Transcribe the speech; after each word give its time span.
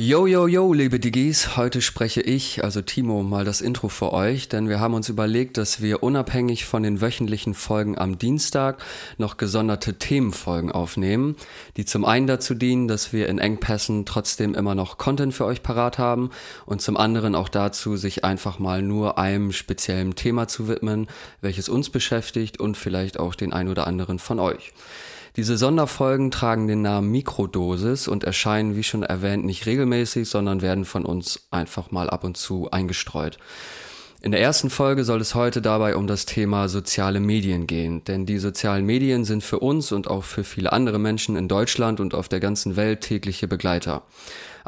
Yo, 0.00 0.28
yo, 0.28 0.46
yo, 0.46 0.72
liebe 0.72 1.00
Diggis, 1.00 1.56
heute 1.56 1.82
spreche 1.82 2.20
ich, 2.20 2.62
also 2.62 2.82
Timo, 2.82 3.24
mal 3.24 3.44
das 3.44 3.60
Intro 3.60 3.88
für 3.88 4.12
euch, 4.12 4.48
denn 4.48 4.68
wir 4.68 4.78
haben 4.78 4.94
uns 4.94 5.08
überlegt, 5.08 5.56
dass 5.56 5.82
wir 5.82 6.04
unabhängig 6.04 6.66
von 6.66 6.84
den 6.84 7.00
wöchentlichen 7.00 7.52
Folgen 7.52 7.98
am 7.98 8.16
Dienstag 8.16 8.80
noch 9.16 9.38
gesonderte 9.38 9.98
Themenfolgen 9.98 10.70
aufnehmen, 10.70 11.34
die 11.76 11.84
zum 11.84 12.04
einen 12.04 12.28
dazu 12.28 12.54
dienen, 12.54 12.86
dass 12.86 13.12
wir 13.12 13.28
in 13.28 13.40
Engpässen 13.40 14.06
trotzdem 14.06 14.54
immer 14.54 14.76
noch 14.76 14.98
Content 14.98 15.34
für 15.34 15.46
euch 15.46 15.64
parat 15.64 15.98
haben 15.98 16.30
und 16.64 16.80
zum 16.80 16.96
anderen 16.96 17.34
auch 17.34 17.48
dazu, 17.48 17.96
sich 17.96 18.22
einfach 18.24 18.60
mal 18.60 18.82
nur 18.82 19.18
einem 19.18 19.50
speziellen 19.50 20.14
Thema 20.14 20.46
zu 20.46 20.68
widmen, 20.68 21.08
welches 21.40 21.68
uns 21.68 21.90
beschäftigt 21.90 22.60
und 22.60 22.76
vielleicht 22.76 23.18
auch 23.18 23.34
den 23.34 23.52
ein 23.52 23.66
oder 23.66 23.88
anderen 23.88 24.20
von 24.20 24.38
euch. 24.38 24.72
Diese 25.38 25.56
Sonderfolgen 25.56 26.32
tragen 26.32 26.66
den 26.66 26.82
Namen 26.82 27.12
Mikrodosis 27.12 28.08
und 28.08 28.24
erscheinen, 28.24 28.74
wie 28.74 28.82
schon 28.82 29.04
erwähnt, 29.04 29.44
nicht 29.44 29.66
regelmäßig, 29.66 30.28
sondern 30.28 30.62
werden 30.62 30.84
von 30.84 31.04
uns 31.04 31.46
einfach 31.52 31.92
mal 31.92 32.10
ab 32.10 32.24
und 32.24 32.36
zu 32.36 32.72
eingestreut. 32.72 33.38
In 34.20 34.32
der 34.32 34.40
ersten 34.40 34.68
Folge 34.68 35.04
soll 35.04 35.20
es 35.20 35.36
heute 35.36 35.62
dabei 35.62 35.94
um 35.94 36.08
das 36.08 36.26
Thema 36.26 36.68
soziale 36.68 37.20
Medien 37.20 37.68
gehen, 37.68 38.02
denn 38.02 38.26
die 38.26 38.38
sozialen 38.38 38.84
Medien 38.84 39.24
sind 39.24 39.44
für 39.44 39.60
uns 39.60 39.92
und 39.92 40.10
auch 40.10 40.24
für 40.24 40.42
viele 40.42 40.72
andere 40.72 40.98
Menschen 40.98 41.36
in 41.36 41.46
Deutschland 41.46 42.00
und 42.00 42.14
auf 42.14 42.28
der 42.28 42.40
ganzen 42.40 42.74
Welt 42.74 43.02
tägliche 43.02 43.46
Begleiter. 43.46 44.02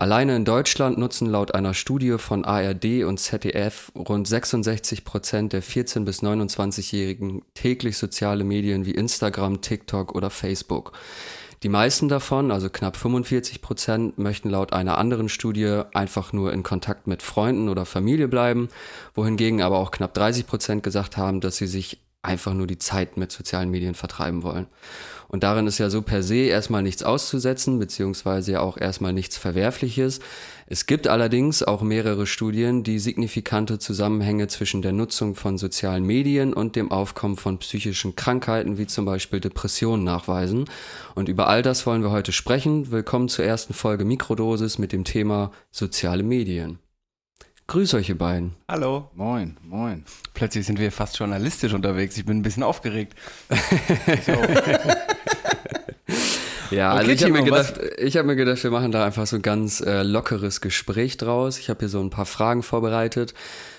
Alleine 0.00 0.34
in 0.34 0.46
Deutschland 0.46 0.96
nutzen 0.96 1.28
laut 1.28 1.54
einer 1.54 1.74
Studie 1.74 2.16
von 2.16 2.46
ARD 2.46 3.04
und 3.04 3.20
ZDF 3.20 3.92
rund 3.94 4.26
66 4.26 5.04
Prozent 5.04 5.52
der 5.52 5.60
14 5.60 6.06
bis 6.06 6.22
29-Jährigen 6.22 7.42
täglich 7.52 7.98
soziale 7.98 8.42
Medien 8.42 8.86
wie 8.86 8.92
Instagram, 8.92 9.60
TikTok 9.60 10.14
oder 10.14 10.30
Facebook. 10.30 10.92
Die 11.62 11.68
meisten 11.68 12.08
davon, 12.08 12.50
also 12.50 12.70
knapp 12.70 12.96
45 12.96 13.60
Prozent, 13.60 14.16
möchten 14.16 14.48
laut 14.48 14.72
einer 14.72 14.96
anderen 14.96 15.28
Studie 15.28 15.82
einfach 15.92 16.32
nur 16.32 16.54
in 16.54 16.62
Kontakt 16.62 17.06
mit 17.06 17.22
Freunden 17.22 17.68
oder 17.68 17.84
Familie 17.84 18.26
bleiben, 18.26 18.70
wohingegen 19.14 19.60
aber 19.60 19.76
auch 19.76 19.90
knapp 19.90 20.14
30 20.14 20.46
Prozent 20.46 20.82
gesagt 20.82 21.18
haben, 21.18 21.42
dass 21.42 21.58
sie 21.58 21.66
sich 21.66 22.00
einfach 22.22 22.54
nur 22.54 22.66
die 22.66 22.78
Zeit 22.78 23.18
mit 23.18 23.32
sozialen 23.32 23.70
Medien 23.70 23.94
vertreiben 23.94 24.42
wollen. 24.44 24.66
Und 25.30 25.44
darin 25.44 25.68
ist 25.68 25.78
ja 25.78 25.90
so 25.90 26.02
per 26.02 26.24
se 26.24 26.46
erstmal 26.46 26.82
nichts 26.82 27.04
auszusetzen, 27.04 27.78
beziehungsweise 27.78 28.50
ja 28.52 28.60
auch 28.62 28.76
erstmal 28.76 29.12
nichts 29.12 29.36
Verwerfliches. 29.36 30.18
Es 30.66 30.86
gibt 30.86 31.06
allerdings 31.06 31.62
auch 31.62 31.82
mehrere 31.82 32.26
Studien, 32.26 32.82
die 32.82 32.98
signifikante 32.98 33.78
Zusammenhänge 33.78 34.48
zwischen 34.48 34.82
der 34.82 34.90
Nutzung 34.90 35.36
von 35.36 35.56
sozialen 35.56 36.04
Medien 36.04 36.52
und 36.52 36.74
dem 36.74 36.90
Aufkommen 36.90 37.36
von 37.36 37.58
psychischen 37.58 38.16
Krankheiten 38.16 38.76
wie 38.76 38.88
zum 38.88 39.04
Beispiel 39.04 39.38
Depressionen 39.38 40.02
nachweisen. 40.02 40.64
Und 41.14 41.28
über 41.28 41.46
all 41.46 41.62
das 41.62 41.86
wollen 41.86 42.02
wir 42.02 42.10
heute 42.10 42.32
sprechen. 42.32 42.90
Willkommen 42.90 43.28
zur 43.28 43.44
ersten 43.44 43.72
Folge 43.72 44.04
Mikrodosis 44.04 44.78
mit 44.78 44.90
dem 44.90 45.04
Thema 45.04 45.52
soziale 45.70 46.24
Medien. 46.24 46.80
Grüß 47.70 47.94
euch, 47.94 48.08
ihr 48.08 48.18
beiden. 48.18 48.56
Hallo. 48.68 49.08
Moin, 49.14 49.56
moin. 49.62 50.04
Plötzlich 50.34 50.66
sind 50.66 50.80
wir 50.80 50.90
fast 50.90 51.16
journalistisch 51.20 51.72
unterwegs. 51.72 52.18
Ich 52.18 52.26
bin 52.26 52.38
ein 52.38 52.42
bisschen 52.42 52.64
aufgeregt. 52.64 53.14
ja, 56.72 56.90
also 56.90 57.12
ich 57.12 57.22
habe 57.22 57.32
mir, 57.32 57.44
gedacht, 57.44 57.78
ich 57.96 58.16
hab 58.16 58.26
mir 58.26 58.34
gedacht, 58.34 58.60
wir 58.64 58.72
machen 58.72 58.90
da 58.90 59.06
einfach 59.06 59.24
so 59.24 59.36
ein 59.36 59.42
ganz 59.42 59.80
äh, 59.82 60.02
lockeres 60.02 60.60
Gespräch 60.60 61.16
draus. 61.16 61.60
Ich 61.60 61.70
habe 61.70 61.78
hier 61.78 61.88
so 61.88 62.00
ein 62.00 62.10
paar 62.10 62.26
Fragen 62.26 62.64
vorbereitet, 62.64 63.34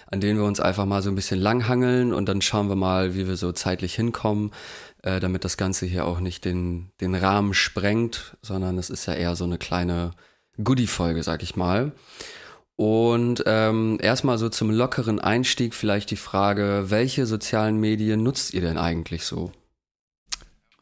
an 0.09 0.21
denen 0.21 0.39
wir 0.39 0.45
uns 0.45 0.61
einfach 0.61 0.85
mal 0.85 1.01
so 1.01 1.09
ein 1.09 1.15
bisschen 1.15 1.41
langhangeln 1.41 2.13
und 2.13 2.29
dann 2.29 2.41
schauen 2.41 2.69
wir 2.69 2.77
mal, 2.77 3.13
wie 3.13 3.27
wir 3.27 3.35
so 3.35 3.51
zeitlich 3.51 3.93
hinkommen, 3.93 4.51
äh, 5.03 5.19
damit 5.19 5.43
das 5.43 5.57
Ganze 5.57 5.85
hier 5.85 6.05
auch 6.05 6.21
nicht 6.21 6.45
den, 6.45 6.91
den 7.01 7.13
Rahmen 7.13 7.53
sprengt, 7.53 8.37
sondern 8.41 8.77
es 8.77 8.89
ist 8.89 9.05
ja 9.05 9.15
eher 9.15 9.35
so 9.35 9.43
eine 9.43 9.57
kleine 9.57 10.11
Goodie-Folge, 10.63 11.23
sag 11.23 11.43
ich 11.43 11.57
mal. 11.57 11.91
Und 12.81 13.43
ähm, 13.45 13.99
erstmal 14.01 14.39
so 14.39 14.49
zum 14.49 14.71
lockeren 14.71 15.19
Einstieg 15.19 15.75
vielleicht 15.75 16.09
die 16.09 16.15
Frage, 16.15 16.85
welche 16.87 17.27
sozialen 17.27 17.79
Medien 17.79 18.23
nutzt 18.23 18.55
ihr 18.55 18.61
denn 18.61 18.79
eigentlich 18.79 19.23
so? 19.23 19.51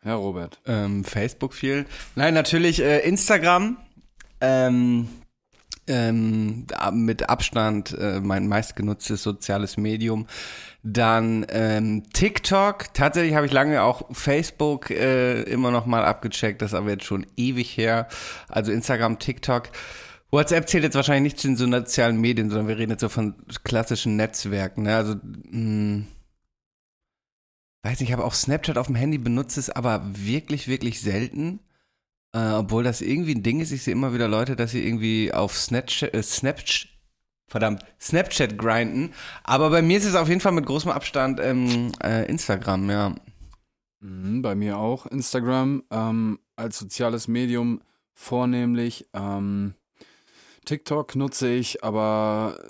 Ja, 0.06 0.16
Robert. 0.16 0.62
Ähm, 0.66 1.04
Facebook 1.04 1.54
viel. 1.54 1.86
Nein, 2.16 2.34
natürlich 2.36 2.82
äh, 2.82 3.00
Instagram. 3.00 3.76
Ähm, 4.40 5.10
ähm, 5.88 6.68
mit 6.94 7.28
Abstand 7.28 7.92
äh, 8.00 8.22
mein 8.22 8.48
meistgenutztes 8.48 9.22
soziales 9.22 9.76
Medium. 9.76 10.26
Dann 10.84 11.46
ähm, 11.50 12.04
TikTok. 12.14 12.94
Tatsächlich 12.94 13.36
habe 13.36 13.46
ich 13.46 13.52
lange 13.52 13.84
auch 13.84 14.04
Facebook 14.14 14.90
äh, 14.90 15.42
immer 15.42 15.70
noch 15.72 15.86
mal 15.86 16.06
abgecheckt. 16.06 16.62
Das 16.62 16.72
ist 16.72 16.78
aber 16.78 16.92
jetzt 16.92 17.04
schon 17.04 17.26
ewig 17.36 17.76
her. 17.76 18.08
Also 18.48 18.72
Instagram, 18.72 19.20
TikTok. 19.20 19.64
WhatsApp 20.32 20.70
zählt 20.70 20.84
jetzt 20.84 20.96
wahrscheinlich 20.96 21.34
nicht 21.34 21.40
zu 21.40 21.48
den 21.48 21.58
sozialen 21.58 22.22
Medien, 22.22 22.50
sondern 22.50 22.68
wir 22.68 22.78
reden 22.78 22.92
jetzt 22.92 23.02
so 23.02 23.10
von 23.10 23.36
klassischen 23.64 24.16
Netzwerken. 24.16 24.84
Ne? 24.84 24.96
Also, 24.96 25.16
mh, 25.16 25.52
hm, 25.52 26.08
weiß 27.84 28.00
nicht, 28.00 28.10
ich 28.10 28.14
habe 28.14 28.26
auch 28.26 28.34
Snapchat 28.34 28.78
auf 28.78 28.88
dem 28.88 28.96
Handy, 28.96 29.18
benutze 29.18 29.60
es 29.60 29.70
aber 29.70 30.04
wirklich, 30.06 30.68
wirklich 30.68 31.02
selten. 31.02 31.60
Äh, 32.32 32.52
obwohl 32.52 32.84
das 32.84 33.02
irgendwie 33.02 33.34
ein 33.34 33.44
Ding 33.44 33.60
ist. 33.60 33.72
Ich 33.72 33.84
sehe 33.84 33.94
immer 33.94 34.14
wieder 34.14 34.28
Leute, 34.28 34.56
dass 34.56 34.72
sie 34.72 34.86
irgendwie 34.86 35.34
auf 35.34 35.58
Snapchat, 35.58 36.14
äh, 36.14 36.22
Snapchat 36.22 36.90
verdammt, 37.48 37.84
Snapchat 38.00 38.58
grinden. 38.58 39.14
Aber 39.44 39.72
bei 39.72 39.82
mir 39.82 39.98
ist 39.98 40.06
es 40.06 40.16
auf 40.16 40.30
jeden 40.30 40.42
Fall 40.42 40.52
mit 40.52 40.68
großem 40.68 40.92
Abstand 40.92 41.40
ähm, 41.42 41.92
äh, 42.04 42.30
Instagram, 42.30 42.90
ja. 42.92 43.16
Mhm, 44.02 44.44
bei 44.44 44.54
mir 44.54 44.78
auch 44.78 45.08
Instagram 45.08 45.84
ähm, 45.90 46.40
als 46.56 46.78
soziales 46.78 47.28
Medium 47.28 47.82
vornehmlich. 48.14 49.10
Ähm, 49.14 49.74
TikTok 50.70 51.16
nutze 51.16 51.52
ich 51.52 51.84
aber 51.84 52.64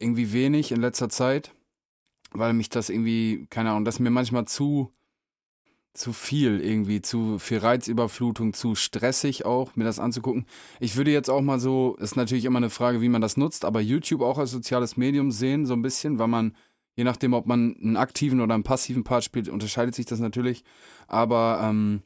irgendwie 0.00 0.32
wenig 0.32 0.72
in 0.72 0.80
letzter 0.80 1.08
Zeit, 1.08 1.54
weil 2.32 2.52
mich 2.52 2.68
das 2.68 2.88
irgendwie, 2.88 3.46
keine 3.48 3.70
Ahnung, 3.70 3.84
das 3.84 3.94
ist 3.94 4.00
mir 4.00 4.10
manchmal 4.10 4.46
zu, 4.46 4.92
zu 5.94 6.12
viel 6.12 6.60
irgendwie, 6.60 7.00
zu 7.00 7.38
viel 7.38 7.58
Reizüberflutung, 7.58 8.54
zu 8.54 8.74
stressig 8.74 9.44
auch, 9.44 9.76
mir 9.76 9.84
das 9.84 10.00
anzugucken. 10.00 10.46
Ich 10.80 10.96
würde 10.96 11.12
jetzt 11.12 11.30
auch 11.30 11.42
mal 11.42 11.60
so, 11.60 11.94
ist 12.00 12.16
natürlich 12.16 12.44
immer 12.44 12.56
eine 12.56 12.70
Frage, 12.70 13.00
wie 13.00 13.08
man 13.08 13.22
das 13.22 13.36
nutzt, 13.36 13.64
aber 13.64 13.80
YouTube 13.80 14.22
auch 14.22 14.38
als 14.38 14.50
soziales 14.50 14.96
Medium 14.96 15.30
sehen, 15.30 15.64
so 15.64 15.74
ein 15.74 15.82
bisschen, 15.82 16.18
weil 16.18 16.26
man, 16.26 16.56
je 16.96 17.04
nachdem, 17.04 17.34
ob 17.34 17.46
man 17.46 17.76
einen 17.80 17.96
aktiven 17.96 18.40
oder 18.40 18.54
einen 18.54 18.64
passiven 18.64 19.04
Part 19.04 19.22
spielt, 19.22 19.48
unterscheidet 19.48 19.94
sich 19.94 20.06
das 20.06 20.18
natürlich. 20.18 20.64
Aber 21.06 21.60
ähm, 21.62 22.02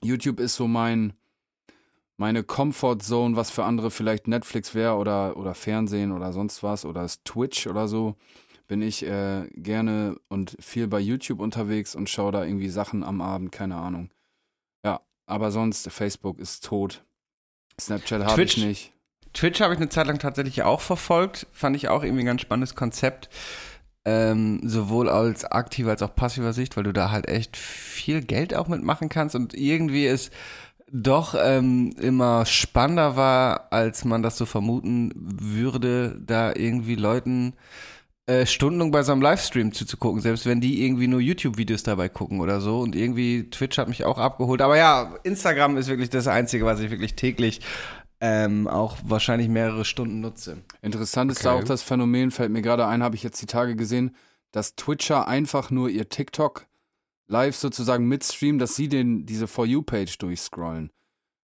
YouTube 0.00 0.38
ist 0.38 0.54
so 0.54 0.68
mein, 0.68 1.14
meine 2.20 2.44
Comfortzone, 2.44 3.34
was 3.34 3.50
für 3.50 3.64
andere 3.64 3.90
vielleicht 3.90 4.28
Netflix 4.28 4.74
wäre 4.74 4.96
oder, 4.96 5.38
oder 5.38 5.54
Fernsehen 5.54 6.12
oder 6.12 6.34
sonst 6.34 6.62
was 6.62 6.84
oder 6.84 7.08
Twitch 7.24 7.66
oder 7.66 7.88
so, 7.88 8.14
bin 8.68 8.82
ich 8.82 9.06
äh, 9.06 9.48
gerne 9.54 10.16
und 10.28 10.54
viel 10.60 10.86
bei 10.86 11.00
YouTube 11.00 11.40
unterwegs 11.40 11.94
und 11.94 12.10
schaue 12.10 12.30
da 12.30 12.44
irgendwie 12.44 12.68
Sachen 12.68 13.04
am 13.04 13.22
Abend, 13.22 13.52
keine 13.52 13.76
Ahnung. 13.76 14.10
Ja, 14.84 15.00
aber 15.24 15.50
sonst, 15.50 15.90
Facebook 15.90 16.38
ist 16.38 16.62
tot. 16.62 17.02
Snapchat 17.80 18.22
habe 18.22 18.42
ich 18.42 18.58
nicht. 18.58 18.92
Twitch 19.32 19.62
habe 19.62 19.72
ich 19.72 19.80
eine 19.80 19.88
Zeit 19.88 20.06
lang 20.06 20.18
tatsächlich 20.18 20.62
auch 20.62 20.82
verfolgt. 20.82 21.46
Fand 21.52 21.74
ich 21.74 21.88
auch 21.88 22.04
irgendwie 22.04 22.24
ein 22.24 22.26
ganz 22.26 22.42
spannendes 22.42 22.74
Konzept. 22.74 23.30
Ähm, 24.04 24.60
sowohl 24.62 25.08
als 25.08 25.46
aktiver 25.46 25.90
als 25.90 26.02
auch 26.02 26.14
passiver 26.14 26.52
Sicht, 26.52 26.76
weil 26.76 26.84
du 26.84 26.92
da 26.92 27.10
halt 27.10 27.28
echt 27.28 27.56
viel 27.56 28.20
Geld 28.22 28.54
auch 28.54 28.68
mitmachen 28.68 29.08
kannst 29.08 29.34
und 29.34 29.52
irgendwie 29.54 30.06
ist 30.06 30.32
doch 30.92 31.34
ähm, 31.38 31.94
immer 32.00 32.46
spannender 32.46 33.16
war, 33.16 33.72
als 33.72 34.04
man 34.04 34.22
das 34.22 34.36
so 34.36 34.46
vermuten 34.46 35.12
würde, 35.14 36.20
da 36.24 36.52
irgendwie 36.54 36.96
Leuten 36.96 37.54
äh, 38.26 38.46
stundenlang 38.46 38.90
bei 38.90 39.02
so 39.02 39.12
einem 39.12 39.22
Livestream 39.22 39.72
zuzugucken, 39.72 40.20
selbst 40.20 40.46
wenn 40.46 40.60
die 40.60 40.84
irgendwie 40.84 41.08
nur 41.08 41.20
YouTube-Videos 41.20 41.82
dabei 41.82 42.08
gucken 42.08 42.40
oder 42.40 42.60
so. 42.60 42.80
Und 42.80 42.94
irgendwie 42.94 43.50
Twitch 43.50 43.78
hat 43.78 43.88
mich 43.88 44.04
auch 44.04 44.18
abgeholt. 44.18 44.62
Aber 44.62 44.76
ja, 44.76 45.14
Instagram 45.24 45.76
ist 45.76 45.88
wirklich 45.88 46.10
das 46.10 46.28
Einzige, 46.28 46.64
was 46.64 46.80
ich 46.80 46.90
wirklich 46.90 47.14
täglich 47.14 47.60
ähm, 48.20 48.68
auch 48.68 48.98
wahrscheinlich 49.04 49.48
mehrere 49.48 49.84
Stunden 49.84 50.20
nutze. 50.20 50.58
Interessant 50.82 51.32
ist 51.32 51.44
da 51.44 51.52
auch 51.52 51.64
das 51.64 51.82
Phänomen, 51.82 52.30
fällt 52.30 52.52
mir 52.52 52.62
gerade 52.62 52.86
ein, 52.86 53.02
habe 53.02 53.16
ich 53.16 53.22
jetzt 53.22 53.40
die 53.40 53.46
Tage 53.46 53.76
gesehen, 53.76 54.14
dass 54.52 54.76
Twitcher 54.76 55.26
einfach 55.26 55.70
nur 55.70 55.88
ihr 55.88 56.08
TikTok 56.08 56.66
live 57.30 57.56
sozusagen 57.56 58.06
mitstreamen, 58.06 58.58
dass 58.58 58.74
sie 58.74 58.88
den, 58.88 59.24
diese 59.24 59.46
For 59.46 59.64
You-Page 59.64 60.18
durchscrollen. 60.18 60.90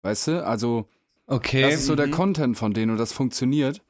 Weißt 0.02 0.28
du? 0.28 0.46
Also, 0.46 0.88
okay. 1.26 1.62
das 1.62 1.76
ist 1.76 1.86
so 1.86 1.94
mhm. 1.94 1.98
der 1.98 2.12
Content 2.12 2.58
von 2.58 2.74
denen 2.74 2.92
und 2.92 2.98
das 2.98 3.14
funktioniert. 3.14 3.81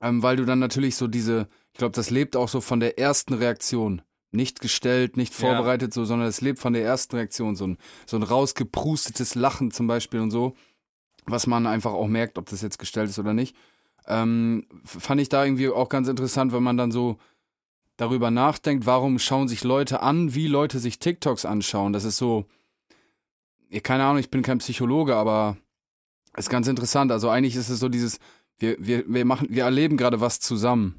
Ähm, 0.00 0.22
weil 0.22 0.36
du 0.36 0.44
dann 0.44 0.58
natürlich 0.58 0.96
so 0.96 1.06
diese, 1.06 1.48
ich 1.72 1.78
glaube, 1.78 1.94
das 1.94 2.10
lebt 2.10 2.34
auch 2.34 2.48
so 2.48 2.60
von 2.60 2.80
der 2.80 2.98
ersten 2.98 3.34
Reaktion. 3.34 4.02
Nicht 4.32 4.60
gestellt, 4.60 5.18
nicht 5.18 5.34
vorbereitet, 5.34 5.90
ja. 5.90 5.94
so, 5.94 6.04
sondern 6.06 6.26
es 6.26 6.40
lebt 6.40 6.58
von 6.58 6.72
der 6.72 6.82
ersten 6.82 7.16
Reaktion. 7.16 7.54
So 7.54 7.66
ein, 7.66 7.78
so 8.06 8.16
ein 8.16 8.22
rausgeprustetes 8.22 9.34
Lachen 9.34 9.70
zum 9.70 9.86
Beispiel 9.86 10.20
und 10.20 10.30
so, 10.30 10.56
was 11.26 11.46
man 11.46 11.66
einfach 11.66 11.92
auch 11.92 12.08
merkt, 12.08 12.38
ob 12.38 12.48
das 12.48 12.62
jetzt 12.62 12.78
gestellt 12.78 13.10
ist 13.10 13.18
oder 13.18 13.34
nicht. 13.34 13.54
Ähm, 14.06 14.66
fand 14.84 15.20
ich 15.20 15.28
da 15.28 15.44
irgendwie 15.44 15.68
auch 15.68 15.90
ganz 15.90 16.08
interessant, 16.08 16.52
wenn 16.52 16.62
man 16.62 16.78
dann 16.78 16.90
so 16.90 17.18
darüber 18.02 18.32
nachdenkt, 18.32 18.84
warum 18.84 19.18
schauen 19.20 19.46
sich 19.46 19.62
Leute 19.62 20.02
an, 20.02 20.34
wie 20.34 20.48
Leute 20.48 20.80
sich 20.80 20.98
TikToks 20.98 21.44
anschauen. 21.44 21.92
Das 21.92 22.02
ist 22.02 22.16
so, 22.16 22.46
keine 23.84 24.02
Ahnung, 24.04 24.18
ich 24.18 24.30
bin 24.30 24.42
kein 24.42 24.58
Psychologe, 24.58 25.14
aber 25.14 25.56
ist 26.36 26.50
ganz 26.50 26.66
interessant. 26.66 27.12
Also 27.12 27.30
eigentlich 27.30 27.54
ist 27.54 27.68
es 27.68 27.78
so 27.78 27.88
dieses, 27.88 28.18
wir, 28.58 28.76
wir, 28.80 29.04
wir 29.06 29.24
machen, 29.24 29.46
wir 29.50 29.64
erleben 29.64 29.96
gerade 29.96 30.20
was 30.20 30.40
zusammen. 30.40 30.96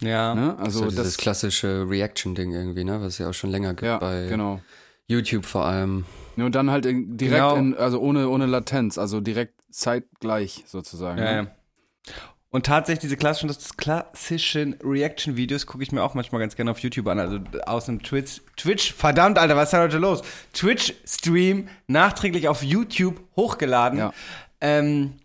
Ja. 0.00 0.34
Ne? 0.34 0.58
Also 0.58 0.80
so 0.80 0.84
dieses 0.86 1.04
das, 1.04 1.16
klassische 1.18 1.86
Reaction-Ding 1.88 2.52
irgendwie, 2.52 2.84
ne? 2.84 3.00
Was 3.00 3.14
es 3.14 3.18
ja 3.18 3.28
auch 3.28 3.34
schon 3.34 3.50
länger 3.50 3.74
gibt 3.74 3.82
ja, 3.82 3.98
bei 3.98 4.26
genau. 4.28 4.60
YouTube 5.06 5.44
vor 5.44 5.66
allem. 5.66 6.06
Ja, 6.36 6.46
Und 6.46 6.54
dann 6.54 6.70
halt 6.70 6.84
direkt 6.84 7.18
Genau. 7.18 7.56
in, 7.56 7.74
also 7.74 8.00
ohne, 8.00 8.28
ohne 8.28 8.46
Latenz, 8.46 8.96
also 8.98 9.20
direkt 9.20 9.60
zeitgleich 9.70 10.64
sozusagen. 10.66 11.18
Ja, 11.18 11.42
ne? 11.42 11.52
ja. 12.06 12.12
Und 12.56 12.64
tatsächlich 12.64 13.00
diese 13.00 13.18
klassischen, 13.18 13.48
das 13.48 13.76
klassischen 13.76 14.76
Reaction-Videos 14.82 15.66
gucke 15.66 15.84
ich 15.84 15.92
mir 15.92 16.02
auch 16.02 16.14
manchmal 16.14 16.40
ganz 16.40 16.56
gerne 16.56 16.70
auf 16.70 16.78
YouTube 16.78 17.06
an. 17.08 17.18
Also 17.18 17.38
aus 17.66 17.86
einem 17.86 18.02
Twitch, 18.02 18.40
Twitch, 18.56 18.94
verdammt, 18.94 19.36
Alter, 19.36 19.56
was 19.56 19.64
ist 19.64 19.72
da 19.72 19.82
heute 19.82 19.98
los? 19.98 20.22
Twitch-Stream 20.54 21.68
nachträglich 21.86 22.48
auf 22.48 22.62
YouTube 22.62 23.20
hochgeladen. 23.36 23.98
Ja. 23.98 24.14
Ähm, 24.62 25.18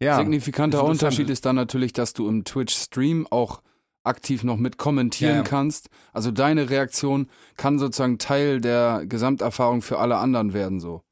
ja. 0.00 0.16
Signifikanter 0.16 0.78
ist. 0.78 0.84
Unterschied 0.84 1.28
ist 1.28 1.44
dann 1.44 1.56
natürlich, 1.56 1.92
dass 1.92 2.14
du 2.14 2.26
im 2.26 2.44
Twitch-Stream 2.44 3.26
auch 3.26 3.60
aktiv 4.02 4.42
noch 4.42 4.56
mit 4.56 4.78
kommentieren 4.78 5.32
Ja, 5.32 5.36
ja. 5.40 5.42
kannst. 5.42 5.90
Also 6.14 6.30
deine 6.30 6.70
Reaktion 6.70 7.28
kann 7.58 7.78
sozusagen 7.78 8.16
Teil 8.16 8.62
der 8.62 9.04
Gesamterfahrung 9.04 9.82
für 9.82 9.98
alle 9.98 10.16
anderen 10.16 10.54
werden, 10.54 10.80
so. 10.80 11.02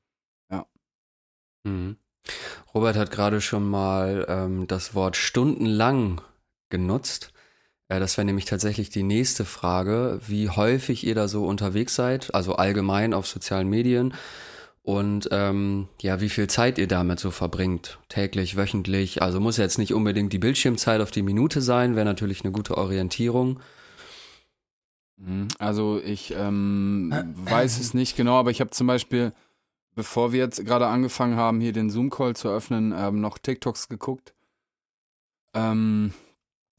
Mhm. 1.65 1.99
Robert 2.75 2.96
hat 2.96 3.11
gerade 3.11 3.40
schon 3.40 3.69
mal 3.69 4.26
ähm, 4.28 4.67
das 4.67 4.94
Wort 4.94 5.17
stundenlang 5.17 6.20
genutzt. 6.69 7.32
Äh, 7.88 8.00
das 8.00 8.17
wäre 8.17 8.25
nämlich 8.25 8.44
tatsächlich 8.44 8.90
die 8.90 9.02
nächste 9.02 9.44
Frage, 9.44 10.20
wie 10.26 10.50
häufig 10.50 11.06
ihr 11.06 11.14
da 11.14 11.28
so 11.28 11.46
unterwegs 11.46 11.94
seid, 11.94 12.34
also 12.34 12.56
allgemein 12.56 13.14
auf 13.14 13.26
sozialen 13.26 13.69
Medien 13.69 14.14
und 14.87 15.28
ähm, 15.32 15.88
ja, 16.00 16.20
wie 16.20 16.28
viel 16.28 16.46
Zeit 16.46 16.78
ihr 16.78 16.87
damit 16.87 17.19
so 17.19 17.32
verbringt, 17.32 17.99
täglich, 18.08 18.56
wöchentlich. 18.56 19.20
Also 19.20 19.40
muss 19.40 19.56
jetzt 19.56 19.79
nicht 19.79 19.93
unbedingt 19.93 20.32
die 20.32 20.38
Bildschirmzeit 20.38 21.00
auf 21.00 21.11
die 21.11 21.22
Minute 21.22 21.61
sein, 21.61 21.96
wäre 21.96 22.05
natürlich 22.05 22.44
eine 22.44 22.52
gute 22.52 22.79
Orientierung. 22.79 23.58
Mhm. 25.17 25.49
Also 25.58 26.00
ich 26.05 26.34
ähm, 26.38 27.12
weiß 27.34 27.81
es 27.81 27.94
nicht 27.94 28.17
genau, 28.17 28.38
aber 28.38 28.52
ich 28.52 28.61
habe 28.61 28.70
zum 28.70 28.87
Beispiel, 28.87 29.32
bevor 29.96 30.31
wir 30.31 30.38
jetzt 30.38 30.64
gerade 30.64 30.87
angefangen 30.87 31.34
haben, 31.37 31.60
hier 31.60 31.72
den 31.72 31.90
Zoom-Call 31.90 32.37
zu 32.37 32.48
öffnen, 32.48 32.94
ähm, 32.96 33.20
noch 33.20 33.38
TikToks 33.38 33.88
geguckt. 33.88 34.32
Ähm, 35.54 36.12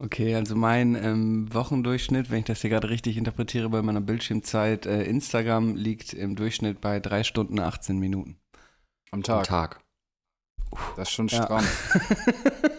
Okay, 0.00 0.36
also 0.36 0.54
mein 0.54 0.94
ähm, 0.94 1.52
Wochendurchschnitt, 1.52 2.30
wenn 2.30 2.38
ich 2.38 2.44
das 2.44 2.60
hier 2.60 2.70
gerade 2.70 2.88
richtig 2.88 3.16
interpretiere 3.16 3.68
bei 3.68 3.82
meiner 3.82 4.00
Bildschirmzeit, 4.00 4.86
äh, 4.86 5.02
Instagram 5.02 5.74
liegt 5.74 6.12
im 6.12 6.36
Durchschnitt 6.36 6.80
bei 6.80 7.00
3 7.00 7.24
Stunden 7.24 7.58
18 7.58 7.98
Minuten. 7.98 8.36
Am 9.10 9.18
Am 9.18 9.22
Tag. 9.24 9.46
Tag. 9.46 9.80
Das 10.96 11.08
ist 11.08 11.14
schon 11.14 11.26
Ja. 11.28 11.48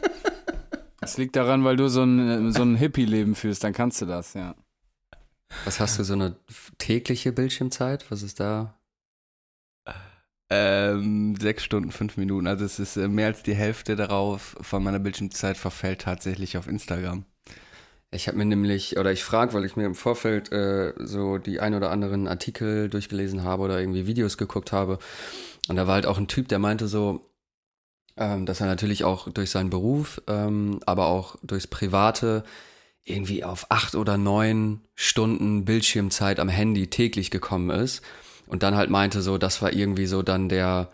Das 1.02 1.18
liegt 1.18 1.36
daran, 1.36 1.64
weil 1.64 1.78
du 1.78 1.88
so 1.88 2.04
ein, 2.04 2.52
so 2.52 2.62
ein 2.62 2.76
Hippie-Leben 2.76 3.36
führst, 3.36 3.64
dann 3.64 3.74
kannst 3.74 4.02
du 4.02 4.06
das, 4.06 4.34
ja. 4.34 4.56
Was 5.66 5.80
hast 5.80 5.98
du, 5.98 6.04
so 6.04 6.14
eine 6.14 6.36
tägliche 6.78 7.32
Bildschirmzeit? 7.32 8.10
Was 8.12 8.22
ist 8.22 8.40
da? 8.40 8.76
Ähm, 10.52 11.36
6 11.40 11.64
Stunden 11.64 11.92
5 11.92 12.18
Minuten. 12.18 12.48
Also 12.48 12.66
es 12.66 12.80
ist 12.80 12.98
äh, 12.98 13.08
mehr 13.08 13.28
als 13.28 13.44
die 13.44 13.54
Hälfte 13.54 13.96
darauf 13.96 14.58
von 14.62 14.84
meiner 14.84 15.00
Bildschirmzeit 15.00 15.58
verfällt 15.58 16.02
tatsächlich 16.02 16.58
auf 16.58 16.68
Instagram. 16.68 17.26
Ich 18.12 18.28
habe 18.28 18.38
mir 18.38 18.46
nämlich, 18.46 18.98
oder 18.98 19.12
ich 19.12 19.24
frage, 19.24 19.54
weil 19.54 19.66
ich 19.66 19.76
mir 19.76 19.86
im 19.86 19.94
Vorfeld 19.94 20.52
äh, 20.52 20.94
so 20.98 21.38
die 21.38 21.60
ein 21.60 21.76
oder 21.76 21.92
anderen 21.92 22.28
Artikel 22.28 22.90
durchgelesen 22.90 23.44
habe 23.44 23.62
oder 23.62 23.80
irgendwie 23.80 24.08
Videos 24.08 24.40
geguckt 24.40 24.72
habe. 24.72 24.98
Und 25.68 25.76
da 25.76 25.86
war 25.86 25.94
halt 25.94 26.08
auch 26.08 26.18
ein 26.18 26.28
Typ, 26.28 26.48
der 26.48 26.58
meinte 26.58 26.88
so, 26.88 27.29
ähm, 28.20 28.46
dass 28.46 28.62
er 28.62 28.68
natürlich 28.68 29.04
auch 29.04 29.30
durch 29.30 29.50
seinen 29.50 29.70
Beruf, 29.72 30.22
ähm, 30.28 30.80
aber 30.86 31.08
auch 31.08 31.38
durchs 31.42 31.66
Private 31.68 32.44
irgendwie 33.04 33.44
auf 33.44 33.66
acht 33.70 33.96
oder 33.96 34.18
neun 34.18 34.82
Stunden 34.94 35.66
Bildschirmzeit 35.66 36.40
am 36.40 36.50
Handy 36.50 36.88
täglich 36.88 37.32
gekommen 37.32 37.72
ist. 37.72 38.04
Und 38.46 38.62
dann 38.62 38.76
halt 38.76 38.90
meinte 38.90 39.22
so, 39.22 39.38
das 39.38 39.62
war 39.62 39.74
irgendwie 39.74 40.06
so 40.06 40.22
dann 40.22 40.50
der, 40.50 40.90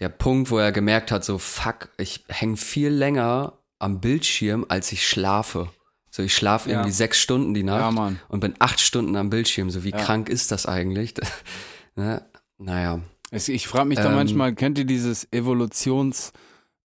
der 0.00 0.08
Punkt, 0.08 0.50
wo 0.50 0.58
er 0.58 0.70
gemerkt 0.70 1.10
hat, 1.10 1.24
so 1.24 1.38
fuck, 1.38 1.88
ich 1.98 2.24
hänge 2.28 2.56
viel 2.56 2.90
länger 2.90 3.54
am 3.78 4.00
Bildschirm, 4.00 4.66
als 4.68 4.92
ich 4.92 5.06
schlafe. 5.08 5.68
So, 6.10 6.22
ich 6.22 6.34
schlafe 6.34 6.70
Ja. 6.70 6.76
irgendwie 6.76 6.92
sechs 6.92 7.18
Stunden 7.18 7.52
die 7.54 7.62
Nacht 7.62 7.94
Ja, 7.96 8.12
und 8.28 8.40
bin 8.40 8.54
acht 8.58 8.80
Stunden 8.80 9.16
am 9.16 9.28
Bildschirm. 9.30 9.70
So, 9.70 9.82
wie 9.84 9.90
Ja. 9.90 9.98
krank 9.98 10.28
ist 10.28 10.50
das 10.52 10.66
eigentlich? 10.66 11.14
ne? 11.96 12.24
Naja. 12.58 13.00
Ich 13.32 13.66
frage 13.66 13.86
mich 13.88 13.98
da 13.98 14.08
Ähm. 14.08 14.14
manchmal, 14.14 14.54
kennt 14.54 14.78
ihr 14.78 14.84
dieses 14.86 15.30
Evolutions- 15.32 16.32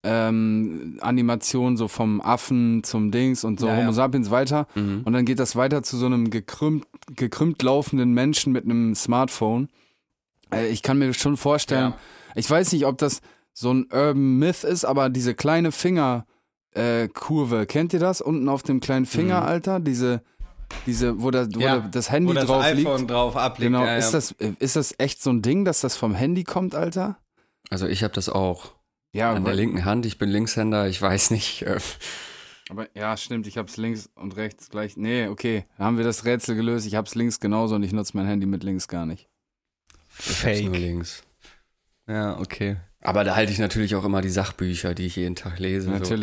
ähm, 0.04 0.98
Animation 1.02 1.78
so 1.78 1.88
vom 1.88 2.22
Affen 2.22 2.84
zum 2.84 3.12
Dings 3.12 3.44
und 3.44 3.60
so 3.60 3.68
Ja, 3.68 3.74
ja. 3.76 3.80
Homo 3.82 3.92
sapiens 3.92 4.32
weiter 4.32 4.68
Mhm. 4.76 5.02
und 5.06 5.14
dann 5.14 5.26
geht 5.26 5.40
das 5.40 5.56
weiter 5.56 5.84
zu 5.84 5.98
so 5.98 6.06
einem 6.08 6.30
gekrümmt, 6.30 6.86
gekrümmt 7.16 7.62
laufenden 7.62 8.14
Menschen 8.14 8.52
mit 8.52 8.66
einem 8.66 8.96
Smartphone. 8.96 9.70
Äh, 10.54 10.68
ich 10.70 10.82
kann 10.82 10.98
mir 10.98 11.14
schon 11.14 11.38
vorstellen, 11.38 11.92
Ja. 11.92 11.98
ich 12.36 12.50
weiß 12.50 12.72
nicht, 12.74 12.86
ob 12.86 12.98
das 12.98 13.22
so 13.54 13.72
ein 13.74 13.86
Urban 13.92 14.40
Myth 14.40 14.64
ist, 14.64 14.86
aber 14.86 15.10
diese 15.10 15.34
kleine 15.36 15.72
Finger 15.72 16.26
äh, 16.74 17.10
kennt 17.68 17.94
ihr 17.94 18.00
das? 18.00 18.22
Unten 18.22 18.48
auf 18.48 18.64
dem 18.64 18.80
kleinen 18.80 19.06
Finger, 19.06 19.42
Mhm. 19.42 19.46
Alter, 19.48 19.80
diese 19.82 20.22
diese 20.86 21.22
wo, 21.22 21.30
da, 21.32 21.46
wo 21.54 21.60
Ja, 21.60 21.80
da 21.80 21.88
das 21.90 22.10
Handy 22.10 22.30
Wo 22.30 22.34
das 22.34 22.46
drauf 22.46 22.64
iPhone 22.64 23.00
liegt. 23.00 23.12
drauf 23.12 23.36
abliegt. 23.36 23.68
Genau, 23.74 23.84
ja, 23.86 23.98
ist 23.98 24.06
ja. 24.14 24.18
das 24.20 24.32
äh, 24.40 24.54
ist 24.60 24.78
das 24.78 24.96
echt 25.00 25.22
so 25.22 25.30
ein 25.30 25.42
Ding, 25.42 25.66
dass 25.66 25.82
das 25.82 25.98
vom 25.98 26.16
Handy 26.16 26.46
kommt, 26.46 26.76
Alter? 26.76 27.18
Also 27.70 27.88
ich 27.88 28.04
habe 28.04 28.14
das 28.14 28.30
auch 28.30 28.72
Ja, 29.14 29.34
an 29.34 29.44
der 29.44 29.54
linken 29.56 29.84
Hand. 29.86 30.06
Ich 30.06 30.18
bin 30.18 30.30
Linkshänder. 30.30 30.88
Ich 30.88 31.02
weiß 31.02 31.32
nicht. 31.32 31.64
Äh, 31.64 31.80
Aber 32.70 32.88
ja, 32.96 33.18
stimmt, 33.18 33.46
ich 33.48 33.58
hab's 33.58 33.76
links 33.78 34.10
und 34.16 34.38
rechts 34.38 34.70
gleich. 34.70 34.96
Nee, 34.96 35.28
okay, 35.28 35.66
haben 35.78 35.98
wir 35.98 36.06
das 36.06 36.24
Rätsel 36.26 36.56
gelöst. 36.56 36.86
Ich 36.88 36.96
hab's 36.96 37.16
links 37.16 37.40
genauso 37.40 37.76
und 37.76 37.84
ich 37.84 37.92
nutze 37.92 38.16
mein 38.16 38.26
Handy 38.28 38.46
mit 38.46 38.64
links 38.64 38.88
gar 38.88 39.06
nicht. 39.06 39.28
ich 40.18 40.46
hab's 40.46 40.62
nur 40.62 40.74
Fake. 40.74 40.78
links. 40.82 41.24
Ja, 42.08 42.40
okay. 42.40 42.78
Aber 43.02 43.24
da 43.24 43.36
halte 43.36 43.52
ich 43.52 43.60
natürlich 43.60 43.96
auch 43.96 44.04
immer 44.06 44.22
die 44.22 44.30
Sachbücher, 44.30 44.94
die 44.94 45.08
ich 45.08 45.16
jeden 45.16 45.36
Tag 45.36 45.60
lese. 45.60 45.90
So. 46.04 46.16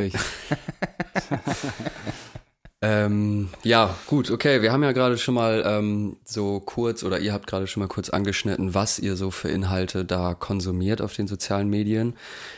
Ähm, 2.81 3.49
ja, 3.65 3.97
gut, 4.07 4.31
okay. 4.31 4.63
Wir 4.63 4.71
haben 4.71 4.85
ja 4.85 4.93
gerade 4.93 5.19
schon 5.19 5.35
mal 5.35 5.65
ähm, 5.67 6.17
so 6.25 6.61
kurz 6.61 7.03
oder 7.03 7.19
ihr 7.19 7.33
habt 7.33 7.49
gerade 7.49 7.67
schon 7.67 7.81
mal 7.81 7.89
kurz 7.89 8.09
angeschnitten, 8.09 8.73
was 8.73 9.01
ihr 9.01 9.17
so 9.17 9.33
für 9.33 9.49
Inhalte 9.49 10.05
da 10.05 10.35
konsumiert 10.35 11.03
auf 11.03 11.13
den 11.13 11.27
sozialen 11.27 11.69
Medien. 11.69 12.15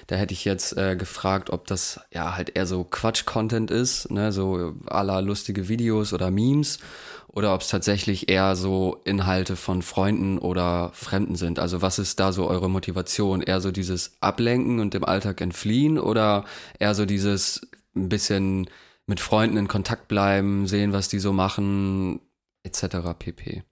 Da 0.09 0.17
hätte 0.17 0.35
ich 0.35 0.45
jetzt 0.45 0.77
äh, 0.77 0.95
gefragt, 0.95 1.49
ob 1.49 1.67
das 1.67 2.01
ja 2.13 2.37
halt 2.37 2.55
eher 2.55 2.67
so 2.67 2.85
Quatsch-Content 2.85 3.71
ist, 3.71 4.11
ne, 4.11 4.31
so 4.31 4.75
aller 4.87 5.23
lustige 5.23 5.69
Videos 5.69 6.13
oder 6.13 6.31
Memes, 6.31 6.81
oder 7.29 7.55
ob 7.55 7.63
es 7.63 7.69
tatsächlich 7.69 8.29
eher 8.29 8.57
so 8.57 9.01
Inhalte 9.05 9.57
von 9.57 9.81
Freunden 9.81 10.39
oder 10.39 10.91
Fremden 10.93 11.37
sind. 11.37 11.59
Also 11.59 11.81
was 11.81 11.99
ist 11.99 12.21
da 12.21 12.33
so 12.33 12.47
eure 12.47 12.69
Motivation? 12.69 13.41
Eher 13.41 13.63
so 13.63 13.71
dieses 13.71 14.17
Ablenken 14.21 14.81
und 14.81 14.93
dem 14.93 15.05
Alltag 15.05 15.41
entfliehen 15.41 15.99
oder 15.99 16.45
eher 16.79 16.95
so 16.95 17.07
dieses 17.07 17.63
ein 17.95 18.09
bisschen 18.09 18.69
mit 19.07 19.21
Freunden 19.21 19.57
in 19.57 19.69
Kontakt 19.69 20.09
bleiben, 20.09 20.67
sehen, 20.67 20.93
was 20.93 21.09
die 21.09 21.19
so 21.19 21.33
machen, 21.33 22.21
etc. 22.63 23.15
pp. 23.19 23.65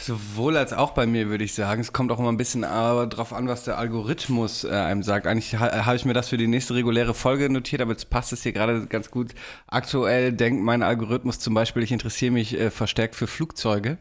Sowohl 0.00 0.56
als 0.56 0.72
auch 0.72 0.90
bei 0.90 1.06
mir, 1.06 1.28
würde 1.28 1.44
ich 1.44 1.54
sagen. 1.54 1.80
Es 1.80 1.92
kommt 1.92 2.10
auch 2.10 2.18
immer 2.18 2.32
ein 2.32 2.36
bisschen 2.36 2.64
äh, 2.64 3.06
drauf 3.06 3.32
an, 3.32 3.46
was 3.46 3.62
der 3.62 3.78
Algorithmus 3.78 4.64
äh, 4.64 4.70
einem 4.70 5.04
sagt. 5.04 5.26
Eigentlich 5.28 5.54
ha 5.54 5.86
habe 5.86 5.94
ich 5.94 6.04
mir 6.04 6.14
das 6.14 6.30
für 6.30 6.36
die 6.36 6.48
nächste 6.48 6.74
reguläre 6.74 7.14
Folge 7.14 7.48
notiert, 7.48 7.80
aber 7.80 7.92
jetzt 7.92 8.10
passt 8.10 8.32
es 8.32 8.42
hier 8.42 8.52
gerade 8.52 8.86
ganz 8.86 9.10
gut. 9.12 9.34
Aktuell 9.68 10.32
denkt 10.32 10.64
mein 10.64 10.82
Algorithmus 10.82 11.38
zum 11.38 11.54
Beispiel, 11.54 11.84
ich 11.84 11.92
interessiere 11.92 12.32
mich 12.32 12.58
äh, 12.58 12.70
verstärkt 12.70 13.14
für 13.14 13.28
Flugzeuge, 13.28 13.98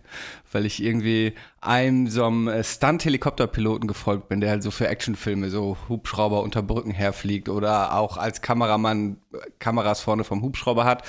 weil 0.51 0.65
ich 0.65 0.81
irgendwie 0.81 1.36
einem 1.62 2.07
so 2.07 2.25
einem 2.25 2.48
äh, 2.48 2.63
Stunt-Helikopterpiloten 2.63 3.88
gefolgt 3.88 4.29
bin, 4.29 4.41
der 4.41 4.50
halt 4.50 4.63
so 4.63 4.72
für 4.72 4.88
Actionfilme 4.88 5.51
so 5.51 5.77
Hubschrauber 5.89 6.41
unter 6.41 6.63
Brücken 6.63 6.91
herfliegt 6.91 7.50
oder 7.50 7.93
auch 7.93 8.17
als 8.17 8.41
Kameramann 8.41 9.17
äh, 9.31 9.38
Kameras 9.60 10.01
vorne 10.01 10.24
vom 10.24 10.41
Hubschrauber 10.41 10.86
hat. 10.86 11.03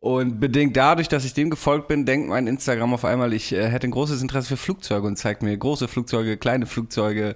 Und 0.00 0.38
bedingt 0.38 0.76
dadurch, 0.76 1.08
dass 1.08 1.24
ich 1.24 1.34
dem 1.34 1.50
gefolgt 1.50 1.88
bin, 1.88 2.06
denkt 2.06 2.28
mein 2.28 2.46
Instagram 2.46 2.94
auf 2.94 3.04
einmal, 3.04 3.32
ich 3.32 3.52
äh, 3.52 3.68
hätte 3.68 3.88
ein 3.88 3.90
großes 3.90 4.22
Interesse 4.22 4.48
für 4.48 4.56
Flugzeuge 4.56 5.06
und 5.06 5.16
zeigt 5.16 5.42
mir 5.42 5.56
große 5.56 5.88
Flugzeuge, 5.88 6.36
kleine 6.36 6.66
Flugzeuge, 6.66 7.34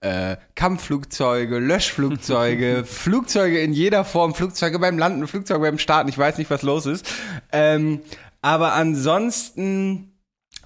äh, 0.00 0.36
Kampfflugzeuge, 0.54 1.58
Löschflugzeuge, 1.58 2.84
Flugzeuge 2.86 3.60
in 3.60 3.72
jeder 3.72 4.04
Form, 4.04 4.34
Flugzeuge 4.34 4.78
beim 4.78 4.98
Landen, 4.98 5.26
Flugzeuge 5.26 5.60
beim 5.60 5.78
Starten, 5.78 6.10
ich 6.10 6.18
weiß 6.18 6.36
nicht, 6.36 6.50
was 6.50 6.62
los 6.62 6.84
ist. 6.84 7.06
Ähm, 7.50 8.00
aber 8.42 8.74
ansonsten 8.74 10.12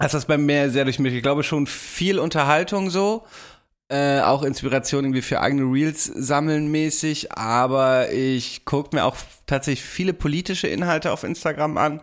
ist 0.03 0.13
das 0.13 0.25
bei 0.25 0.37
mir 0.37 0.69
sehr 0.69 0.83
durch 0.83 0.99
mich. 0.99 1.13
Ich 1.13 1.23
glaube 1.23 1.43
schon 1.43 1.65
viel 1.65 2.19
Unterhaltung 2.19 2.89
so. 2.89 3.25
Äh, 3.89 4.19
auch 4.19 4.43
Inspiration 4.43 5.05
irgendwie 5.05 5.21
für 5.21 5.39
eigene 5.39 5.63
Reels 5.63 6.03
sammeln 6.03 6.69
mäßig, 6.69 7.31
aber 7.31 8.11
ich 8.11 8.65
gucke 8.65 8.93
mir 8.93 9.05
auch 9.05 9.15
tatsächlich 9.45 9.85
viele 9.87 10.13
politische 10.13 10.67
Inhalte 10.67 11.13
auf 11.13 11.23
Instagram 11.23 11.77
an, 11.77 12.01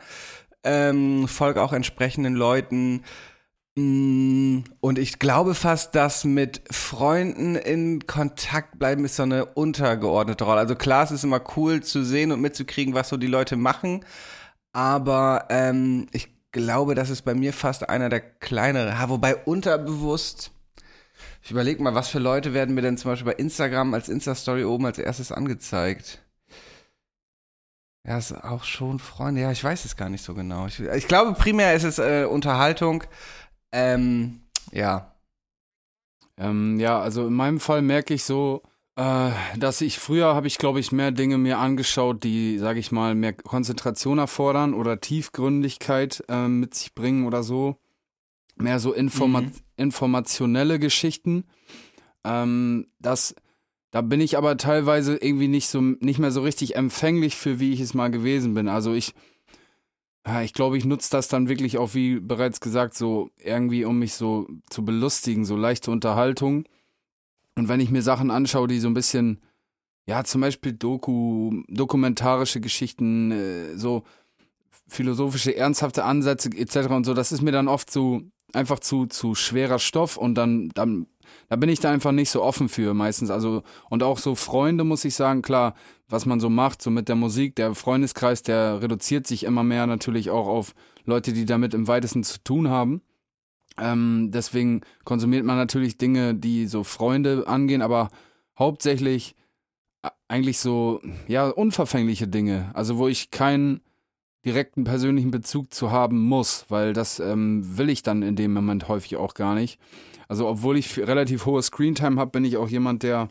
ähm, 0.62 1.28
folge 1.28 1.60
auch 1.60 1.74
entsprechenden 1.74 2.36
Leuten. 2.36 3.02
Mm, 3.76 4.60
und 4.80 4.98
ich 4.98 5.18
glaube 5.18 5.54
fast, 5.54 5.94
dass 5.94 6.24
mit 6.24 6.62
Freunden 6.70 7.54
in 7.54 8.06
Kontakt 8.06 8.78
bleiben 8.78 9.04
ist 9.04 9.16
so 9.16 9.24
eine 9.24 9.44
untergeordnete 9.44 10.44
Rolle. 10.44 10.60
Also 10.60 10.76
klar, 10.76 11.04
es 11.04 11.10
ist 11.10 11.24
immer 11.24 11.42
cool 11.56 11.82
zu 11.82 12.02
sehen 12.02 12.32
und 12.32 12.40
mitzukriegen, 12.40 12.94
was 12.94 13.10
so 13.10 13.18
die 13.18 13.26
Leute 13.26 13.56
machen, 13.56 14.06
aber 14.72 15.48
ähm, 15.50 16.06
ich 16.12 16.28
glaube, 16.52 16.94
das 16.94 17.10
ist 17.10 17.22
bei 17.22 17.34
mir 17.34 17.52
fast 17.52 17.90
einer 17.90 18.08
der 18.08 18.20
kleineren, 18.20 18.88
ja, 18.88 19.08
wobei 19.10 19.36
unterbewusst 19.36 20.53
ich 21.44 21.50
überlege 21.50 21.82
mal, 21.82 21.94
was 21.94 22.08
für 22.08 22.20
Leute 22.20 22.54
werden 22.54 22.74
mir 22.74 22.80
denn 22.80 22.96
zum 22.96 23.10
Beispiel 23.10 23.30
bei 23.30 23.38
Instagram 23.38 23.92
als 23.92 24.08
Insta-Story 24.08 24.64
oben 24.64 24.86
als 24.86 24.96
erstes 24.96 25.30
angezeigt? 25.30 26.24
Ja, 28.06 28.16
ist 28.16 28.32
auch 28.32 28.64
schon 28.64 28.98
Freunde. 28.98 29.42
Ja, 29.42 29.52
ich 29.52 29.62
weiß 29.62 29.84
es 29.84 29.94
gar 29.94 30.08
nicht 30.08 30.24
so 30.24 30.32
genau. 30.32 30.66
Ich, 30.66 30.80
ich 30.80 31.06
glaube, 31.06 31.34
primär 31.34 31.74
ist 31.74 31.84
es 31.84 31.98
äh, 31.98 32.24
Unterhaltung. 32.24 33.04
Ähm, 33.72 34.40
ja. 34.72 35.14
Ähm, 36.38 36.80
ja, 36.80 36.98
also 36.98 37.26
in 37.26 37.34
meinem 37.34 37.60
Fall 37.60 37.82
merke 37.82 38.14
ich 38.14 38.24
so, 38.24 38.62
äh, 38.96 39.30
dass 39.58 39.82
ich 39.82 39.98
früher 39.98 40.34
habe 40.34 40.46
ich, 40.46 40.56
glaube 40.56 40.80
ich, 40.80 40.92
mehr 40.92 41.12
Dinge 41.12 41.36
mir 41.36 41.58
angeschaut, 41.58 42.24
die, 42.24 42.56
sage 42.58 42.80
ich 42.80 42.90
mal, 42.90 43.14
mehr 43.14 43.34
Konzentration 43.34 44.16
erfordern 44.16 44.72
oder 44.72 44.98
Tiefgründigkeit 44.98 46.24
äh, 46.28 46.48
mit 46.48 46.74
sich 46.74 46.94
bringen 46.94 47.26
oder 47.26 47.42
so 47.42 47.76
mehr 48.56 48.78
so 48.78 48.92
Informa 48.92 49.42
mhm. 49.42 49.52
Informationelle 49.76 50.78
Geschichten. 50.78 51.45
Ähm, 52.25 52.87
das, 52.99 53.35
da 53.90 54.00
bin 54.00 54.21
ich 54.21 54.37
aber 54.37 54.57
teilweise 54.57 55.16
irgendwie 55.16 55.49
nicht 55.49 55.69
so 55.69 55.81
nicht 55.81 56.19
mehr 56.19 56.31
so 56.31 56.43
richtig 56.43 56.76
empfänglich 56.76 57.37
für, 57.37 57.61
wie 57.61 57.73
ich 57.73 57.81
es 57.81 57.95
mal 57.95 58.11
gewesen 58.11 58.54
bin. 58.54 58.69
Also 58.69 58.93
ich, 58.93 59.14
ja, 60.26 60.43
ich 60.43 60.54
glaube, 60.54 60.78
ich 60.78 60.85
nutze 60.85 61.11
das 61.11 61.28
dann 61.28 61.49
wirklich 61.49 61.78
auch, 61.78 61.95
wie 61.95 62.19
bereits 62.19 62.61
gesagt, 62.61 62.95
so 62.95 63.31
irgendwie, 63.38 63.85
um 63.85 63.99
mich 63.99 64.14
so 64.14 64.49
zu 64.71 64.85
belustigen, 64.85 65.45
so 65.45 65.57
leichte 65.57 65.90
Unterhaltung. 65.90 66.64
Und 67.57 67.69
wenn 67.69 67.81
ich 67.81 67.90
mir 67.90 68.02
Sachen 68.02 68.31
anschaue, 68.31 68.69
die 68.69 68.81
so 68.81 68.88
ein 68.88 68.95
bisschen, 68.95 69.40
ja, 70.07 70.25
zum 70.25 70.40
Beispiel 70.40 70.73
Doku, 70.73 71.62
dokumentarische 71.69 72.61
Geschichten, 72.61 73.31
äh, 73.31 73.76
so 73.76 74.04
philosophische, 74.88 75.57
ernsthafte 75.57 76.04
Ansätze 76.04 76.50
etc. 76.50 76.88
und 76.90 77.04
so, 77.04 77.14
das 77.14 77.33
ist 77.33 77.43
mir 77.43 77.52
dann 77.52 77.69
oft 77.69 77.90
so 77.90 78.23
einfach 78.54 78.78
zu, 78.78 79.06
zu 79.06 79.34
schwerer 79.34 79.78
Stoff 79.78 80.16
und 80.16 80.34
dann, 80.34 80.70
dann, 80.75 81.06
da 81.49 81.56
bin 81.56 81.68
ich 81.68 81.80
da 81.80 81.90
einfach 81.90 82.12
nicht 82.12 82.30
so 82.30 82.42
offen 82.42 82.68
für 82.68 82.94
meistens. 82.94 83.30
Also, 83.30 83.62
und 83.90 84.02
auch 84.02 84.18
so 84.18 84.34
Freunde, 84.34 84.84
muss 84.84 85.04
ich 85.04 85.14
sagen, 85.14 85.42
klar, 85.42 85.75
was 86.08 86.26
man 86.26 86.40
so 86.40 86.50
macht, 86.50 86.82
so 86.82 86.90
mit 86.90 87.08
der 87.08 87.16
Musik, 87.16 87.56
der 87.56 87.75
Freundeskreis, 87.75 88.42
der 88.42 88.82
reduziert 88.82 89.26
sich 89.26 89.44
immer 89.44 89.62
mehr 89.62 89.87
natürlich 89.87 90.30
auch 90.30 90.46
auf 90.46 90.75
Leute, 91.04 91.32
die 91.32 91.44
damit 91.44 91.75
im 91.75 91.88
weitesten 91.88 92.25
zu 92.25 92.42
tun 92.42 92.68
haben. 92.68 93.02
Ähm, 93.78 94.30
deswegen 94.32 94.82
konsumiert 95.04 95.44
man 95.44 95.56
natürlich 95.56 95.99
Dinge, 95.99 96.34
die 96.34 96.66
so 96.66 96.84
Freunde 96.84 97.44
angehen, 97.46 97.82
aber 97.82 98.11
hauptsächlich 98.58 99.34
äh, 100.02 100.11
eigentlich 100.28 100.61
so, 100.61 101.00
ja, 101.26 101.49
unverfängliche 101.49 102.28
Dinge. 102.28 102.70
Also, 102.75 102.99
wo 102.99 103.08
ich 103.08 103.30
keinen 103.30 103.80
direkten 104.44 104.84
persönlichen 104.84 105.30
Bezug 105.30 105.72
zu 105.72 105.90
haben 105.90 106.20
muss, 106.20 106.66
weil 106.68 106.92
das 106.92 107.18
ähm, 107.20 107.78
will 107.78 107.88
ich 107.88 108.02
dann 108.02 108.22
in 108.22 108.36
dem 108.36 108.52
Moment 108.52 108.88
häufig 108.88 109.16
auch 109.16 109.34
gar 109.34 109.54
nicht. 109.54 109.78
Also 110.28 110.48
obwohl 110.48 110.76
ich 110.76 110.98
relativ 110.98 111.46
hohe 111.46 111.62
Screentime 111.62 112.20
habe, 112.20 112.30
bin 112.30 112.44
ich 112.44 112.56
auch 112.56 112.68
jemand, 112.68 113.02
der, 113.02 113.28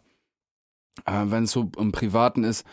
äh, 1.05 1.25
wenn 1.25 1.43
es 1.43 1.51
so 1.51 1.71
im 1.77 1.91
Privaten 1.91 2.43
ist, 2.43 2.65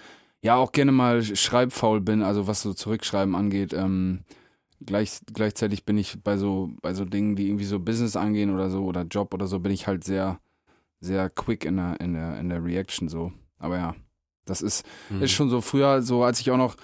ja 0.43 0.55
auch 0.57 0.73
gerne 0.73 0.93
mal 0.93 1.23
schreibfaul 1.23 2.01
bin, 2.01 2.23
also 2.23 2.47
was 2.47 2.63
so 2.63 2.73
Zurückschreiben 2.73 3.35
angeht. 3.35 3.73
Ähm, 3.75 4.21
gleich, 4.85 5.21
gleichzeitig 5.33 5.85
bin 5.85 5.99
ich 5.99 6.23
bei 6.23 6.37
so, 6.37 6.71
bei 6.81 6.95
so 6.95 7.05
Dingen, 7.05 7.37
die 7.37 7.49
irgendwie 7.49 7.65
so 7.65 7.79
Business 7.79 8.17
angehen 8.17 8.53
oder 8.53 8.71
so 8.71 8.85
oder 8.85 9.03
Job 9.03 9.35
oder 9.35 9.47
so, 9.47 9.61
bin 9.61 9.73
ich 9.73 9.87
halt 9.87 10.05
sehr, 10.05 10.41
sehr 11.01 11.29
quick 11.31 11.65
in 11.65 11.77
der, 11.77 12.01
in 12.01 12.15
der, 12.15 12.39
in 12.39 12.49
der 12.49 12.65
Reaction 12.65 13.09
so. 13.09 13.33
Aber 13.59 13.77
ja, 13.77 13.95
das 14.47 14.63
ist, 14.63 14.87
mhm. 15.11 15.23
ist 15.23 15.33
schon 15.33 15.51
so 15.51 15.61
früher, 15.61 16.01
so 16.03 16.25
als 16.25 16.41
ich 16.41 16.51
auch 16.51 16.57
noch 16.57 16.77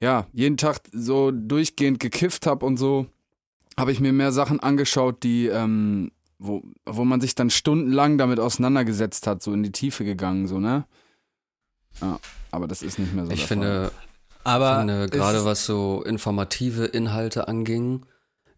ja, 0.00 0.26
jeden 0.32 0.56
Tag 0.56 0.80
so 0.92 1.30
durchgehend 1.30 2.00
gekifft 2.00 2.46
habe 2.46 2.66
und 2.66 2.76
so, 2.76 3.06
habe 3.78 3.92
ich 3.92 4.00
mir 4.00 4.12
mehr 4.12 4.32
Sachen 4.32 4.60
angeschaut, 4.60 5.22
die, 5.22 5.46
ähm, 5.46 6.12
wo, 6.38 6.62
wo 6.86 7.04
man 7.04 7.20
sich 7.20 7.34
dann 7.34 7.50
stundenlang 7.50 8.18
damit 8.18 8.38
auseinandergesetzt 8.38 9.26
hat, 9.26 9.42
so 9.42 9.52
in 9.52 9.62
die 9.62 9.72
Tiefe 9.72 10.04
gegangen, 10.04 10.46
so, 10.46 10.58
ne? 10.58 10.84
Ja, 12.00 12.18
aber 12.50 12.66
das 12.66 12.82
ist 12.82 12.98
nicht 12.98 13.14
mehr 13.14 13.26
so. 13.26 13.32
Ich 13.32 13.46
finde, 13.46 13.92
aber 14.42 14.78
finde 14.78 15.08
gerade 15.08 15.44
was 15.44 15.64
so 15.64 16.02
informative 16.02 16.84
Inhalte 16.84 17.48
anging, 17.48 18.04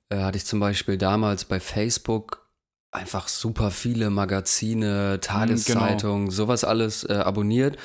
äh, 0.08 0.18
hatte 0.18 0.38
ich 0.38 0.46
zum 0.46 0.60
Beispiel 0.60 0.98
damals 0.98 1.44
bei 1.44 1.60
Facebook 1.60 2.46
einfach 2.90 3.28
super 3.28 3.70
viele 3.70 4.10
Magazine, 4.10 5.20
Tageszeitungen, 5.20 6.26
genau. 6.26 6.30
sowas 6.30 6.64
alles 6.64 7.04
äh, 7.04 7.14
abonniert 7.14 7.76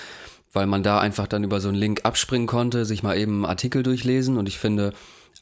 weil 0.51 0.67
man 0.67 0.83
da 0.83 0.99
einfach 0.99 1.27
dann 1.27 1.43
über 1.43 1.59
so 1.59 1.69
einen 1.69 1.77
Link 1.77 2.01
abspringen 2.03 2.47
konnte, 2.47 2.85
sich 2.85 3.03
mal 3.03 3.17
eben 3.17 3.33
einen 3.33 3.45
Artikel 3.45 3.83
durchlesen 3.83 4.37
und 4.37 4.47
ich 4.47 4.59
finde, 4.59 4.93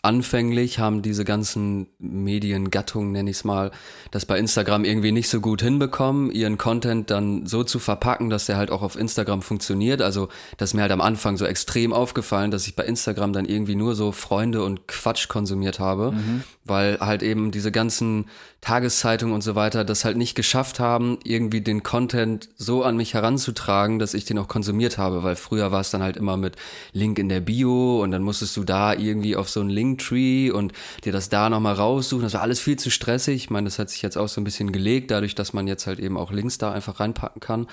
anfänglich 0.02 0.80
haben 0.80 1.02
diese 1.02 1.26
ganzen 1.26 1.88
Mediengattungen, 2.00 3.12
nenne 3.12 3.30
ich 3.30 3.38
es 3.38 3.44
mal, 3.44 3.72
das 4.12 4.26
bei 4.26 4.40
Instagram 4.40 4.86
irgendwie 4.86 5.12
nicht 5.12 5.28
so 5.28 5.42
gut 5.42 5.62
hinbekommen, 5.62 6.32
ihren 6.32 6.58
Content 6.58 7.12
dann 7.12 7.46
so 7.46 7.64
zu 7.64 7.80
verpacken, 7.80 8.30
dass 8.30 8.46
der 8.46 8.56
halt 8.56 8.72
auch 8.72 8.82
auf 8.82 8.96
Instagram 8.96 9.42
funktioniert. 9.42 10.02
Also 10.02 10.30
das 10.58 10.70
ist 10.70 10.74
mir 10.74 10.84
halt 10.84 10.94
am 10.94 11.02
Anfang 11.02 11.36
so 11.36 11.46
extrem 11.46 11.92
aufgefallen, 11.92 12.50
dass 12.50 12.66
ich 12.66 12.76
bei 12.76 12.86
Instagram 12.86 13.34
dann 13.34 13.46
irgendwie 13.46 13.76
nur 13.76 13.94
so 13.94 14.14
Freunde 14.14 14.64
und 14.64 14.88
Quatsch 14.88 15.28
konsumiert 15.28 15.80
habe, 15.80 16.14
mhm. 16.14 16.44
Weil 16.70 17.00
halt 17.00 17.24
eben 17.24 17.52
diese 17.52 17.72
ganzen 17.72 18.26
Tageszeitungen 18.62 19.34
und 19.34 19.42
so 19.42 19.56
weiter 19.56 19.84
das 19.84 20.06
halt 20.06 20.18
nicht 20.18 20.36
geschafft 20.36 20.80
haben, 20.80 21.18
irgendwie 21.24 21.62
den 21.62 21.84
Content 21.84 22.50
so 22.58 22.84
an 22.84 22.98
mich 22.98 23.14
heranzutragen, 23.14 24.00
dass 24.00 24.14
ich 24.14 24.26
den 24.26 24.38
auch 24.38 24.48
konsumiert 24.48 24.98
habe, 24.98 25.24
weil 25.24 25.36
früher 25.36 25.72
war 25.72 25.82
es 25.82 25.92
dann 25.92 26.04
halt 26.04 26.18
immer 26.18 26.38
mit 26.38 26.56
Link 26.92 27.20
in 27.20 27.30
der 27.30 27.40
Bio 27.40 28.02
und 28.04 28.12
dann 28.12 28.22
musstest 28.22 28.56
du 28.58 28.64
da 28.64 28.94
irgendwie 28.94 29.36
auf 29.36 29.50
so 29.50 29.62
einen 29.62 29.70
Linktree 29.70 30.52
und 30.52 30.74
dir 31.04 31.12
das 31.12 31.30
da 31.30 31.50
nochmal 31.50 31.76
raussuchen. 31.76 32.24
Das 32.24 32.34
war 32.34 32.42
alles 32.42 32.60
viel 32.60 32.78
zu 32.78 32.92
stressig. 32.92 33.36
Ich 33.36 33.50
meine, 33.50 33.66
das 33.66 33.80
hat 33.80 33.90
sich 33.90 34.02
jetzt 34.02 34.18
auch 34.18 34.28
so 34.28 34.42
ein 34.42 34.44
bisschen 34.44 34.72
gelegt, 34.72 35.12
dadurch, 35.12 35.36
dass 35.36 35.54
man 35.54 35.68
jetzt 35.68 35.88
halt 35.88 36.00
eben 36.00 36.18
auch 36.18 36.32
Links 36.32 36.58
da 36.58 36.72
einfach 36.72 37.00
reinpacken 37.00 37.40
kann. 37.40 37.68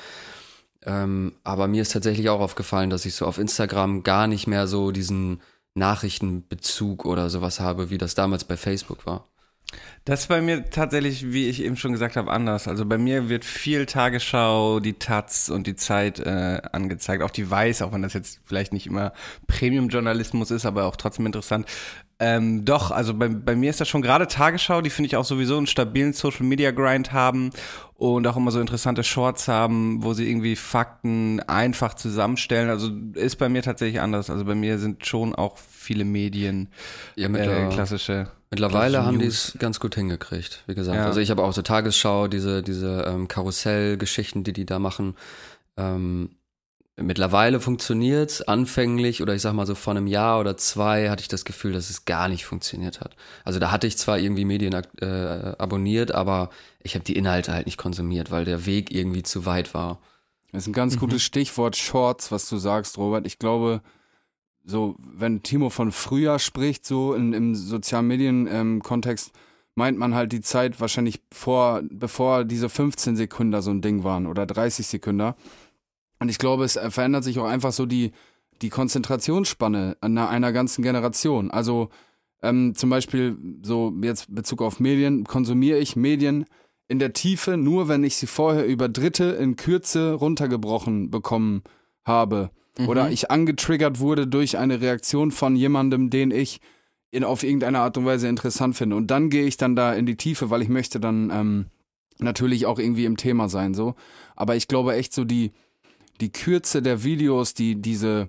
Ähm, 0.86 1.32
aber 1.42 1.66
mir 1.66 1.82
ist 1.82 1.92
tatsächlich 1.92 2.28
auch 2.30 2.40
aufgefallen, 2.40 2.90
dass 2.90 3.04
ich 3.06 3.14
so 3.14 3.26
auf 3.26 3.38
Instagram 3.38 4.04
gar 4.04 4.28
nicht 4.28 4.46
mehr 4.46 4.68
so 4.68 4.92
diesen 4.92 5.40
Nachrichtenbezug 5.76 7.04
oder 7.04 7.30
sowas 7.30 7.60
habe, 7.60 7.90
wie 7.90 7.98
das 7.98 8.14
damals 8.14 8.44
bei 8.44 8.56
Facebook 8.56 9.06
war. 9.06 9.28
Das 10.04 10.20
ist 10.20 10.26
bei 10.28 10.40
mir 10.40 10.70
tatsächlich, 10.70 11.32
wie 11.32 11.48
ich 11.48 11.60
eben 11.60 11.76
schon 11.76 11.90
gesagt 11.92 12.16
habe, 12.16 12.30
anders. 12.30 12.68
Also 12.68 12.86
bei 12.86 12.96
mir 12.96 13.28
wird 13.28 13.44
viel 13.44 13.86
Tagesschau, 13.86 14.78
die 14.78 14.94
Taz 14.94 15.48
und 15.48 15.66
die 15.66 15.74
Zeit 15.74 16.20
äh, 16.20 16.62
angezeigt. 16.72 17.22
Auch 17.22 17.30
die 17.30 17.50
Weiß, 17.50 17.82
auch 17.82 17.92
wenn 17.92 18.02
das 18.02 18.14
jetzt 18.14 18.40
vielleicht 18.44 18.72
nicht 18.72 18.86
immer 18.86 19.12
Premium-Journalismus 19.48 20.52
ist, 20.52 20.64
aber 20.64 20.84
auch 20.84 20.94
trotzdem 20.94 21.26
interessant. 21.26 21.66
Ähm, 22.18 22.64
doch, 22.64 22.90
also 22.90 23.12
bei, 23.12 23.28
bei 23.28 23.54
mir 23.54 23.68
ist 23.68 23.80
das 23.80 23.88
schon 23.88 24.00
gerade 24.00 24.26
Tagesschau, 24.26 24.80
die 24.80 24.88
finde 24.88 25.08
ich 25.08 25.16
auch 25.16 25.24
sowieso 25.24 25.58
einen 25.58 25.66
stabilen 25.66 26.14
Social 26.14 26.46
Media 26.46 26.70
Grind 26.70 27.12
haben 27.12 27.50
und 27.94 28.26
auch 28.26 28.36
immer 28.38 28.50
so 28.50 28.60
interessante 28.60 29.04
Shorts 29.04 29.48
haben, 29.48 30.02
wo 30.02 30.14
sie 30.14 30.28
irgendwie 30.28 30.56
Fakten 30.56 31.40
einfach 31.40 31.92
zusammenstellen. 31.92 32.70
Also 32.70 32.90
ist 33.14 33.36
bei 33.36 33.50
mir 33.50 33.62
tatsächlich 33.62 34.00
anders. 34.00 34.30
Also 34.30 34.46
bei 34.46 34.54
mir 34.54 34.78
sind 34.78 35.04
schon 35.06 35.34
auch 35.34 35.58
viele 35.58 36.06
Medien 36.06 36.68
ja, 37.16 37.28
mit 37.28 37.42
äh, 37.42 37.68
klassische 37.68 38.28
Mittlerweile 38.50 39.04
haben 39.04 39.18
die 39.18 39.26
es 39.26 39.56
ganz 39.58 39.80
gut 39.80 39.96
hingekriegt, 39.96 40.62
wie 40.66 40.74
gesagt. 40.74 40.96
Ja. 40.96 41.06
Also 41.06 41.20
ich 41.20 41.30
habe 41.30 41.42
auch 41.42 41.52
so 41.52 41.62
Tagesschau, 41.62 42.28
diese, 42.28 42.62
diese 42.62 43.04
ähm, 43.06 43.26
Karussellgeschichten, 43.26 44.44
die 44.44 44.52
die 44.52 44.64
da 44.64 44.78
machen. 44.78 45.16
Ähm, 45.76 46.30
mittlerweile 46.96 47.60
funktioniert's 47.60 48.42
anfänglich 48.42 49.22
oder 49.22 49.34
ich 49.34 49.42
sag 49.42 49.52
mal 49.52 49.66
so 49.66 49.74
vor 49.74 49.94
einem 49.94 50.06
Jahr 50.06 50.40
oder 50.40 50.56
zwei 50.56 51.10
hatte 51.10 51.20
ich 51.20 51.28
das 51.28 51.44
Gefühl, 51.44 51.72
dass 51.72 51.90
es 51.90 52.06
gar 52.06 52.28
nicht 52.28 52.46
funktioniert 52.46 53.00
hat. 53.00 53.16
Also 53.44 53.58
da 53.58 53.70
hatte 53.70 53.86
ich 53.86 53.98
zwar 53.98 54.18
irgendwie 54.18 54.44
Medien 54.46 54.72
äh, 54.72 55.54
abonniert, 55.58 56.12
aber 56.12 56.50
ich 56.82 56.94
habe 56.94 57.04
die 57.04 57.16
Inhalte 57.16 57.52
halt 57.52 57.66
nicht 57.66 57.78
konsumiert, 57.78 58.30
weil 58.30 58.44
der 58.44 58.64
Weg 58.64 58.92
irgendwie 58.92 59.22
zu 59.22 59.44
weit 59.44 59.74
war. 59.74 60.00
Das 60.52 60.62
ist 60.62 60.68
ein 60.68 60.72
ganz 60.72 60.94
mhm. 60.94 61.00
gutes 61.00 61.22
Stichwort 61.22 61.76
Shorts, 61.76 62.32
was 62.32 62.48
du 62.48 62.56
sagst, 62.56 62.96
Robert. 62.96 63.26
Ich 63.26 63.38
glaube, 63.38 63.82
so, 64.64 64.96
wenn 64.98 65.42
Timo 65.42 65.68
von 65.68 65.92
früher 65.92 66.38
spricht, 66.38 66.86
so 66.86 67.14
in, 67.14 67.32
im 67.34 67.54
sozialen 67.54 68.06
Medien-Kontext, 68.06 69.28
ähm, 69.34 69.40
meint 69.74 69.98
man 69.98 70.14
halt 70.14 70.32
die 70.32 70.40
Zeit 70.40 70.80
wahrscheinlich 70.80 71.20
vor, 71.30 71.82
bevor 71.90 72.44
diese 72.44 72.68
15 72.68 73.14
Sekunden 73.16 73.60
so 73.60 73.70
ein 73.70 73.82
Ding 73.82 74.02
waren 74.02 74.26
oder 74.26 74.46
30 74.46 74.86
Sekunden. 74.86 75.34
Und 76.18 76.28
ich 76.28 76.38
glaube, 76.38 76.64
es 76.64 76.78
verändert 76.88 77.24
sich 77.24 77.38
auch 77.38 77.46
einfach 77.46 77.72
so 77.72 77.86
die, 77.86 78.12
die 78.62 78.70
Konzentrationsspanne 78.70 79.96
einer, 80.00 80.28
einer 80.28 80.52
ganzen 80.52 80.82
Generation. 80.82 81.50
Also 81.50 81.90
ähm, 82.42 82.74
zum 82.74 82.90
Beispiel 82.90 83.36
so 83.62 83.92
jetzt 84.02 84.34
Bezug 84.34 84.62
auf 84.62 84.80
Medien, 84.80 85.24
konsumiere 85.24 85.78
ich 85.78 85.96
Medien 85.96 86.46
in 86.88 86.98
der 86.98 87.12
Tiefe 87.12 87.56
nur, 87.56 87.88
wenn 87.88 88.04
ich 88.04 88.16
sie 88.16 88.26
vorher 88.26 88.66
über 88.66 88.88
Dritte 88.88 89.24
in 89.24 89.56
Kürze 89.56 90.12
runtergebrochen 90.12 91.10
bekommen 91.10 91.62
habe. 92.04 92.50
Mhm. 92.78 92.88
Oder 92.88 93.10
ich 93.10 93.30
angetriggert 93.30 93.98
wurde 94.00 94.26
durch 94.26 94.58
eine 94.58 94.80
Reaktion 94.80 95.32
von 95.32 95.56
jemandem, 95.56 96.10
den 96.10 96.30
ich 96.30 96.60
in, 97.10 97.24
auf 97.24 97.42
irgendeine 97.42 97.80
Art 97.80 97.96
und 97.96 98.04
Weise 98.04 98.28
interessant 98.28 98.76
finde. 98.76 98.96
Und 98.96 99.10
dann 99.10 99.30
gehe 99.30 99.46
ich 99.46 99.56
dann 99.56 99.76
da 99.76 99.94
in 99.94 100.06
die 100.06 100.16
Tiefe, 100.16 100.50
weil 100.50 100.62
ich 100.62 100.68
möchte 100.68 101.00
dann 101.00 101.30
ähm, 101.32 101.66
natürlich 102.18 102.66
auch 102.66 102.78
irgendwie 102.78 103.04
im 103.04 103.16
Thema 103.16 103.48
sein, 103.48 103.74
so. 103.74 103.94
Aber 104.34 104.56
ich 104.56 104.68
glaube 104.68 104.94
echt 104.94 105.12
so 105.12 105.24
die, 105.24 105.52
die 106.20 106.32
Kürze 106.32 106.82
der 106.82 107.04
Videos, 107.04 107.54
die, 107.54 107.80
diese 107.80 108.28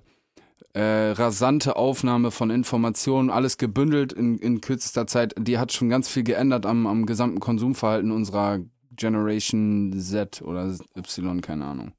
äh, 0.74 1.10
rasante 1.10 1.76
Aufnahme 1.76 2.30
von 2.30 2.50
Informationen, 2.50 3.30
alles 3.30 3.58
gebündelt 3.58 4.12
in, 4.12 4.38
in 4.38 4.60
kürzester 4.60 5.06
Zeit, 5.06 5.34
die 5.38 5.58
hat 5.58 5.72
schon 5.72 5.88
ganz 5.88 6.08
viel 6.08 6.22
geändert 6.22 6.66
am, 6.66 6.86
am 6.86 7.06
gesamten 7.06 7.40
Konsumverhalten 7.40 8.10
unserer 8.10 8.60
Generation 8.92 9.92
Z 9.98 10.42
oder 10.42 10.76
Y, 10.96 11.40
keine 11.40 11.64
Ahnung. 11.64 11.92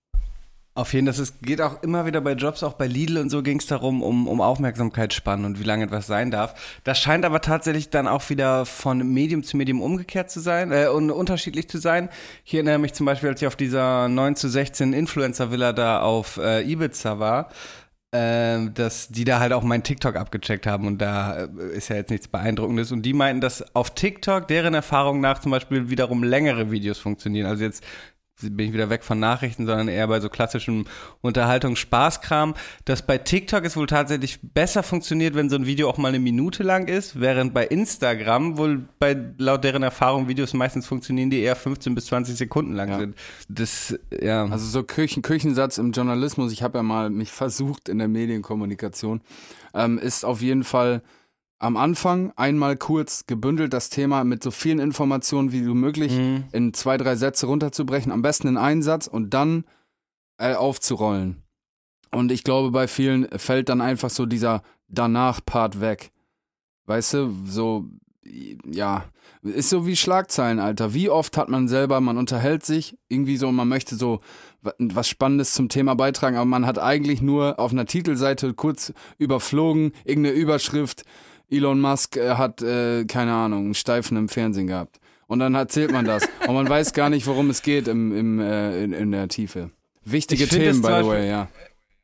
Auf 0.80 0.94
jeden 0.94 1.12
Fall, 1.12 1.22
es 1.22 1.34
geht 1.42 1.60
auch 1.60 1.84
immer 1.84 2.06
wieder 2.06 2.22
bei 2.22 2.32
Jobs, 2.32 2.64
auch 2.64 2.72
bei 2.72 2.88
Lidl 2.88 3.18
und 3.18 3.30
so 3.30 3.44
ging 3.44 3.60
es 3.60 3.68
darum, 3.68 4.02
um, 4.02 4.30
um 4.30 4.40
Aufmerksamkeitsspannen 4.40 5.46
und 5.46 5.60
wie 5.60 5.66
lange 5.66 5.84
etwas 5.84 6.08
sein 6.08 6.32
darf. 6.32 6.80
Das 6.86 6.98
scheint 7.00 7.26
aber 7.26 7.42
tatsächlich 7.42 7.90
dann 7.90 8.08
auch 8.08 8.30
wieder 8.30 8.66
von 8.66 9.00
Medium 9.00 9.44
zu 9.44 9.58
Medium 9.58 9.82
umgekehrt 9.82 10.32
zu 10.32 10.40
sein 10.40 10.72
äh, 10.72 10.88
und 10.88 11.12
unterschiedlich 11.12 11.68
zu 11.68 11.80
sein. 11.80 12.08
Hier 12.46 12.60
erinnere 12.60 12.80
mich 12.80 12.94
zum 12.94 13.06
Beispiel, 13.06 13.28
als 13.28 13.42
ich 13.42 13.48
auf 13.50 13.58
dieser 13.58 14.08
9 14.08 14.38
zu 14.38 14.48
16 14.48 14.94
Influencer-Villa 14.94 15.74
da 15.74 16.00
auf 16.00 16.38
äh, 16.38 16.62
Ibiza 16.62 17.20
war, 17.20 17.50
äh, 18.12 18.70
dass 18.74 19.10
die 19.10 19.26
da 19.26 19.42
halt 19.42 19.52
auch 19.52 19.64
mein 19.64 19.84
TikTok 19.84 20.16
abgecheckt 20.16 20.66
haben 20.66 20.88
und 20.88 21.00
da 21.00 21.44
äh, 21.44 21.76
ist 21.76 21.90
ja 21.90 21.98
jetzt 21.98 22.10
nichts 22.10 22.30
Beeindruckendes. 22.30 22.94
Und 22.94 23.02
die 23.02 23.14
meinten, 23.14 23.42
dass 23.42 23.76
auf 23.76 23.96
TikTok 23.96 24.48
deren 24.48 24.76
Erfahrung 24.76 25.20
nach 25.20 25.40
zum 25.40 25.52
Beispiel 25.52 25.90
wiederum 25.90 26.24
längere 26.24 26.72
Videos 26.72 27.00
funktionieren. 27.00 27.48
Also 27.48 27.66
jetzt 27.66 27.84
bin 28.42 28.60
ich 28.60 28.74
wieder 28.74 28.90
weg 28.90 29.04
von 29.04 29.20
Nachrichten, 29.20 29.66
sondern 29.66 29.88
eher 29.88 30.08
bei 30.08 30.20
so 30.20 30.30
klassischem 30.30 30.86
Unterhaltungsspaßkram. 31.22 32.56
Das 32.86 33.06
bei 33.06 33.18
TikTok 33.18 33.66
ist 33.66 33.78
wohl 33.78 33.88
tatsächlich 33.88 34.40
besser 34.42 34.84
funktioniert, 34.84 35.36
wenn 35.36 35.50
so 35.50 35.56
ein 35.56 35.66
Video 35.66 35.90
auch 35.90 35.98
mal 35.98 36.10
eine 36.10 36.20
Minute 36.20 36.64
lang 36.64 36.88
ist, 36.88 37.20
während 37.20 37.54
bei 37.54 37.66
Instagram 37.66 38.58
wohl 38.58 38.86
bei 39.00 39.18
laut 39.38 39.64
deren 39.64 39.84
Erfahrung 39.84 40.28
Videos 40.28 40.54
meistens 40.54 40.88
funktionieren, 40.88 41.30
die 41.30 41.42
eher 41.42 41.56
15 41.56 41.96
bis 41.96 42.06
20 42.08 42.36
Sekunden 42.36 42.74
lang 42.74 42.90
ja. 42.90 43.00
sind. 43.00 43.16
Das, 43.48 43.98
ja. 44.22 44.46
Also 44.46 44.66
so 44.66 44.84
Küchen, 44.84 45.22
Küchensatz 45.22 45.78
im 45.78 45.92
Journalismus, 45.92 46.52
ich 46.52 46.64
habe 46.64 46.78
ja 46.78 46.84
mal 46.84 47.10
mich 47.10 47.32
versucht 47.32 47.90
in 47.90 48.00
der 48.00 48.08
Medienkommunikation, 48.08 49.22
ähm, 49.74 49.98
ist 49.98 50.26
auf 50.26 50.42
jeden 50.42 50.64
Fall 50.64 51.02
am 51.60 51.76
Anfang 51.76 52.32
einmal 52.38 52.78
kurz 52.78 53.26
gebündelt 53.28 53.74
das 53.74 53.90
Thema 53.90 54.24
mit 54.24 54.42
so 54.42 54.50
vielen 54.50 54.80
Informationen 54.80 55.52
wie 55.52 55.62
möglich 55.62 56.14
mhm. 56.14 56.46
in 56.54 56.74
zwei, 56.74 56.98
drei 56.98 57.16
Sätze 57.16 57.48
runterzubrechen, 57.48 58.12
am 58.12 58.22
besten 58.22 58.48
in 58.48 58.58
einen 58.58 58.82
Satz 58.82 59.08
und 59.08 59.34
dann 59.34 59.66
äh, 60.38 60.54
aufzurollen. 60.54 61.44
Und 62.12 62.32
ich 62.32 62.44
glaube, 62.44 62.72
bei 62.72 62.88
vielen 62.88 63.28
fällt 63.38 63.70
dann 63.70 63.82
einfach 63.82 64.10
so 64.10 64.26
dieser 64.26 64.64
Danach-Part 64.88 65.82
weg. 65.82 66.12
Weißt 66.86 67.14
du, 67.14 67.36
so, 67.46 67.86
ja, 68.66 69.06
ist 69.44 69.70
so 69.70 69.86
wie 69.86 69.96
Schlagzeilen, 69.96 70.60
Alter. 70.60 70.94
Wie 70.94 71.10
oft 71.10 71.38
hat 71.38 71.50
man 71.50 71.68
selber, 71.68 72.02
man 72.02 72.18
unterhält 72.18 72.66
sich 72.66 72.98
irgendwie 73.10 73.38
so, 73.38 73.52
man 73.52 73.68
möchte 73.68 73.96
so 73.96 74.22
was 74.62 75.08
Spannendes 75.08 75.54
zum 75.54 75.70
Thema 75.70 75.96
beitragen, 75.96 76.36
aber 76.36 76.46
man 76.46 76.66
hat 76.66 76.80
eigentlich 76.80 77.22
nur 77.22 77.60
auf 77.60 77.72
einer 77.72 77.86
Titelseite 77.86 78.54
kurz 78.54 78.92
überflogen, 79.18 79.94
irgendeine 80.04 80.36
Überschrift, 80.36 81.06
Elon 81.50 81.80
Musk 81.80 82.18
äh, 82.18 82.36
hat, 82.36 82.62
äh, 82.62 83.06
keine 83.06 83.34
Ahnung, 83.34 83.66
einen 83.66 83.76
Steifen 83.76 84.18
im 84.18 84.30
Fernsehen 84.30 84.68
gehabt. 84.68 85.00
Und 85.28 85.40
dann 85.40 85.56
erzählt 85.56 85.92
man 85.92 86.06
das. 86.06 86.28
und 86.48 86.56
man 86.56 86.68
weiß 86.68 86.94
gar 86.94 87.10
nicht, 87.10 87.28
worum 87.28 87.50
es 87.50 87.62
geht 87.62 87.88
im, 87.88 88.16
im, 88.16 88.40
äh, 88.40 88.84
in, 88.84 88.94
in 88.94 89.12
der 89.12 89.28
Tiefe. 89.28 89.72
Wichtige 90.04 90.48
Themen, 90.48 90.82
by 90.82 91.02
the 91.02 91.08
way, 91.08 91.30
ja. 91.30 91.48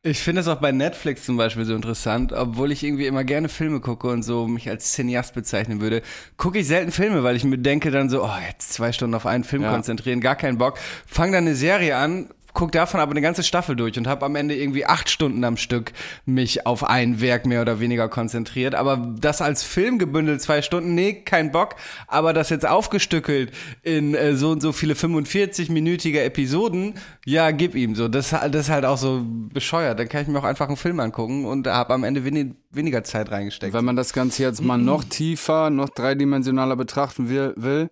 Ich 0.04 0.20
finde 0.20 0.42
es 0.42 0.48
auch 0.48 0.60
bei 0.60 0.72
Netflix 0.72 1.26
zum 1.26 1.36
Beispiel 1.36 1.66
so 1.66 1.74
interessant, 1.74 2.32
obwohl 2.32 2.72
ich 2.72 2.84
irgendwie 2.84 3.08
immer 3.08 3.24
gerne 3.24 3.50
Filme 3.50 3.80
gucke 3.80 4.08
und 4.08 4.22
so 4.22 4.48
mich 4.48 4.70
als 4.70 4.94
Cineast 4.94 5.34
bezeichnen 5.34 5.82
würde, 5.82 6.04
gucke 6.38 6.60
ich 6.60 6.68
selten 6.68 6.92
Filme, 6.92 7.24
weil 7.24 7.36
ich 7.36 7.44
mir 7.44 7.58
denke 7.58 7.90
dann 7.90 8.12
so, 8.12 8.24
oh, 8.24 8.38
jetzt 8.48 8.74
zwei 8.74 8.92
Stunden 8.92 9.16
auf 9.16 9.26
einen 9.26 9.44
Film 9.44 9.64
ja. 9.64 9.72
konzentrieren, 9.72 10.22
gar 10.22 10.36
keinen 10.36 10.60
Bock. 10.60 10.78
Fang 11.08 11.32
dann 11.32 11.46
eine 11.46 11.56
Serie 11.56 11.98
an, 11.98 12.30
guck 12.56 12.72
davon 12.72 13.00
aber 13.00 13.12
eine 13.12 13.22
ganze 13.22 13.44
Staffel 13.44 13.76
durch 13.76 13.98
und 14.00 14.08
habe 14.08 14.26
am 14.26 14.36
Ende 14.36 14.56
irgendwie 14.56 14.86
acht 14.86 15.10
Stunden 15.10 15.44
am 15.44 15.58
Stück 15.58 15.92
mich 16.26 16.66
auf 16.66 16.84
ein 16.84 17.22
Werk 17.22 17.46
mehr 17.46 17.62
oder 17.62 17.80
weniger 17.80 18.10
konzentriert. 18.10 18.74
Aber 18.74 19.14
das 19.20 19.42
als 19.42 19.62
Film 19.62 20.00
gebündelt, 20.00 20.42
zwei 20.42 20.64
Stunden, 20.64 20.96
nee, 20.96 21.14
kein 21.14 21.52
Bock. 21.52 21.76
Aber 22.08 22.34
das 22.34 22.50
jetzt 22.50 22.66
aufgestückelt 22.66 23.52
in 23.84 24.16
äh, 24.16 24.36
so 24.36 24.52
und 24.52 24.62
so 24.62 24.72
viele 24.72 24.96
45-minütige 24.96 26.22
Episoden, 26.22 26.96
ja, 27.26 27.52
gib 27.52 27.76
ihm 27.76 27.94
so. 27.94 28.08
Das, 28.08 28.30
das 28.30 28.56
ist 28.56 28.70
halt 28.70 28.86
auch 28.86 28.98
so 28.98 29.24
bescheuert. 29.26 30.00
Dann 30.00 30.10
kann 30.10 30.24
ich 30.24 30.28
mir 30.28 30.40
auch 30.40 30.44
einfach 30.44 30.68
einen 30.68 30.78
Film 30.78 31.00
angucken 31.00 31.46
und 31.46 31.68
habe 31.68 31.94
am 31.94 32.04
Ende 32.04 32.24
wenig, 32.24 32.54
weniger 32.72 33.04
Zeit 33.04 33.30
reingesteckt. 33.32 33.74
Wenn 33.74 33.86
man 33.86 33.98
das 33.98 34.14
Ganze 34.14 34.44
jetzt 34.44 34.64
mal 34.64 34.78
noch 34.78 35.04
tiefer, 35.04 35.70
noch 35.70 35.90
dreidimensionaler 35.90 36.78
betrachten 36.78 37.30
will 37.30 37.90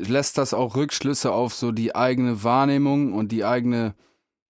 lässt 0.00 0.38
das 0.38 0.54
auch 0.54 0.76
Rückschlüsse 0.76 1.32
auf 1.32 1.54
so 1.54 1.72
die 1.72 1.94
eigene 1.94 2.42
Wahrnehmung 2.42 3.12
und 3.12 3.32
die 3.32 3.44
eigene, 3.44 3.94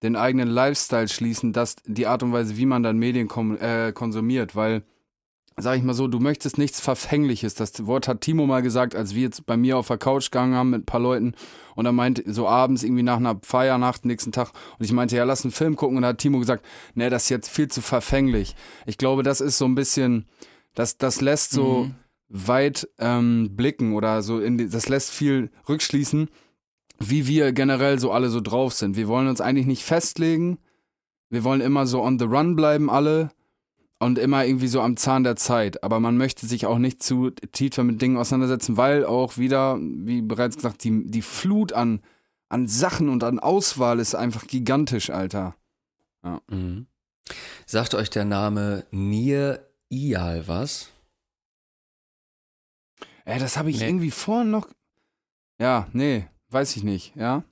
den 0.03 0.15
eigenen 0.15 0.47
Lifestyle 0.47 1.07
schließen, 1.07 1.53
dass 1.53 1.75
die 1.85 2.07
Art 2.07 2.23
und 2.23 2.33
Weise, 2.33 2.57
wie 2.57 2.65
man 2.65 2.83
dann 2.83 2.97
Medien 2.97 3.29
äh, 3.59 3.91
konsumiert, 3.91 4.55
weil, 4.55 4.83
sag 5.57 5.77
ich 5.77 5.83
mal 5.83 5.93
so, 5.93 6.07
du 6.07 6.19
möchtest 6.19 6.57
nichts 6.57 6.79
Verfängliches. 6.79 7.55
Das 7.55 7.85
Wort 7.85 8.07
hat 8.07 8.21
Timo 8.21 8.45
mal 8.45 8.61
gesagt, 8.61 8.95
als 8.95 9.13
wir 9.13 9.23
jetzt 9.23 9.45
bei 9.45 9.57
mir 9.57 9.77
auf 9.77 9.87
der 9.87 9.97
Couch 9.97 10.31
gegangen 10.31 10.55
haben 10.55 10.69
mit 10.71 10.83
ein 10.83 10.85
paar 10.85 11.01
Leuten 11.01 11.33
und 11.75 11.85
er 11.85 11.91
meinte 11.91 12.23
so 12.31 12.47
abends 12.47 12.83
irgendwie 12.83 13.03
nach 13.03 13.17
einer 13.17 13.39
Feiernacht, 13.43 14.05
nächsten 14.05 14.31
Tag 14.31 14.51
und 14.79 14.85
ich 14.85 14.91
meinte, 14.91 15.15
ja, 15.15 15.23
lass 15.23 15.43
einen 15.43 15.51
Film 15.51 15.75
gucken 15.75 15.97
und 15.97 16.03
da 16.03 16.09
hat 16.09 16.17
Timo 16.17 16.39
gesagt, 16.39 16.65
nee, 16.95 17.09
das 17.09 17.23
ist 17.23 17.29
jetzt 17.29 17.49
viel 17.49 17.67
zu 17.67 17.81
verfänglich. 17.81 18.55
Ich 18.85 18.97
glaube, 18.97 19.23
das 19.23 19.41
ist 19.41 19.57
so 19.57 19.65
ein 19.65 19.75
bisschen, 19.75 20.25
das, 20.73 20.97
das 20.97 21.21
lässt 21.21 21.51
so, 21.51 21.85
mhm 21.85 21.95
weit 22.31 22.87
ähm, 22.97 23.55
blicken 23.55 23.93
oder 23.93 24.21
so, 24.21 24.39
die, 24.39 24.69
das 24.69 24.89
lässt 24.89 25.11
viel 25.11 25.51
rückschließen, 25.67 26.29
wie 26.99 27.27
wir 27.27 27.51
generell 27.51 27.99
so 27.99 28.11
alle 28.11 28.29
so 28.29 28.41
drauf 28.41 28.73
sind. 28.73 28.95
Wir 28.95 29.07
wollen 29.07 29.27
uns 29.27 29.41
eigentlich 29.41 29.67
nicht 29.67 29.83
festlegen. 29.83 30.57
Wir 31.29 31.43
wollen 31.43 31.61
immer 31.61 31.85
so 31.87 32.01
on 32.01 32.19
the 32.19 32.25
run 32.25 32.55
bleiben, 32.55 32.89
alle. 32.89 33.31
Und 33.99 34.17
immer 34.17 34.45
irgendwie 34.45 34.67
so 34.67 34.81
am 34.81 34.97
Zahn 34.97 35.23
der 35.23 35.35
Zeit. 35.35 35.83
Aber 35.83 35.99
man 35.99 36.17
möchte 36.17 36.47
sich 36.47 36.65
auch 36.65 36.79
nicht 36.79 37.03
zu 37.03 37.29
tiefer 37.29 37.83
mit 37.83 38.01
Dingen 38.01 38.17
auseinandersetzen, 38.17 38.75
weil 38.75 39.05
auch 39.05 39.37
wieder, 39.37 39.77
wie 39.79 40.23
bereits 40.23 40.55
gesagt, 40.55 40.83
die, 40.83 41.05
die 41.05 41.21
Flut 41.21 41.73
an, 41.73 42.01
an 42.49 42.67
Sachen 42.67 43.09
und 43.09 43.23
an 43.23 43.37
Auswahl 43.37 43.99
ist 43.99 44.15
einfach 44.15 44.47
gigantisch, 44.47 45.11
Alter. 45.11 45.55
Ja. 46.23 46.41
Mhm. 46.49 46.87
Sagt 47.67 47.93
euch 47.93 48.09
der 48.09 48.25
Name 48.25 48.85
Nir 48.91 49.67
Ial 49.89 50.47
was? 50.47 50.89
Ey, 53.31 53.39
das 53.39 53.55
habe 53.55 53.69
ich 53.69 53.79
nee. 53.79 53.87
irgendwie 53.87 54.11
vorhin 54.11 54.51
noch. 54.51 54.67
Ja, 55.57 55.87
nee, 55.93 56.27
weiß 56.49 56.75
ich 56.75 56.83
nicht, 56.83 57.15
ja. 57.15 57.43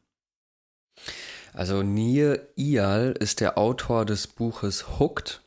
Also 1.53 1.83
Nir 1.83 2.49
Ial 2.55 3.15
ist 3.17 3.39
der 3.39 3.57
Autor 3.57 4.05
des 4.05 4.27
Buches 4.27 4.99
Hooked. 4.99 5.41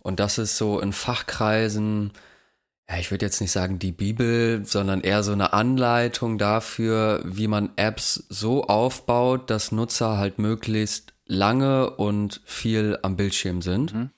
Und 0.00 0.18
das 0.18 0.38
ist 0.38 0.56
so 0.56 0.80
in 0.80 0.92
Fachkreisen, 0.92 2.12
ja, 2.88 2.98
ich 2.98 3.12
würde 3.12 3.24
jetzt 3.24 3.40
nicht 3.40 3.52
sagen 3.52 3.78
die 3.78 3.92
Bibel, 3.92 4.64
sondern 4.64 5.02
eher 5.02 5.22
so 5.22 5.32
eine 5.32 5.52
Anleitung 5.52 6.38
dafür, 6.38 7.22
wie 7.24 7.46
man 7.46 7.70
Apps 7.76 8.24
so 8.28 8.64
aufbaut, 8.64 9.48
dass 9.48 9.70
Nutzer 9.70 10.18
halt 10.18 10.40
möglichst 10.40 11.14
lange 11.24 11.90
und 11.90 12.40
viel 12.44 12.98
am 13.02 13.16
Bildschirm 13.16 13.62
sind. 13.62 13.94
Mhm. 13.94 14.10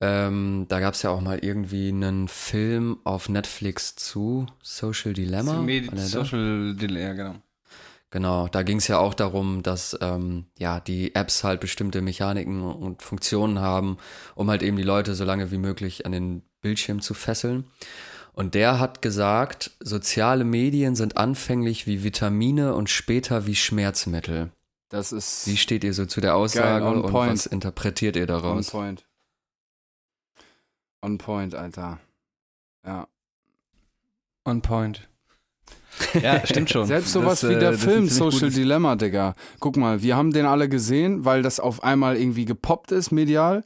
Ähm, 0.00 0.64
da 0.68 0.80
gab 0.80 0.94
es 0.94 1.02
ja 1.02 1.10
auch 1.10 1.20
mal 1.20 1.38
irgendwie 1.38 1.88
einen 1.88 2.28
Film 2.28 2.98
auf 3.04 3.28
Netflix 3.28 3.96
zu 3.96 4.46
Social 4.62 5.12
Dilemma. 5.12 5.66
Social 5.96 6.74
Dilemma, 6.74 7.12
genau. 7.12 7.34
Genau, 8.12 8.48
da 8.48 8.62
ging 8.64 8.78
es 8.78 8.88
ja 8.88 8.98
auch 8.98 9.14
darum, 9.14 9.62
dass 9.62 9.96
ähm, 10.00 10.46
ja 10.58 10.80
die 10.80 11.14
Apps 11.14 11.44
halt 11.44 11.60
bestimmte 11.60 12.02
Mechaniken 12.02 12.62
und 12.62 13.02
Funktionen 13.02 13.60
haben, 13.60 13.98
um 14.34 14.50
halt 14.50 14.64
eben 14.64 14.76
die 14.76 14.82
Leute 14.82 15.14
so 15.14 15.24
lange 15.24 15.52
wie 15.52 15.58
möglich 15.58 16.06
an 16.06 16.12
den 16.12 16.42
Bildschirm 16.60 17.00
zu 17.00 17.14
fesseln. 17.14 17.64
Und 18.32 18.54
der 18.54 18.80
hat 18.80 19.02
gesagt, 19.02 19.72
soziale 19.80 20.44
Medien 20.44 20.96
sind 20.96 21.16
anfänglich 21.18 21.86
wie 21.86 22.02
Vitamine 22.02 22.74
und 22.74 22.90
später 22.90 23.46
wie 23.46 23.54
Schmerzmittel. 23.54 24.50
Das 24.88 25.12
ist. 25.12 25.46
Wie 25.46 25.56
steht 25.56 25.84
ihr 25.84 25.94
so 25.94 26.04
zu 26.04 26.20
der 26.20 26.34
Aussage 26.34 26.84
geil, 26.84 26.94
und 26.96 27.12
was 27.12 27.46
interpretiert 27.46 28.16
ihr 28.16 28.26
daraus? 28.26 28.74
On 28.74 28.80
point. 28.80 29.04
On 31.02 31.18
point, 31.18 31.54
Alter. 31.54 31.98
Ja. 32.86 33.08
On 34.44 34.60
point. 34.60 35.08
Ja, 36.20 36.44
stimmt 36.46 36.70
schon. 36.70 36.86
Selbst 36.86 37.12
sowas 37.12 37.40
Das, 37.40 37.50
wie 37.50 37.58
der 37.58 37.70
äh, 37.72 37.78
Film 37.78 38.08
Social 38.08 38.50
Dilemma, 38.50 38.96
Digga. 38.96 39.34
Guck 39.58 39.76
mal, 39.76 40.02
wir 40.02 40.16
haben 40.16 40.32
den 40.32 40.46
alle 40.46 40.68
gesehen, 40.68 41.24
weil 41.24 41.42
das 41.42 41.60
auf 41.60 41.82
einmal 41.82 42.16
irgendwie 42.16 42.44
gepoppt 42.44 42.92
ist, 42.92 43.10
medial. 43.10 43.64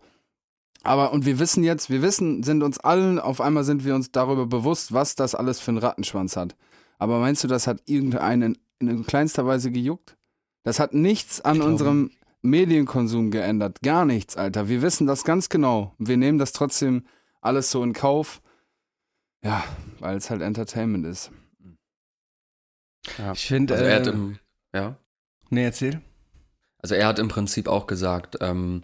Aber, 0.83 1.13
und 1.13 1.25
wir 1.25 1.39
wissen 1.39 1.65
jetzt, 1.65 1.89
wir 1.89 2.03
wissen, 2.03 2.43
sind 2.43 2.63
uns 2.63 2.79
allen, 2.79 3.19
auf 3.19 3.41
einmal 3.41 3.65
sind 3.65 3.85
wir 3.85 3.95
uns 3.95 4.13
darüber 4.13 4.47
bewusst, 4.47 4.93
was 4.93 5.15
das 5.15 5.35
alles 5.35 5.61
für 5.61 5.71
einen 5.71 5.79
Rattenschwanz 5.79 6.37
hat. 6.37 6.57
Aber 6.99 7.19
meinst 7.21 7.43
du, 7.43 7.49
das 7.49 7.67
hat 7.67 7.83
irgendeinen 7.87 8.59
in, 8.79 8.89
in 8.89 9.07
kleinster 9.07 9.47
Weise 9.47 9.71
gejuckt? 9.71 10.17
Das 10.63 10.79
hat 10.81 10.95
nichts 10.95 11.41
an 11.41 11.61
unserem 11.63 12.11
Medienkonsum 12.43 13.31
geändert. 13.31 13.81
Gar 13.83 14.05
nichts, 14.05 14.37
Alter. 14.37 14.69
Wir 14.69 14.83
wissen 14.83 15.07
das 15.07 15.25
ganz 15.25 15.49
genau. 15.49 15.95
Wir 15.99 16.17
nehmen 16.17 16.39
das 16.39 16.53
trotzdem 16.53 17.05
alles 17.45 17.71
so 17.71 17.83
in 17.83 17.93
Kauf. 17.93 18.41
Ja, 19.43 19.63
weil 20.01 20.17
es 20.17 20.31
halt 20.31 20.43
Entertainment 20.43 21.05
ist. 21.07 21.31
Ja. 23.19 23.33
Ich 23.33 23.47
finde, 23.47 23.75
Also 23.75 23.85
er 23.85 23.97
hat 23.97 24.07
äh, 24.07 24.11
im, 24.11 24.39
ja. 24.75 24.97
nee, 25.51 25.65
erzähl. 25.65 26.01
Also 26.79 26.95
er 26.95 27.07
hat 27.07 27.19
im 27.19 27.29
Prinzip 27.29 27.69
auch 27.69 27.87
gesagt, 27.87 28.39
ähm, 28.41 28.83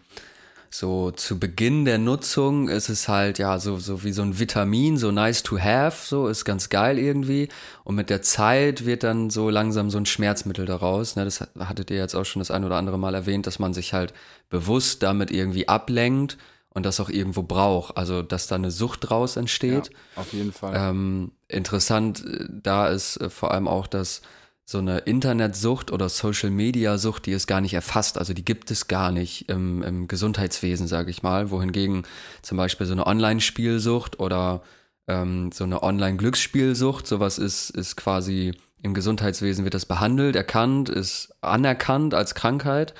so 0.72 1.10
zu 1.10 1.40
Beginn 1.40 1.84
der 1.84 1.98
Nutzung 1.98 2.68
ist 2.68 2.90
es 2.90 3.08
halt 3.08 3.38
ja 3.38 3.58
so, 3.58 3.78
so 3.78 4.04
wie 4.04 4.12
so 4.12 4.22
ein 4.22 4.38
Vitamin, 4.38 4.98
so 4.98 5.10
nice 5.10 5.42
to 5.42 5.58
have, 5.58 6.06
so 6.06 6.28
ist 6.28 6.44
ganz 6.44 6.68
geil 6.68 6.98
irgendwie. 6.98 7.48
Und 7.82 7.96
mit 7.96 8.08
der 8.08 8.22
Zeit 8.22 8.84
wird 8.86 9.02
dann 9.02 9.30
so 9.30 9.50
langsam 9.50 9.90
so 9.90 9.98
ein 9.98 10.06
Schmerzmittel 10.06 10.66
daraus. 10.66 11.16
Ne, 11.16 11.24
das 11.24 11.40
hattet 11.58 11.90
ihr 11.90 11.96
jetzt 11.96 12.14
auch 12.14 12.24
schon 12.24 12.40
das 12.40 12.50
ein 12.50 12.64
oder 12.64 12.76
andere 12.76 12.98
Mal 12.98 13.14
erwähnt, 13.14 13.46
dass 13.46 13.58
man 13.58 13.74
sich 13.74 13.94
halt 13.94 14.12
bewusst 14.48 15.02
damit 15.02 15.30
irgendwie 15.30 15.66
ablenkt 15.66 16.38
und 16.72 16.86
das 16.86 17.00
auch 17.00 17.10
irgendwo 17.10 17.42
braucht. 17.42 17.96
Also 17.96 18.22
dass 18.22 18.46
da 18.46 18.54
eine 18.54 18.70
Sucht 18.70 19.10
draus 19.10 19.36
entsteht. 19.36 19.88
Ja, 19.88 20.22
auf 20.22 20.32
jeden 20.32 20.52
Fall. 20.52 20.74
Ähm, 20.76 21.32
interessant 21.48 22.24
äh, 22.24 22.46
da 22.48 22.88
ist 22.88 23.16
äh, 23.16 23.30
vor 23.30 23.52
allem 23.52 23.68
auch, 23.68 23.86
dass 23.86 24.22
so 24.70 24.78
eine 24.78 24.98
Internetsucht 24.98 25.90
oder 25.90 26.08
Social 26.08 26.50
Media 26.50 26.96
Sucht, 26.96 27.26
die 27.26 27.32
ist 27.32 27.48
gar 27.48 27.60
nicht 27.60 27.74
erfasst, 27.74 28.18
also 28.18 28.34
die 28.34 28.44
gibt 28.44 28.70
es 28.70 28.86
gar 28.86 29.10
nicht 29.10 29.48
im, 29.48 29.82
im 29.82 30.06
Gesundheitswesen, 30.06 30.86
sage 30.86 31.10
ich 31.10 31.24
mal, 31.24 31.50
wohingegen 31.50 32.04
zum 32.42 32.56
Beispiel 32.56 32.86
so 32.86 32.92
eine 32.92 33.04
Online-Spielsucht 33.04 34.20
oder 34.20 34.62
ähm, 35.08 35.50
so 35.50 35.64
eine 35.64 35.82
Online-Glücksspielsucht, 35.82 37.04
sowas 37.04 37.38
ist, 37.38 37.70
ist 37.70 37.96
quasi 37.96 38.52
im 38.80 38.94
Gesundheitswesen 38.94 39.64
wird 39.64 39.74
das 39.74 39.86
behandelt, 39.86 40.36
erkannt, 40.36 40.88
ist 40.88 41.34
anerkannt 41.40 42.14
als 42.14 42.36
Krankheit, 42.36 42.94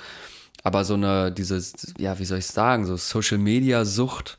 aber 0.63 0.85
so 0.85 0.93
eine, 0.93 1.31
dieses, 1.31 1.93
ja, 1.97 2.19
wie 2.19 2.25
soll 2.25 2.39
ich 2.39 2.47
sagen, 2.47 2.85
so 2.85 2.95
Social 2.97 3.37
Media 3.37 3.85
Sucht, 3.85 4.37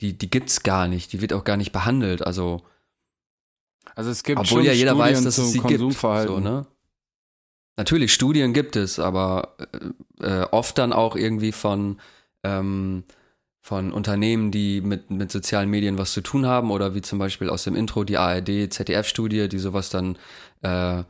die, 0.00 0.16
die 0.16 0.30
gibt's 0.30 0.62
gar 0.62 0.88
nicht, 0.88 1.12
die 1.12 1.20
wird 1.20 1.32
auch 1.32 1.44
gar 1.44 1.56
nicht 1.56 1.72
behandelt, 1.72 2.26
also 2.26 2.62
Also 3.94 4.10
es 4.10 4.22
gibt 4.22 4.38
obwohl 4.38 4.64
ja 4.64 4.72
jeder 4.72 4.92
Studien 4.92 5.14
weiß, 5.14 5.24
dass 5.24 5.38
es 5.38 5.52
sie 5.52 5.60
gibt. 5.60 5.94
So, 5.94 6.40
ne? 6.40 6.66
Natürlich, 7.76 8.12
Studien 8.12 8.52
gibt 8.52 8.76
es, 8.76 8.98
aber 8.98 9.56
äh, 10.20 10.42
äh, 10.42 10.46
oft 10.50 10.76
dann 10.78 10.92
auch 10.92 11.16
irgendwie 11.16 11.52
von, 11.52 12.00
ähm, 12.42 13.04
von 13.60 13.92
Unternehmen, 13.92 14.50
die 14.50 14.80
mit, 14.80 15.10
mit 15.10 15.30
sozialen 15.30 15.70
Medien 15.70 15.98
was 15.98 16.12
zu 16.12 16.20
tun 16.22 16.46
haben 16.46 16.70
oder 16.70 16.94
wie 16.94 17.02
zum 17.02 17.18
Beispiel 17.18 17.48
aus 17.50 17.64
dem 17.64 17.76
Intro 17.76 18.04
die 18.04 18.18
ARD-ZDF-Studie, 18.18 19.48
die 19.48 19.58
sowas 19.58 19.90
dann 19.90 20.16
äh, 20.62 21.04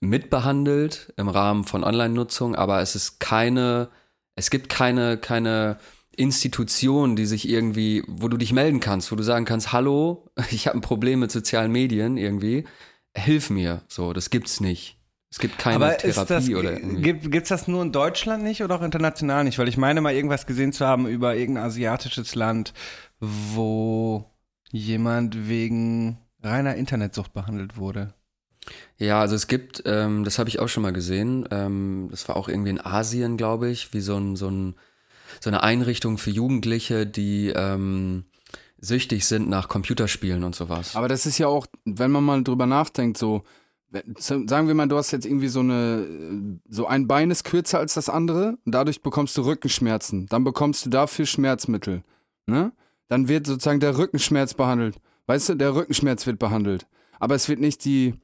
mitbehandelt 0.00 1.12
im 1.16 1.28
Rahmen 1.28 1.64
von 1.64 1.84
Online-Nutzung, 1.84 2.54
aber 2.54 2.80
es 2.80 2.94
ist 2.94 3.20
keine, 3.20 3.88
es 4.34 4.50
gibt 4.50 4.68
keine, 4.68 5.18
keine 5.18 5.78
Institution, 6.16 7.16
die 7.16 7.26
sich 7.26 7.48
irgendwie, 7.48 8.02
wo 8.06 8.28
du 8.28 8.36
dich 8.36 8.52
melden 8.52 8.80
kannst, 8.80 9.12
wo 9.12 9.16
du 9.16 9.22
sagen 9.22 9.44
kannst, 9.44 9.72
hallo, 9.72 10.30
ich 10.50 10.66
habe 10.66 10.78
ein 10.78 10.82
Problem 10.82 11.20
mit 11.20 11.30
sozialen 11.30 11.70
Medien 11.70 12.16
irgendwie, 12.16 12.64
hilf 13.16 13.50
mir. 13.50 13.82
So, 13.88 14.12
das 14.12 14.30
gibt's 14.30 14.60
nicht. 14.60 14.96
Es 15.32 15.38
gibt 15.38 15.58
keine 15.58 15.76
Aber 15.76 15.96
Therapie 15.96 16.28
das, 16.28 16.48
oder 16.50 16.72
irgendwie. 16.72 17.02
gibt 17.02 17.30
gibt's 17.30 17.50
das 17.50 17.68
nur 17.68 17.82
in 17.82 17.92
Deutschland 17.92 18.42
nicht 18.42 18.64
oder 18.64 18.74
auch 18.74 18.82
international 18.82 19.44
nicht? 19.44 19.60
Weil 19.60 19.68
ich 19.68 19.76
meine 19.76 20.00
mal 20.00 20.12
irgendwas 20.12 20.44
gesehen 20.44 20.72
zu 20.72 20.84
haben 20.84 21.06
über 21.06 21.36
irgendein 21.36 21.66
asiatisches 21.66 22.34
Land, 22.34 22.74
wo 23.20 24.24
jemand 24.72 25.48
wegen 25.48 26.18
reiner 26.42 26.74
Internetsucht 26.74 27.32
behandelt 27.32 27.76
wurde. 27.76 28.12
Ja, 28.98 29.20
also 29.20 29.34
es 29.34 29.46
gibt, 29.46 29.82
ähm, 29.86 30.24
das 30.24 30.38
habe 30.38 30.48
ich 30.48 30.58
auch 30.58 30.68
schon 30.68 30.82
mal 30.82 30.92
gesehen, 30.92 31.48
ähm, 31.50 32.08
das 32.10 32.28
war 32.28 32.36
auch 32.36 32.48
irgendwie 32.48 32.70
in 32.70 32.80
Asien, 32.80 33.36
glaube 33.36 33.70
ich, 33.70 33.94
wie 33.94 34.00
so, 34.00 34.16
ein, 34.16 34.36
so, 34.36 34.48
ein, 34.48 34.74
so 35.40 35.48
eine 35.48 35.62
Einrichtung 35.62 36.18
für 36.18 36.30
Jugendliche, 36.30 37.06
die 37.06 37.48
ähm, 37.48 38.24
süchtig 38.78 39.26
sind 39.26 39.48
nach 39.48 39.68
Computerspielen 39.68 40.44
und 40.44 40.54
sowas. 40.54 40.96
Aber 40.96 41.08
das 41.08 41.26
ist 41.26 41.38
ja 41.38 41.46
auch, 41.46 41.66
wenn 41.84 42.10
man 42.10 42.24
mal 42.24 42.44
drüber 42.44 42.66
nachdenkt, 42.66 43.16
so, 43.16 43.42
sagen 44.20 44.68
wir 44.68 44.74
mal, 44.74 44.88
du 44.88 44.96
hast 44.96 45.10
jetzt 45.10 45.26
irgendwie 45.26 45.48
so 45.48 45.60
eine, 45.60 46.06
so 46.68 46.86
ein 46.86 47.08
Bein 47.08 47.30
ist 47.30 47.44
kürzer 47.44 47.78
als 47.78 47.94
das 47.94 48.08
andere 48.08 48.58
und 48.64 48.72
dadurch 48.72 49.02
bekommst 49.02 49.36
du 49.36 49.42
Rückenschmerzen. 49.42 50.26
Dann 50.26 50.44
bekommst 50.44 50.86
du 50.86 50.90
dafür 50.90 51.26
Schmerzmittel. 51.26 52.02
Ne? 52.46 52.72
Dann 53.08 53.28
wird 53.28 53.46
sozusagen 53.46 53.80
der 53.80 53.98
Rückenschmerz 53.98 54.54
behandelt. 54.54 54.96
Weißt 55.26 55.48
du, 55.48 55.54
der 55.54 55.74
Rückenschmerz 55.74 56.26
wird 56.26 56.38
behandelt. 56.38 56.86
Aber 57.18 57.34
es 57.34 57.48
wird 57.48 57.60
nicht 57.60 57.84
die, 57.84 58.14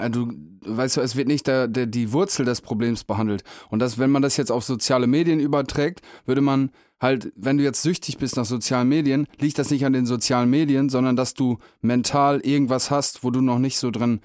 äh, 0.00 0.10
du, 0.10 0.32
weißt 0.64 0.96
du, 0.96 1.00
es 1.00 1.16
wird 1.16 1.28
nicht 1.28 1.46
der, 1.46 1.68
der, 1.68 1.86
die 1.86 2.12
Wurzel 2.12 2.44
des 2.44 2.60
Problems 2.60 3.04
behandelt. 3.04 3.44
Und 3.70 3.80
das, 3.80 3.98
wenn 3.98 4.10
man 4.10 4.22
das 4.22 4.36
jetzt 4.36 4.52
auf 4.52 4.64
soziale 4.64 5.06
Medien 5.06 5.40
überträgt, 5.40 6.00
würde 6.24 6.40
man 6.40 6.70
halt, 7.00 7.32
wenn 7.36 7.58
du 7.58 7.64
jetzt 7.64 7.82
süchtig 7.82 8.18
bist 8.18 8.36
nach 8.36 8.44
sozialen 8.44 8.88
Medien, 8.88 9.26
liegt 9.38 9.58
das 9.58 9.70
nicht 9.70 9.84
an 9.84 9.92
den 9.92 10.06
sozialen 10.06 10.48
Medien, 10.50 10.88
sondern 10.88 11.16
dass 11.16 11.34
du 11.34 11.58
mental 11.80 12.40
irgendwas 12.40 12.90
hast, 12.90 13.24
wo 13.24 13.30
du 13.30 13.40
noch 13.40 13.58
nicht 13.58 13.78
so 13.78 13.90
dran 13.90 14.20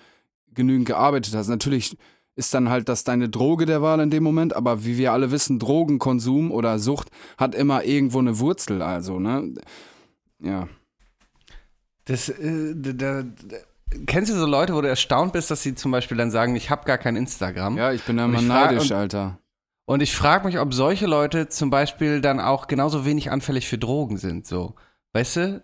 genügend 0.54 0.88
gearbeitet 0.88 1.36
hast. 1.36 1.48
Natürlich 1.48 1.98
ist 2.36 2.54
dann 2.54 2.70
halt 2.70 2.88
das 2.88 3.04
deine 3.04 3.30
Droge 3.30 3.66
der 3.66 3.82
Wahl 3.82 4.00
in 4.00 4.12
dem 4.12 4.24
Moment, 4.24 4.56
aber 4.56 4.86
wie 4.86 4.98
wir 4.98 5.12
alle 5.12 5.32
wissen, 5.32 5.58
Drogenkonsum 5.58 6.52
oder 6.52 6.78
Sucht 6.78 7.10
hat 7.38 7.56
immer 7.56 7.84
irgendwo 7.84 8.20
eine 8.20 8.38
Wurzel, 8.40 8.84
also, 8.84 9.20
ne? 9.20 9.56
Ja. 10.40 10.70
Das, 12.06 12.30
äh, 12.30 12.76
da, 12.76 12.94
da, 12.94 13.24
kennst 14.06 14.32
du 14.32 14.36
so 14.36 14.46
Leute, 14.46 14.74
wo 14.76 14.82
du 14.82 14.88
erstaunt 14.88 15.34
bist, 15.34 15.50
dass 15.52 15.64
sie 15.64 15.76
zum 15.76 15.92
Beispiel 15.92 16.18
dann 16.18 16.32
sagen, 16.32 16.56
ich 16.56 16.70
habe 16.70 16.86
gar 16.86 16.98
kein 16.98 17.16
Instagram? 17.16 17.78
Ja, 17.78 17.92
ich 17.92 18.04
bin 18.04 18.18
da 18.18 18.26
immer 18.26 18.42
neidisch, 18.42 18.92
und- 18.92 18.98
Alter. 18.98 19.40
Und 19.86 20.02
ich 20.04 20.14
frage 20.14 20.46
mich, 20.46 20.60
ob 20.60 20.74
solche 20.74 21.06
Leute 21.06 21.48
zum 21.48 21.70
Beispiel 21.70 22.20
dann 22.20 22.42
auch 22.42 22.68
genauso 22.68 23.06
wenig 23.06 23.32
anfällig 23.32 23.68
für 23.70 23.78
Drogen 23.78 24.18
sind, 24.18 24.46
so. 24.46 24.76
Weißt 25.14 25.38
du? 25.38 25.64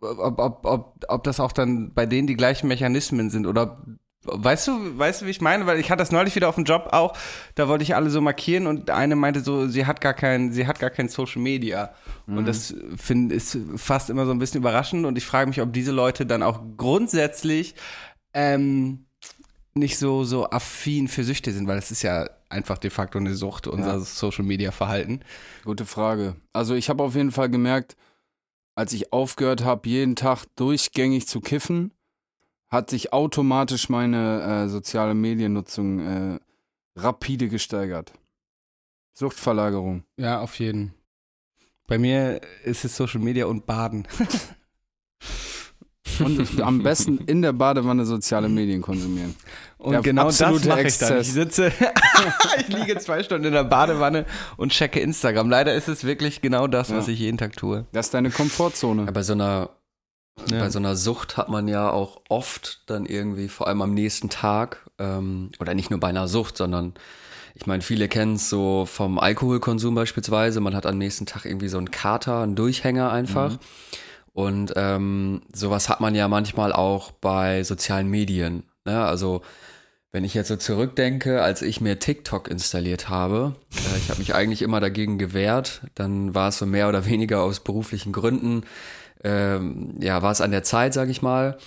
Ob, 0.00 0.38
ob, 0.38 0.64
ob, 0.64 1.04
ob 1.08 1.24
das 1.24 1.38
auch 1.40 1.52
dann 1.52 1.92
bei 1.92 2.06
denen 2.06 2.26
die 2.26 2.36
gleichen 2.36 2.68
Mechanismen 2.68 3.28
sind 3.30 3.46
oder 3.46 3.82
weißt 4.24 4.68
du, 4.68 4.98
weißt 4.98 5.22
du, 5.22 5.26
wie 5.26 5.30
ich 5.30 5.40
meine? 5.40 5.66
Weil 5.66 5.78
ich 5.78 5.90
hatte 5.90 6.00
das 6.00 6.12
neulich 6.12 6.34
wieder 6.34 6.48
auf 6.48 6.56
dem 6.56 6.64
Job 6.64 6.88
auch, 6.92 7.16
da 7.54 7.68
wollte 7.68 7.84
ich 7.84 7.94
alle 7.94 8.10
so 8.10 8.20
markieren 8.20 8.66
und 8.66 8.90
eine 8.90 9.16
meinte 9.16 9.40
so, 9.40 9.68
sie 9.68 9.86
hat 9.86 10.00
gar 10.00 10.14
kein, 10.14 10.52
sie 10.52 10.66
hat 10.66 10.78
gar 10.78 10.90
kein 10.90 11.08
Social 11.08 11.40
Media. 11.40 11.94
Und 12.26 12.44
das 12.46 12.74
finde 12.96 13.34
ist 13.34 13.56
fast 13.76 14.10
immer 14.10 14.26
so 14.26 14.32
ein 14.32 14.38
bisschen 14.38 14.60
überraschend 14.60 15.06
und 15.06 15.16
ich 15.16 15.24
frage 15.24 15.48
mich, 15.48 15.62
ob 15.62 15.72
diese 15.72 15.92
Leute 15.92 16.26
dann 16.26 16.42
auch 16.42 16.60
grundsätzlich 16.76 17.74
ähm, 18.34 19.06
nicht 19.74 19.96
so, 19.98 20.24
so 20.24 20.50
affin 20.50 21.08
für 21.08 21.24
Süchte 21.24 21.52
sind, 21.52 21.66
weil 21.68 21.78
es 21.78 21.90
ist 21.90 22.02
ja 22.02 22.28
einfach 22.50 22.78
de 22.78 22.90
facto 22.90 23.18
eine 23.18 23.34
Sucht, 23.34 23.66
unser 23.66 23.94
Ja. 23.94 24.00
Social 24.00 24.44
Media 24.44 24.72
Verhalten. 24.72 25.20
Gute 25.64 25.86
Frage. 25.86 26.36
Also 26.52 26.74
ich 26.74 26.90
habe 26.90 27.02
auf 27.02 27.14
jeden 27.14 27.32
Fall 27.32 27.48
gemerkt, 27.48 27.96
als 28.74 28.92
ich 28.92 29.12
aufgehört 29.12 29.64
habe, 29.64 29.88
jeden 29.88 30.16
Tag 30.16 30.44
durchgängig 30.56 31.26
zu 31.28 31.40
kiffen, 31.40 31.92
hat 32.70 32.90
sich 32.90 33.12
automatisch 33.12 33.88
meine 33.88 34.64
äh, 34.64 34.68
soziale 34.68 35.14
Mediennutzung 35.14 36.00
äh, 36.00 36.38
rapide 36.96 37.48
gesteigert. 37.48 38.12
Suchtverlagerung. 39.14 40.04
Ja, 40.16 40.40
auf 40.40 40.58
jeden. 40.58 40.94
Bei 41.86 41.98
mir 41.98 42.40
ist 42.64 42.84
es 42.84 42.96
Social 42.96 43.20
Media 43.20 43.46
und 43.46 43.66
Baden. 43.66 44.06
Und 46.20 46.60
am 46.62 46.82
besten 46.82 47.18
in 47.26 47.42
der 47.42 47.52
Badewanne 47.52 48.04
soziale 48.04 48.48
Medien 48.48 48.82
konsumieren. 48.82 49.36
Und 49.76 49.92
Der 49.92 50.00
genau 50.00 50.24
das 50.24 50.40
mache 50.40 50.82
ich 50.88 50.98
dann. 50.98 51.20
Ich 51.20 51.32
sitze, 51.32 51.70
ich 52.58 52.68
liege 52.68 52.98
zwei 52.98 53.22
Stunden 53.22 53.46
in 53.46 53.52
der 53.52 53.62
Badewanne 53.62 54.26
und 54.56 54.72
checke 54.72 54.98
Instagram. 54.98 55.48
Leider 55.48 55.74
ist 55.74 55.86
es 55.86 56.02
wirklich 56.04 56.40
genau 56.40 56.66
das, 56.66 56.90
was 56.92 57.06
Ja. 57.06 57.12
ich 57.12 57.20
jeden 57.20 57.38
Tag 57.38 57.54
tue. 57.56 57.86
Das 57.92 58.06
ist 58.06 58.14
deine 58.14 58.30
Komfortzone. 58.30 59.04
Ja, 59.04 59.10
bei 59.12 59.22
so 59.22 59.34
einer 59.34 59.70
Ja. 60.50 60.60
Bei 60.60 60.70
so 60.70 60.78
einer 60.78 60.96
Sucht 60.96 61.36
hat 61.36 61.48
man 61.48 61.68
ja 61.68 61.90
auch 61.90 62.22
oft 62.28 62.82
dann 62.86 63.06
irgendwie, 63.06 63.48
vor 63.48 63.66
allem 63.66 63.82
am 63.82 63.94
nächsten 63.94 64.30
Tag, 64.30 64.88
ähm, 64.98 65.50
oder 65.60 65.74
nicht 65.74 65.90
nur 65.90 66.00
bei 66.00 66.08
einer 66.08 66.28
Sucht, 66.28 66.56
sondern 66.56 66.94
ich 67.54 67.66
meine, 67.66 67.82
viele 67.82 68.08
kennen 68.08 68.36
es 68.36 68.48
so 68.48 68.86
vom 68.86 69.18
Alkoholkonsum 69.18 69.94
beispielsweise. 69.94 70.60
Man 70.60 70.76
hat 70.76 70.86
am 70.86 70.96
nächsten 70.96 71.26
Tag 71.26 71.44
irgendwie 71.44 71.68
so 71.68 71.78
einen 71.78 71.90
Kater, 71.90 72.42
einen 72.42 72.54
Durchhänger 72.54 73.10
einfach. 73.10 73.52
Mhm. 73.52 73.58
Und 74.32 74.72
ähm, 74.76 75.42
sowas 75.52 75.88
hat 75.88 76.00
man 76.00 76.14
ja 76.14 76.28
manchmal 76.28 76.72
auch 76.72 77.10
bei 77.10 77.64
sozialen 77.64 78.06
Medien. 78.06 78.62
Ne? 78.84 79.04
Also 79.04 79.42
wenn 80.12 80.24
ich 80.24 80.34
jetzt 80.34 80.48
so 80.48 80.56
zurückdenke, 80.56 81.42
als 81.42 81.60
ich 81.60 81.80
mir 81.80 81.98
TikTok 81.98 82.48
installiert 82.48 83.08
habe, 83.08 83.56
äh, 83.72 83.98
ich 83.98 84.08
habe 84.08 84.20
mich 84.20 84.34
eigentlich 84.34 84.62
immer 84.62 84.78
dagegen 84.78 85.18
gewehrt, 85.18 85.82
dann 85.96 86.34
war 86.34 86.50
es 86.50 86.58
so 86.58 86.66
mehr 86.66 86.88
oder 86.88 87.06
weniger 87.06 87.42
aus 87.42 87.60
beruflichen 87.60 88.12
Gründen, 88.12 88.62
ähm, 89.24 89.94
ja, 90.00 90.22
war 90.22 90.32
es 90.32 90.40
an 90.40 90.50
der 90.50 90.62
Zeit, 90.62 90.94
sag 90.94 91.08
ich 91.08 91.22
mal. 91.22 91.58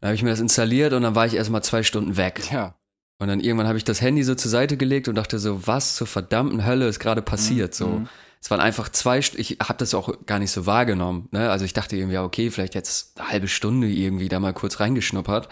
Dann 0.00 0.08
habe 0.08 0.14
ich 0.14 0.22
mir 0.22 0.30
das 0.30 0.40
installiert 0.40 0.92
und 0.92 1.02
dann 1.02 1.14
war 1.14 1.26
ich 1.26 1.34
erstmal 1.34 1.62
zwei 1.62 1.82
Stunden 1.82 2.16
weg. 2.16 2.42
Ja. 2.52 2.74
Und 3.18 3.28
dann 3.28 3.40
irgendwann 3.40 3.66
habe 3.66 3.78
ich 3.78 3.84
das 3.84 4.02
Handy 4.02 4.22
so 4.22 4.34
zur 4.34 4.50
Seite 4.50 4.76
gelegt 4.76 5.08
und 5.08 5.14
dachte 5.14 5.38
so, 5.38 5.66
was 5.66 5.96
zur 5.96 6.06
verdammten 6.06 6.66
Hölle 6.66 6.86
ist 6.86 7.00
gerade 7.00 7.22
passiert? 7.22 7.74
So, 7.74 7.86
Mhm. 7.86 8.08
es 8.42 8.50
waren 8.50 8.60
einfach 8.60 8.90
zwei, 8.90 9.22
St 9.22 9.36
ich 9.36 9.56
habe 9.62 9.78
das 9.78 9.94
auch 9.94 10.26
gar 10.26 10.38
nicht 10.38 10.50
so 10.50 10.66
wahrgenommen. 10.66 11.28
Ne? 11.32 11.50
Also 11.50 11.64
ich 11.64 11.72
dachte 11.72 11.96
irgendwie, 11.96 12.14
ja, 12.14 12.24
okay, 12.24 12.50
vielleicht 12.50 12.74
jetzt 12.74 13.18
eine 13.18 13.30
halbe 13.30 13.48
Stunde 13.48 13.88
irgendwie 13.88 14.28
da 14.28 14.38
mal 14.38 14.52
kurz 14.52 14.80
reingeschnuppert. 14.80 15.48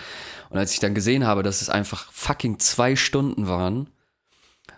Und 0.50 0.59
als 0.59 0.72
ich 0.72 0.80
dann 0.80 0.94
gesehen 0.94 1.26
habe, 1.26 1.42
dass 1.42 1.62
es 1.62 1.70
einfach 1.70 2.12
fucking 2.12 2.59
zwei 2.59 2.96
Stunden 2.96 3.48
waren 3.48 3.88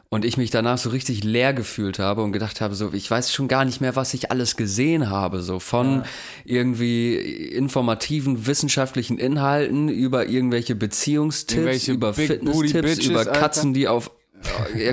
und 0.08 0.24
ich 0.24 0.36
mich 0.36 0.50
danach 0.50 0.78
so 0.78 0.90
richtig 0.90 1.24
leer 1.24 1.52
gefühlt 1.52 1.98
habe 1.98 2.22
und 2.22 2.32
gedacht 2.32 2.60
habe, 2.60 2.74
so, 2.74 2.92
ich 2.92 3.10
weiß 3.10 3.32
schon 3.32 3.48
gar 3.48 3.64
nicht 3.64 3.80
mehr, 3.80 3.96
was 3.96 4.14
ich 4.14 4.30
alles 4.30 4.56
gesehen 4.56 5.10
habe, 5.10 5.42
so 5.42 5.58
von 5.58 6.04
irgendwie 6.44 7.16
informativen 7.16 8.46
wissenschaftlichen 8.46 9.18
Inhalten 9.18 9.88
über 9.88 10.26
irgendwelche 10.28 10.74
Beziehungstipps, 10.74 11.54
Irgendwelche 11.56 11.92
über 11.92 12.14
Fitnesstipps, 12.14 12.82
Bitches, 12.82 13.06
über 13.06 13.18
Alter. 13.20 13.32
Katzen, 13.32 13.74
die 13.74 13.88
auf 13.88 14.10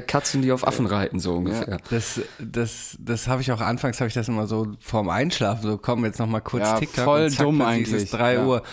Katzen, 0.07 0.41
die 0.41 0.51
auf 0.51 0.65
Affen 0.67 0.87
reiten, 0.87 1.19
so 1.19 1.33
ungefähr. 1.35 1.77
Das, 1.89 2.19
das, 2.39 2.97
das 2.99 3.27
habe 3.27 3.41
ich 3.41 3.51
auch 3.51 3.61
anfangs, 3.61 3.99
habe 3.99 4.07
ich 4.07 4.13
das 4.13 4.27
immer 4.27 4.47
so 4.47 4.67
vorm 4.79 5.09
Einschlafen, 5.09 5.63
so 5.69 5.77
komm, 5.77 6.05
jetzt 6.05 6.17
noch 6.17 6.27
mal 6.27 6.39
kurz 6.41 6.63
Ja, 6.63 6.79
TikTok. 6.79 7.03
voll 7.03 7.23
und 7.25 7.29
zack, 7.31 7.45
dumm 7.45 7.61
eigentlich, 7.61 8.03
Es 8.03 8.09
3 8.11 8.33
ja. 8.35 8.45
Uhr. 8.45 8.63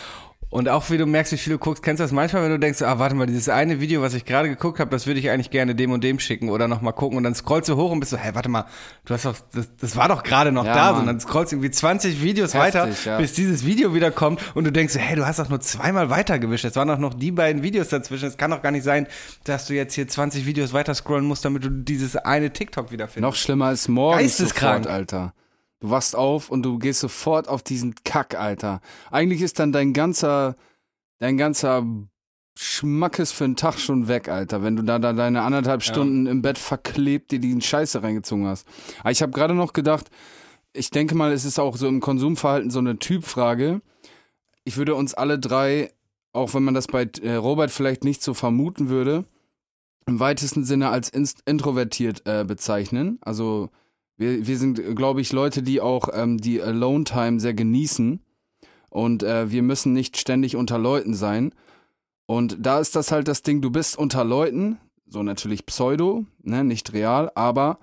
Und 0.50 0.68
auch 0.68 0.90
wie 0.90 0.98
du 0.98 1.06
merkst, 1.06 1.32
wie 1.32 1.36
viel 1.36 1.52
du 1.52 1.58
guckst, 1.60 1.80
kennst 1.80 2.00
du 2.00 2.04
das 2.04 2.10
manchmal, 2.10 2.42
wenn 2.42 2.50
du 2.50 2.58
denkst, 2.58 2.82
ah, 2.82 2.98
warte 2.98 3.14
mal, 3.14 3.26
dieses 3.26 3.48
eine 3.48 3.80
Video, 3.80 4.02
was 4.02 4.14
ich 4.14 4.24
gerade 4.24 4.48
geguckt 4.48 4.80
habe, 4.80 4.90
das 4.90 5.06
würde 5.06 5.20
ich 5.20 5.30
eigentlich 5.30 5.50
gerne 5.50 5.76
dem 5.76 5.92
und 5.92 6.02
dem 6.02 6.18
schicken 6.18 6.48
oder 6.48 6.66
noch 6.66 6.80
mal 6.80 6.90
gucken 6.90 7.16
und 7.16 7.22
dann 7.22 7.36
scrollst 7.36 7.68
du 7.68 7.76
hoch 7.76 7.92
und 7.92 8.00
bist 8.00 8.10
so, 8.10 8.16
hey, 8.16 8.34
warte 8.34 8.48
mal, 8.48 8.64
du 9.04 9.14
hast 9.14 9.24
doch, 9.26 9.36
das, 9.54 9.70
das 9.76 9.96
war 9.96 10.08
doch 10.08 10.24
gerade 10.24 10.50
noch 10.50 10.64
Ja, 10.64 10.74
da, 10.74 10.84
Mann. 10.86 10.94
so, 10.94 11.00
und 11.02 11.06
dann 11.06 11.20
scrollst 11.20 11.52
du 11.52 11.56
irgendwie 11.56 11.70
20 11.70 12.20
Videos 12.20 12.52
Heftig, 12.54 12.74
weiter, 12.74 12.88
ja. 13.04 13.18
bis 13.18 13.32
dieses 13.34 13.64
Video 13.64 13.94
wieder 13.94 14.10
kommt 14.10 14.40
und 14.56 14.64
du 14.64 14.72
denkst, 14.72 14.94
so, 14.94 14.98
hey, 14.98 15.14
du 15.14 15.24
hast 15.24 15.38
doch 15.38 15.48
nur 15.48 15.60
zweimal 15.60 16.10
weitergewischt, 16.10 16.64
es 16.64 16.74
waren 16.74 16.88
doch 16.88 16.98
noch 16.98 17.14
die 17.14 17.30
beiden 17.30 17.62
Videos 17.62 17.88
dazwischen, 17.88 18.26
es 18.26 18.36
kann 18.36 18.50
doch 18.50 18.60
gar 18.60 18.72
nicht 18.72 18.82
sein, 18.82 19.06
dass 19.44 19.66
du 19.66 19.74
jetzt 19.74 19.94
hier 19.94 20.08
20 20.08 20.46
Videos 20.46 20.72
weiter 20.72 20.94
scrollen 20.94 21.26
musst, 21.26 21.44
damit 21.44 21.62
du 21.62 21.70
dieses 21.70 22.16
eine 22.16 22.52
TikTok 22.52 22.90
wieder 22.90 23.06
findest. 23.06 23.22
Noch 23.22 23.36
schlimmer 23.36 23.66
als 23.66 23.86
morgens 23.86 24.22
Geisteskrank. 24.22 24.84
sofort, 24.84 24.92
Alter. 24.92 25.32
Du 25.81 25.90
wachst 25.90 26.14
auf 26.14 26.51
und 26.51 26.62
du 26.62 26.79
gehst 26.79 27.01
sofort 27.01 27.49
auf 27.49 27.62
diesen 27.62 27.95
Kack, 28.05 28.38
Alter. 28.38 28.81
Eigentlich 29.11 29.40
ist 29.40 29.59
dann 29.59 29.73
dein 29.73 29.95
ganzer, 29.95 30.57
dein 31.19 31.38
ganzer 31.38 31.85
Schmackes 32.59 33.33
für 33.33 33.45
den 33.45 33.57
Tag 33.57 33.79
schon 33.79 34.07
weg, 34.07 34.29
Alter. 34.29 34.62
Wenn 34.62 34.77
du 34.77 34.83
da, 34.83 34.99
da 34.99 35.14
deine 35.14 35.43
anderthalb 35.43 35.83
Stunden 35.83 36.27
im 36.27 36.43
Bett 36.43 36.59
verklebt 36.59 37.31
dir 37.31 37.40
die 37.40 37.59
Scheiße 37.59 38.03
reingezogen 38.03 38.47
hast. 38.47 38.69
Aber 39.01 39.11
ich 39.11 39.23
habe 39.23 39.33
gerade 39.33 39.55
noch 39.55 39.73
gedacht, 39.73 40.11
ich 40.75 40.90
denke 40.90 41.14
mal, 41.14 41.33
es 41.33 41.47
ist 41.47 41.59
auch 41.59 41.77
so 41.77 41.88
im 41.88 42.01
Konsumverhalten 42.01 42.71
so 42.71 42.79
eine 42.79 42.99
Typfrage. 42.99 43.81
Ich 44.64 44.77
würde 44.77 44.95
uns 44.95 45.14
alle 45.14 45.38
drei, 45.38 45.90
auch 46.33 46.53
wenn 46.53 46.62
man 46.62 46.75
das 46.75 46.87
bei 46.87 47.09
äh, 47.23 47.35
Robert 47.35 47.71
vielleicht 47.71 48.05
nicht 48.05 48.23
so 48.23 48.35
vermuten 48.35 48.90
würde, 48.90 49.25
im 50.07 50.21
weitesten 50.21 50.64
Sinne 50.64 50.90
als 50.90 51.09
introvertiert 51.09 52.27
äh, 52.27 52.45
bezeichnen. 52.45 53.19
Also 53.23 53.71
wir, 54.20 54.46
wir 54.46 54.59
sind, 54.59 54.94
glaube 54.96 55.22
ich, 55.22 55.33
Leute, 55.33 55.62
die 55.62 55.80
auch 55.80 56.11
ähm, 56.12 56.37
die 56.37 56.61
Alone-Time 56.61 57.40
sehr 57.40 57.54
genießen. 57.54 58.20
Und 58.90 59.22
äh, 59.22 59.50
wir 59.50 59.62
müssen 59.62 59.94
nicht 59.94 60.18
ständig 60.18 60.56
unter 60.56 60.78
Leuten 60.78 61.14
sein. 61.14 61.54
Und 62.26 62.59
da 62.61 62.80
ist 62.80 62.94
das 62.96 63.12
halt 63.12 63.28
das 63.28 63.42
Ding, 63.42 63.62
du 63.62 63.70
bist 63.70 63.96
unter 63.96 64.22
Leuten, 64.24 64.78
so 65.06 65.22
natürlich 65.22 65.64
pseudo, 65.64 66.26
ne, 66.42 66.64
nicht 66.64 66.92
real, 66.92 67.33
aber 67.35 67.78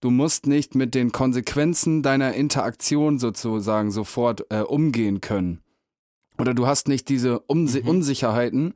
du 0.00 0.10
musst 0.10 0.48
nicht 0.48 0.74
mit 0.74 0.94
den 0.94 1.12
Konsequenzen 1.12 2.02
deiner 2.02 2.34
Interaktion 2.34 3.20
sozusagen 3.20 3.92
sofort 3.92 4.44
äh, 4.50 4.62
umgehen 4.62 5.20
können. 5.20 5.62
Oder 6.36 6.52
du 6.52 6.66
hast 6.66 6.88
nicht 6.88 7.08
diese 7.08 7.38
Umsi 7.40 7.80
Unsicherheiten, 7.80 8.74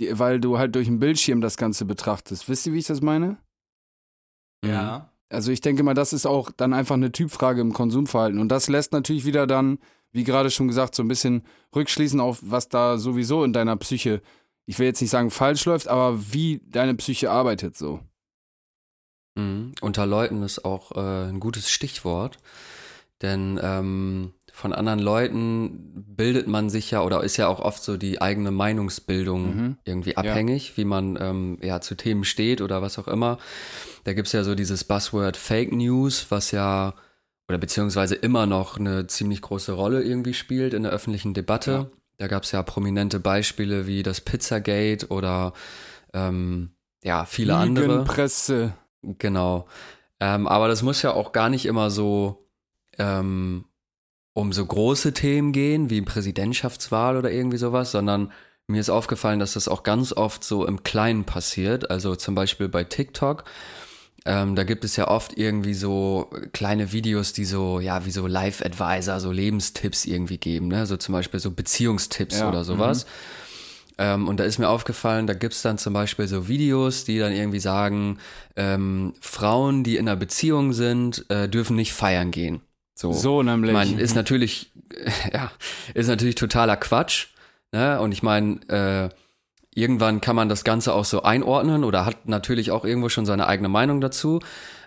die, 0.00 0.18
weil 0.18 0.40
du 0.40 0.58
halt 0.58 0.74
durch 0.74 0.88
den 0.88 0.98
Bildschirm 0.98 1.40
das 1.40 1.56
Ganze 1.56 1.84
betrachtest. 1.84 2.48
Wisst 2.48 2.66
ihr, 2.66 2.72
wie 2.72 2.80
ich 2.80 2.86
das 2.86 3.00
meine? 3.00 3.38
Ja. 4.64 5.12
Also 5.30 5.52
ich 5.52 5.60
denke 5.60 5.82
mal, 5.82 5.94
das 5.94 6.12
ist 6.12 6.26
auch 6.26 6.50
dann 6.50 6.72
einfach 6.72 6.94
eine 6.94 7.12
Typfrage 7.12 7.60
im 7.60 7.72
Konsumverhalten. 7.72 8.40
Und 8.40 8.48
das 8.48 8.68
lässt 8.68 8.92
natürlich 8.92 9.24
wieder 9.26 9.46
dann, 9.46 9.78
wie 10.12 10.24
gerade 10.24 10.50
schon 10.50 10.68
gesagt, 10.68 10.94
so 10.94 11.02
ein 11.02 11.08
bisschen 11.08 11.42
rückschließen 11.76 12.18
auf, 12.20 12.38
was 12.42 12.68
da 12.68 12.96
sowieso 12.98 13.44
in 13.44 13.52
deiner 13.52 13.76
Psyche, 13.76 14.22
ich 14.64 14.78
will 14.78 14.86
jetzt 14.86 15.00
nicht 15.00 15.10
sagen 15.10 15.30
falsch 15.30 15.64
läuft, 15.66 15.88
aber 15.88 16.18
wie 16.32 16.62
deine 16.66 16.94
Psyche 16.94 17.30
arbeitet 17.30 17.76
so. 17.76 18.00
Mhm. 19.34 19.74
Unter 19.80 20.06
Leuten 20.06 20.42
ist 20.42 20.64
auch 20.64 20.92
äh, 20.92 21.28
ein 21.28 21.40
gutes 21.40 21.70
Stichwort, 21.70 22.38
denn 23.22 23.60
ähm, 23.62 24.32
von 24.52 24.72
anderen 24.72 24.98
Leuten 24.98 26.04
bildet 26.16 26.48
man 26.48 26.68
sich 26.68 26.90
ja 26.90 27.02
oder 27.02 27.22
ist 27.22 27.36
ja 27.36 27.46
auch 27.48 27.60
oft 27.60 27.82
so 27.82 27.96
die 27.96 28.20
eigene 28.20 28.50
Meinungsbildung 28.50 29.56
Mhm. 29.56 29.76
irgendwie 29.84 30.16
abhängig, 30.16 30.76
wie 30.76 30.84
man 30.84 31.16
ähm, 31.20 31.58
ja 31.62 31.80
zu 31.80 31.94
Themen 31.96 32.24
steht 32.24 32.60
oder 32.60 32.82
was 32.82 32.98
auch 32.98 33.08
immer. 33.08 33.38
Da 34.08 34.14
gibt's 34.14 34.32
ja 34.32 34.42
so 34.42 34.54
dieses 34.54 34.84
Buzzword 34.84 35.36
Fake 35.36 35.70
News, 35.70 36.30
was 36.30 36.50
ja 36.50 36.94
oder 37.46 37.58
beziehungsweise 37.58 38.14
immer 38.14 38.46
noch 38.46 38.78
eine 38.78 39.06
ziemlich 39.06 39.42
große 39.42 39.72
Rolle 39.72 40.02
irgendwie 40.02 40.32
spielt 40.32 40.72
in 40.72 40.84
der 40.84 40.92
öffentlichen 40.92 41.34
Debatte. 41.34 41.70
Ja. 41.70 41.86
Da 42.16 42.26
gab's 42.26 42.50
ja 42.52 42.62
prominente 42.62 43.20
Beispiele 43.20 43.86
wie 43.86 44.02
das 44.02 44.22
Pizzagate 44.22 45.08
oder 45.08 45.52
ähm, 46.14 46.70
ja, 47.04 47.26
viele 47.26 47.56
andere. 47.56 47.86
Lügenpresse. 47.86 48.72
Genau. 49.02 49.66
Ähm, 50.20 50.46
aber 50.46 50.68
das 50.68 50.82
muss 50.82 51.02
ja 51.02 51.12
auch 51.12 51.32
gar 51.32 51.50
nicht 51.50 51.66
immer 51.66 51.90
so 51.90 52.48
ähm, 52.96 53.66
um 54.32 54.54
so 54.54 54.64
große 54.64 55.12
Themen 55.12 55.52
gehen, 55.52 55.90
wie 55.90 56.00
Präsidentschaftswahl 56.00 57.18
oder 57.18 57.30
irgendwie 57.30 57.58
sowas, 57.58 57.90
sondern 57.90 58.32
mir 58.68 58.80
ist 58.80 58.88
aufgefallen, 58.88 59.38
dass 59.38 59.52
das 59.52 59.68
auch 59.68 59.82
ganz 59.82 60.14
oft 60.14 60.42
so 60.42 60.64
im 60.64 60.82
Kleinen 60.82 61.24
passiert. 61.24 61.90
Also 61.90 62.16
zum 62.16 62.34
Beispiel 62.34 62.70
bei 62.70 62.84
TikTok. 62.84 63.44
Ähm, 64.28 64.54
da 64.56 64.64
gibt 64.64 64.84
es 64.84 64.96
ja 64.96 65.08
oft 65.08 65.38
irgendwie 65.38 65.72
so 65.72 66.30
kleine 66.52 66.92
Videos, 66.92 67.32
die 67.32 67.46
so, 67.46 67.80
ja, 67.80 68.04
wie 68.04 68.10
so 68.10 68.26
Live-Advisor, 68.26 69.20
so 69.20 69.32
Lebenstipps 69.32 70.04
irgendwie 70.04 70.36
geben, 70.36 70.68
ne? 70.68 70.84
So 70.84 70.98
zum 70.98 71.14
Beispiel 71.14 71.40
so 71.40 71.50
Beziehungstipps 71.50 72.40
Ja, 72.40 72.48
oder 72.50 72.62
sowas. 72.62 73.06
Ähm, 73.96 74.28
und 74.28 74.38
da 74.38 74.44
ist 74.44 74.58
mir 74.58 74.68
aufgefallen, 74.68 75.26
da 75.26 75.32
gibt's 75.32 75.62
dann 75.62 75.78
zum 75.78 75.94
Beispiel 75.94 76.28
so 76.28 76.46
Videos, 76.46 77.04
die 77.04 77.18
dann 77.18 77.32
irgendwie 77.32 77.58
sagen, 77.58 78.18
ähm, 78.54 79.14
Frauen, 79.20 79.82
die 79.82 79.96
in 79.96 80.06
einer 80.06 80.16
Beziehung 80.16 80.74
sind, 80.74 81.24
äh, 81.30 81.48
dürfen 81.48 81.74
nicht 81.74 81.94
feiern 81.94 82.30
gehen. 82.30 82.60
So, 82.94 83.12
So 83.12 83.42
nämlich. 83.42 83.70
ich 83.70 83.74
meine, 83.74 84.00
ist 84.00 84.14
natürlich, 84.14 84.72
ja, 85.32 85.50
ist 85.94 86.08
natürlich 86.08 86.34
totaler 86.34 86.76
Quatsch. 86.76 87.28
Ne? 87.72 87.98
Und 87.98 88.12
ich 88.12 88.22
meine, 88.22 88.60
äh, 88.68 89.08
irgendwann 89.78 90.20
kann 90.20 90.36
man 90.36 90.48
das 90.48 90.64
Ganze 90.64 90.92
auch 90.92 91.04
so 91.04 91.22
einordnen 91.22 91.84
oder 91.84 92.04
hat 92.04 92.28
natürlich 92.28 92.70
auch 92.70 92.84
irgendwo 92.84 93.08
schon 93.08 93.26
seine 93.26 93.46
eigene 93.46 93.68
Meinung 93.68 94.00
dazu. 94.00 94.40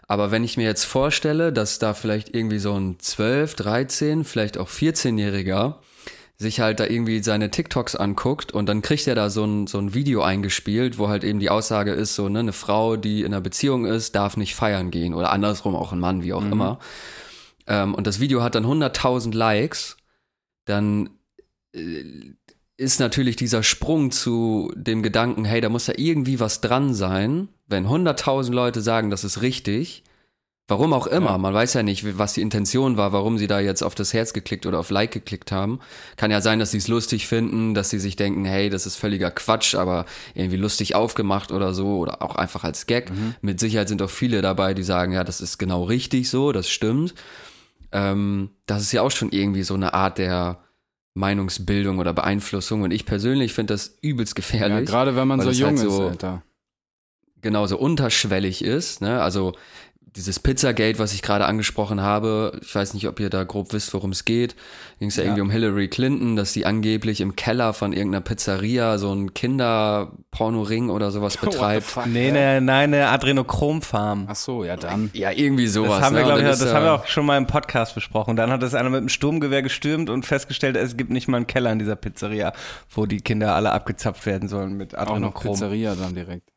Aber 0.07 0.31
wenn 0.31 0.43
ich 0.43 0.57
mir 0.57 0.65
jetzt 0.65 0.83
vorstelle, 0.83 1.53
dass 1.53 1.79
da 1.79 1.93
vielleicht 1.93 2.35
irgendwie 2.35 2.59
so 2.59 2.73
ein 2.73 2.99
12, 2.99 3.55
13, 3.55 4.23
vielleicht 4.25 4.57
auch 4.57 4.67
14-Jähriger 4.67 5.75
sich 6.37 6.59
halt 6.59 6.79
da 6.79 6.85
irgendwie 6.87 7.23
seine 7.23 7.51
TikToks 7.51 7.95
anguckt 7.95 8.51
und 8.51 8.67
dann 8.67 8.81
kriegt 8.81 9.07
er 9.07 9.15
da 9.15 9.29
so 9.29 9.45
ein, 9.45 9.67
so 9.67 9.77
ein 9.77 9.93
Video 9.93 10.23
eingespielt, 10.23 10.97
wo 10.97 11.07
halt 11.07 11.23
eben 11.23 11.39
die 11.39 11.51
Aussage 11.51 11.91
ist, 11.91 12.15
so, 12.15 12.27
ne, 12.27 12.39
eine 12.39 12.51
Frau, 12.51 12.97
die 12.97 13.21
in 13.21 13.27
einer 13.27 13.41
Beziehung 13.41 13.85
ist, 13.85 14.15
darf 14.15 14.37
nicht 14.37 14.55
feiern 14.55 14.91
gehen 14.91 15.13
oder 15.13 15.31
andersrum 15.31 15.75
auch 15.75 15.93
ein 15.93 15.99
Mann, 15.99 16.23
wie 16.23 16.33
auch 16.33 16.43
immer. 16.43 16.79
Ähm, 17.67 17.93
und 17.93 18.07
das 18.07 18.19
Video 18.19 18.41
hat 18.41 18.55
dann 18.55 18.65
100.000 18.65 19.35
Likes, 19.35 19.97
dann 20.65 21.11
äh, 21.73 22.33
ist 22.81 22.99
natürlich 22.99 23.35
dieser 23.35 23.61
Sprung 23.63 24.09
zu 24.11 24.73
dem 24.75 25.03
Gedanken, 25.03 25.45
hey, 25.45 25.61
da 25.61 25.69
muss 25.69 25.85
ja 25.87 25.93
irgendwie 25.97 26.39
was 26.39 26.61
dran 26.61 26.93
sein, 26.95 27.47
wenn 27.67 27.85
100.000 27.87 28.51
Leute 28.51 28.81
sagen, 28.81 29.11
das 29.11 29.23
ist 29.23 29.41
richtig. 29.43 30.03
Warum 30.67 30.93
auch 30.93 31.05
immer, 31.05 31.31
Ja. 31.31 31.37
man 31.37 31.53
weiß 31.53 31.73
ja 31.73 31.83
nicht, 31.83 32.17
was 32.17 32.33
die 32.33 32.41
Intention 32.41 32.95
war, 32.97 33.11
warum 33.11 33.37
sie 33.37 33.47
da 33.47 33.59
jetzt 33.59 33.83
auf 33.83 33.93
das 33.93 34.13
Herz 34.13 34.31
geklickt 34.33 34.65
oder 34.65 34.79
auf 34.79 34.89
Like 34.89 35.11
geklickt 35.11 35.51
haben. 35.51 35.79
Kann 36.15 36.31
ja 36.31 36.39
sein, 36.41 36.59
dass 36.59 36.71
sie 36.71 36.77
es 36.77 36.87
lustig 36.87 37.27
finden, 37.27 37.73
dass 37.73 37.89
sie 37.89 37.99
sich 37.99 38.15
denken, 38.15 38.45
hey, 38.45 38.69
das 38.69 38.85
ist 38.85 38.95
völliger 38.95 39.31
Quatsch, 39.31 39.75
aber 39.75 40.05
irgendwie 40.33 40.57
lustig 40.57 40.95
aufgemacht 40.95 41.51
oder 41.51 41.73
so 41.73 41.97
oder 41.97 42.21
auch 42.21 42.35
einfach 42.35 42.63
als 42.63 42.87
Gag. 42.87 43.11
Mit 43.41 43.59
Sicherheit 43.59 43.89
sind 43.89 44.01
auch 44.01 44.09
viele 44.09 44.41
dabei, 44.41 44.73
die 44.73 44.83
sagen, 44.83 45.11
ja, 45.11 45.23
das 45.23 45.39
ist 45.41 45.57
genau 45.57 45.83
richtig 45.83 46.29
so, 46.29 46.51
das 46.51 46.69
stimmt. 46.69 47.13
Ähm, 47.91 48.49
das 48.65 48.81
ist 48.81 48.91
ja 48.93 49.01
auch 49.01 49.11
schon 49.11 49.31
irgendwie 49.31 49.63
so 49.63 49.73
eine 49.73 49.93
Art 49.93 50.17
der 50.17 50.59
Meinungsbildung 51.13 51.99
oder 51.99 52.13
Beeinflussung 52.13 52.81
und 52.83 52.91
ich 52.91 53.05
persönlich 53.05 53.53
finde 53.53 53.73
das 53.73 53.97
übelst 54.01 54.31
ja, 54.31 54.35
gefährlich 54.35 54.87
gerade 54.87 55.15
wenn 55.15 55.27
man 55.27 55.41
so 55.41 55.49
jung 55.51 55.77
halt 55.77 55.87
ist, 55.87 55.93
so- 55.95 56.07
Alter. 56.07 56.43
genauso 57.41 57.77
unterschwellig 57.77 58.63
ist. 58.63 59.01
Ne? 59.01 59.21
Also 59.21 59.53
dieses 60.15 60.39
Pizzagate, 60.39 60.99
was 60.99 61.13
ich 61.13 61.21
gerade 61.21 61.45
angesprochen 61.45 62.01
habe, 62.01 62.59
ich 62.61 62.75
weiß 62.75 62.93
nicht, 62.93 63.07
ob 63.07 63.19
ihr 63.21 63.29
da 63.29 63.45
grob 63.45 63.71
wisst, 63.71 63.93
worum 63.93 64.11
es 64.11 64.25
geht. 64.25 64.55
Ging 64.99 65.07
es 65.07 65.15
ja, 65.15 65.23
irgendwie 65.23 65.41
um 65.41 65.49
Hillary 65.49 65.87
Clinton, 65.87 66.35
dass 66.35 66.51
sie 66.51 66.65
angeblich 66.65 67.21
im 67.21 67.37
Keller 67.37 67.73
von 67.73 67.93
irgendeiner 67.93 68.21
Pizzeria 68.21 68.97
so 68.97 69.09
einen 69.11 69.33
Kinderpornoring 69.33 70.89
oder 70.89 71.11
sowas 71.11 71.37
betreibt. 71.41 71.85
Fuck, 71.85 72.07
nee, 72.07 72.31
ne, 72.31 72.59
nein, 72.59 72.93
eine 72.93 73.07
Adrenochrom-Farm. 73.07 74.27
Ach 74.29 74.35
so, 74.35 74.65
ja 74.65 74.75
dann. 74.75 75.11
Ja, 75.13 75.31
irgendwie 75.31 75.67
sowas. 75.67 75.99
Das 75.99 76.01
haben 76.01 76.15
wir, 76.15 76.21
ne? 76.21 76.25
glaube 76.25 76.41
ich, 76.41 76.47
das 76.47 76.61
ist, 76.61 76.73
haben 76.73 76.83
wir 76.83 76.91
äh, 76.91 76.95
auch 76.95 77.07
schon 77.07 77.25
mal 77.25 77.37
im 77.37 77.47
Podcast 77.47 77.95
besprochen. 77.95 78.35
Dann 78.35 78.51
hat 78.51 78.61
das 78.61 78.75
einer 78.75 78.89
mit 78.89 78.99
einem 78.99 79.09
Sturmgewehr 79.09 79.61
gestürmt 79.61 80.09
und 80.09 80.25
festgestellt, 80.25 80.75
es 80.75 80.97
gibt 80.97 81.11
nicht 81.11 81.29
mal 81.29 81.37
einen 81.37 81.47
Keller 81.47 81.71
in 81.71 81.79
dieser 81.79 81.95
Pizzeria, 81.95 82.51
wo 82.89 83.05
die 83.05 83.21
Kinder 83.21 83.55
alle 83.55 83.71
abgezapft 83.71 84.25
werden 84.25 84.49
sollen 84.49 84.73
mit 84.73 84.93
Auch 84.93 85.05
noch 85.05 85.11
Adrenochrom. 85.11 85.53
Pizzeria 85.53 85.95
dann 85.95 86.15
direkt. 86.15 86.50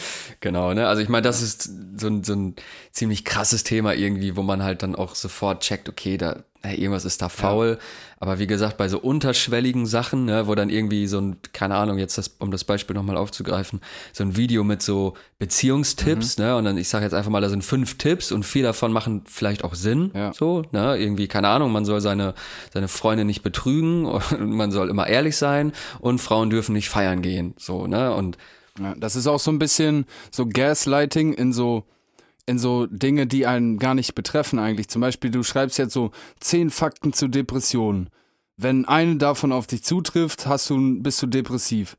Genau, 0.40 0.72
ne? 0.72 0.86
Also 0.86 1.02
ich 1.02 1.08
meine, 1.08 1.22
das 1.22 1.42
ist 1.42 1.70
so 1.96 2.06
ein, 2.06 2.22
so 2.22 2.34
ein 2.34 2.54
ziemlich 2.92 3.24
krasses 3.24 3.64
Thema 3.64 3.94
irgendwie, 3.94 4.36
wo 4.36 4.42
man 4.42 4.62
halt 4.62 4.82
dann 4.82 4.94
auch 4.94 5.14
sofort 5.14 5.62
checkt, 5.62 5.88
okay, 5.88 6.16
da 6.16 6.44
hey, 6.62 6.76
irgendwas 6.76 7.04
ist 7.04 7.22
da 7.22 7.28
faul. 7.28 7.78
Aber 8.20 8.40
wie 8.40 8.48
gesagt, 8.48 8.76
bei 8.76 8.88
so 8.88 8.98
unterschwelligen 8.98 9.86
Sachen, 9.86 10.24
ne, 10.24 10.48
wo 10.48 10.56
dann 10.56 10.70
irgendwie 10.70 11.06
so 11.06 11.20
ein, 11.20 11.36
keine 11.52 11.76
Ahnung, 11.76 11.98
jetzt 11.98 12.18
das, 12.18 12.28
um 12.40 12.50
das 12.50 12.64
Beispiel 12.64 12.94
nochmal 12.94 13.16
aufzugreifen, 13.16 13.80
so 14.12 14.24
ein 14.24 14.36
Video 14.36 14.64
mit 14.64 14.82
so 14.82 15.14
Beziehungstipps, 15.38 16.36
ne? 16.38 16.56
Und 16.56 16.64
dann, 16.64 16.76
ich 16.76 16.88
sage 16.88 17.04
jetzt 17.04 17.14
einfach 17.14 17.30
mal, 17.30 17.40
da 17.40 17.48
sind 17.48 17.62
fünf 17.62 17.96
Tipps 17.96 18.32
und 18.32 18.44
vier 18.44 18.64
davon 18.64 18.92
machen 18.92 19.22
vielleicht 19.26 19.62
auch 19.62 19.74
Sinn. 19.74 20.10
Ja. 20.14 20.32
So, 20.32 20.64
ne? 20.72 20.96
Irgendwie, 20.96 21.28
keine 21.28 21.48
Ahnung, 21.48 21.70
man 21.70 21.84
soll 21.84 22.00
seine, 22.00 22.34
seine 22.72 22.88
Freundin 22.88 23.28
nicht 23.28 23.42
betrügen 23.42 24.04
und 24.06 24.50
man 24.50 24.72
soll 24.72 24.88
immer 24.88 25.06
ehrlich 25.06 25.36
sein 25.36 25.72
und 26.00 26.18
Frauen 26.18 26.50
dürfen 26.50 26.72
nicht 26.72 26.88
feiern 26.88 27.22
gehen. 27.22 27.54
So, 27.56 27.86
ne? 27.86 28.12
Und 28.12 28.36
Ja, 28.80 28.94
das 28.96 29.16
ist 29.16 29.26
auch 29.26 29.40
so 29.40 29.50
ein 29.50 29.58
bisschen 29.58 30.06
so 30.30 30.46
Gaslighting 30.46 31.32
in 31.32 31.52
so 31.52 31.84
in 32.46 32.58
so 32.58 32.86
Dinge, 32.86 33.26
die 33.26 33.46
einen 33.46 33.78
gar 33.78 33.94
nicht 33.94 34.14
betreffen 34.14 34.58
eigentlich. 34.58 34.88
Zum 34.88 35.02
Beispiel, 35.02 35.30
du 35.30 35.42
schreibst 35.42 35.76
jetzt 35.76 35.92
so 35.92 36.12
zehn 36.40 36.70
Fakten 36.70 37.12
zu 37.12 37.28
Depressionen. 37.28 38.08
Wenn 38.56 38.86
eine 38.86 39.16
davon 39.16 39.52
auf 39.52 39.66
dich 39.66 39.84
zutrifft, 39.84 40.46
hast 40.46 40.70
du, 40.70 41.02
bist 41.02 41.22
du 41.22 41.26
depressiv. 41.26 41.98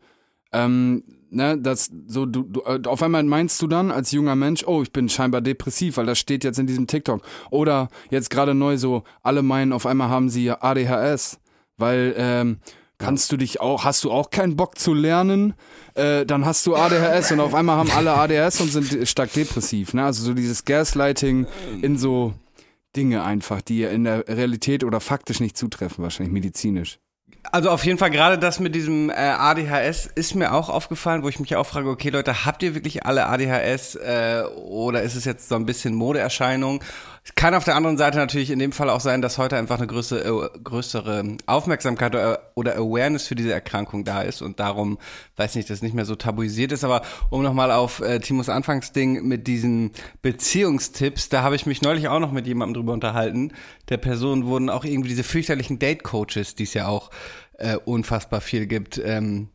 Ähm, 0.51 1.03
ne, 1.29 1.57
das 1.57 1.91
so 2.07 2.25
du, 2.25 2.43
du 2.43 2.61
äh, 2.61 2.81
auf 2.85 3.03
einmal 3.03 3.23
meinst 3.23 3.61
du 3.61 3.67
dann 3.67 3.91
als 3.91 4.11
junger 4.11 4.35
Mensch, 4.35 4.63
oh, 4.65 4.81
ich 4.81 4.91
bin 4.91 5.07
scheinbar 5.07 5.41
depressiv, 5.41 5.97
weil 5.97 6.07
das 6.07 6.17
steht 6.17 6.43
jetzt 6.43 6.59
in 6.59 6.67
diesem 6.67 6.87
TikTok. 6.87 7.21
Oder 7.51 7.89
jetzt 8.09 8.31
gerade 8.31 8.55
neu 8.55 8.77
so, 8.77 9.03
alle 9.21 9.43
meinen, 9.43 9.71
auf 9.71 9.85
einmal 9.85 10.09
haben 10.09 10.29
sie 10.29 10.49
ADHS, 10.49 11.39
weil 11.77 12.15
ähm, 12.17 12.57
kannst 12.99 13.31
du 13.31 13.37
dich 13.37 13.59
auch, 13.59 13.85
hast 13.85 14.03
du 14.03 14.11
auch 14.11 14.29
keinen 14.29 14.55
Bock 14.55 14.77
zu 14.77 14.93
lernen, 14.93 15.55
äh, 15.95 16.25
dann 16.25 16.45
hast 16.45 16.67
du 16.67 16.75
ADHS 16.75 17.31
und 17.31 17.39
auf 17.39 17.55
einmal 17.55 17.77
haben 17.77 17.89
alle 17.91 18.13
ADHS 18.13 18.61
und 18.61 18.71
sind 18.71 19.07
stark 19.07 19.33
depressiv. 19.33 19.93
Ne? 19.93 20.05
Also 20.05 20.23
so 20.23 20.33
dieses 20.33 20.65
Gaslighting 20.65 21.47
in 21.81 21.97
so 21.97 22.33
Dinge 22.95 23.23
einfach, 23.23 23.61
die 23.61 23.83
in 23.83 24.03
der 24.03 24.27
Realität 24.27 24.83
oder 24.83 24.99
faktisch 24.99 25.39
nicht 25.39 25.57
zutreffen, 25.57 26.03
wahrscheinlich 26.03 26.33
medizinisch. 26.33 26.99
Also 27.51 27.69
auf 27.69 27.85
jeden 27.85 27.97
Fall 27.97 28.09
gerade 28.09 28.37
das 28.37 28.59
mit 28.59 28.75
diesem 28.75 29.09
äh, 29.09 29.13
ADHS 29.13 30.07
ist 30.07 30.35
mir 30.35 30.53
auch 30.53 30.69
aufgefallen, 30.69 31.23
wo 31.23 31.29
ich 31.29 31.39
mich 31.39 31.55
auch 31.55 31.65
frage, 31.65 31.89
okay 31.89 32.09
Leute, 32.09 32.45
habt 32.45 32.61
ihr 32.63 32.75
wirklich 32.75 33.05
alle 33.05 33.27
ADHS 33.27 33.95
äh, 33.95 34.43
oder 34.55 35.01
ist 35.03 35.15
es 35.15 35.25
jetzt 35.25 35.47
so 35.47 35.55
ein 35.55 35.65
bisschen 35.65 35.95
Modeerscheinung? 35.95 36.83
Es 37.23 37.35
kann 37.35 37.53
auf 37.53 37.63
der 37.63 37.75
anderen 37.75 37.97
Seite 37.97 38.17
natürlich 38.17 38.49
in 38.49 38.59
dem 38.59 38.71
Fall 38.71 38.89
auch 38.89 38.99
sein, 38.99 39.21
dass 39.21 39.37
heute 39.37 39.57
einfach 39.57 39.77
eine 39.77 39.87
größere, 39.87 40.49
äh, 40.55 40.59
größere 40.63 41.37
Aufmerksamkeit 41.45 42.15
oder, 42.55 42.75
Awareness 42.75 43.27
für 43.27 43.35
diese 43.35 43.51
Erkrankung 43.51 44.03
da 44.03 44.21
ist 44.21 44.41
und 44.41 44.59
darum, 44.59 44.97
weiß 45.35 45.55
nicht, 45.55 45.69
das 45.69 45.81
nicht 45.81 45.93
mehr 45.93 46.05
so 46.05 46.15
tabuisiert 46.15 46.71
ist. 46.71 46.83
Aber 46.83 47.01
um 47.29 47.43
nochmal 47.43 47.71
auf 47.71 47.99
äh, 48.01 48.19
Timos 48.19 48.49
Anfangsding 48.49 49.27
mit 49.27 49.47
diesen 49.47 49.91
Beziehungstipps, 50.21 51.29
da 51.29 51.43
habe 51.43 51.55
ich 51.55 51.65
mich 51.65 51.81
neulich 51.81 52.07
auch 52.07 52.19
noch 52.19 52.31
mit 52.31 52.47
jemandem 52.47 52.75
drüber 52.75 52.93
unterhalten. 52.93 53.53
Der 53.89 53.97
Person 53.97 54.45
wurden 54.45 54.69
auch 54.69 54.85
irgendwie 54.85 55.09
diese 55.09 55.23
fürchterlichen 55.23 55.79
Date-Coaches, 55.79 56.55
die 56.55 56.63
es 56.63 56.73
ja 56.73 56.87
auch 56.87 57.09
äh, 57.57 57.75
unfassbar 57.75 58.41
viel 58.41 58.65
gibt, 58.65 59.01
ähm, 59.03 59.49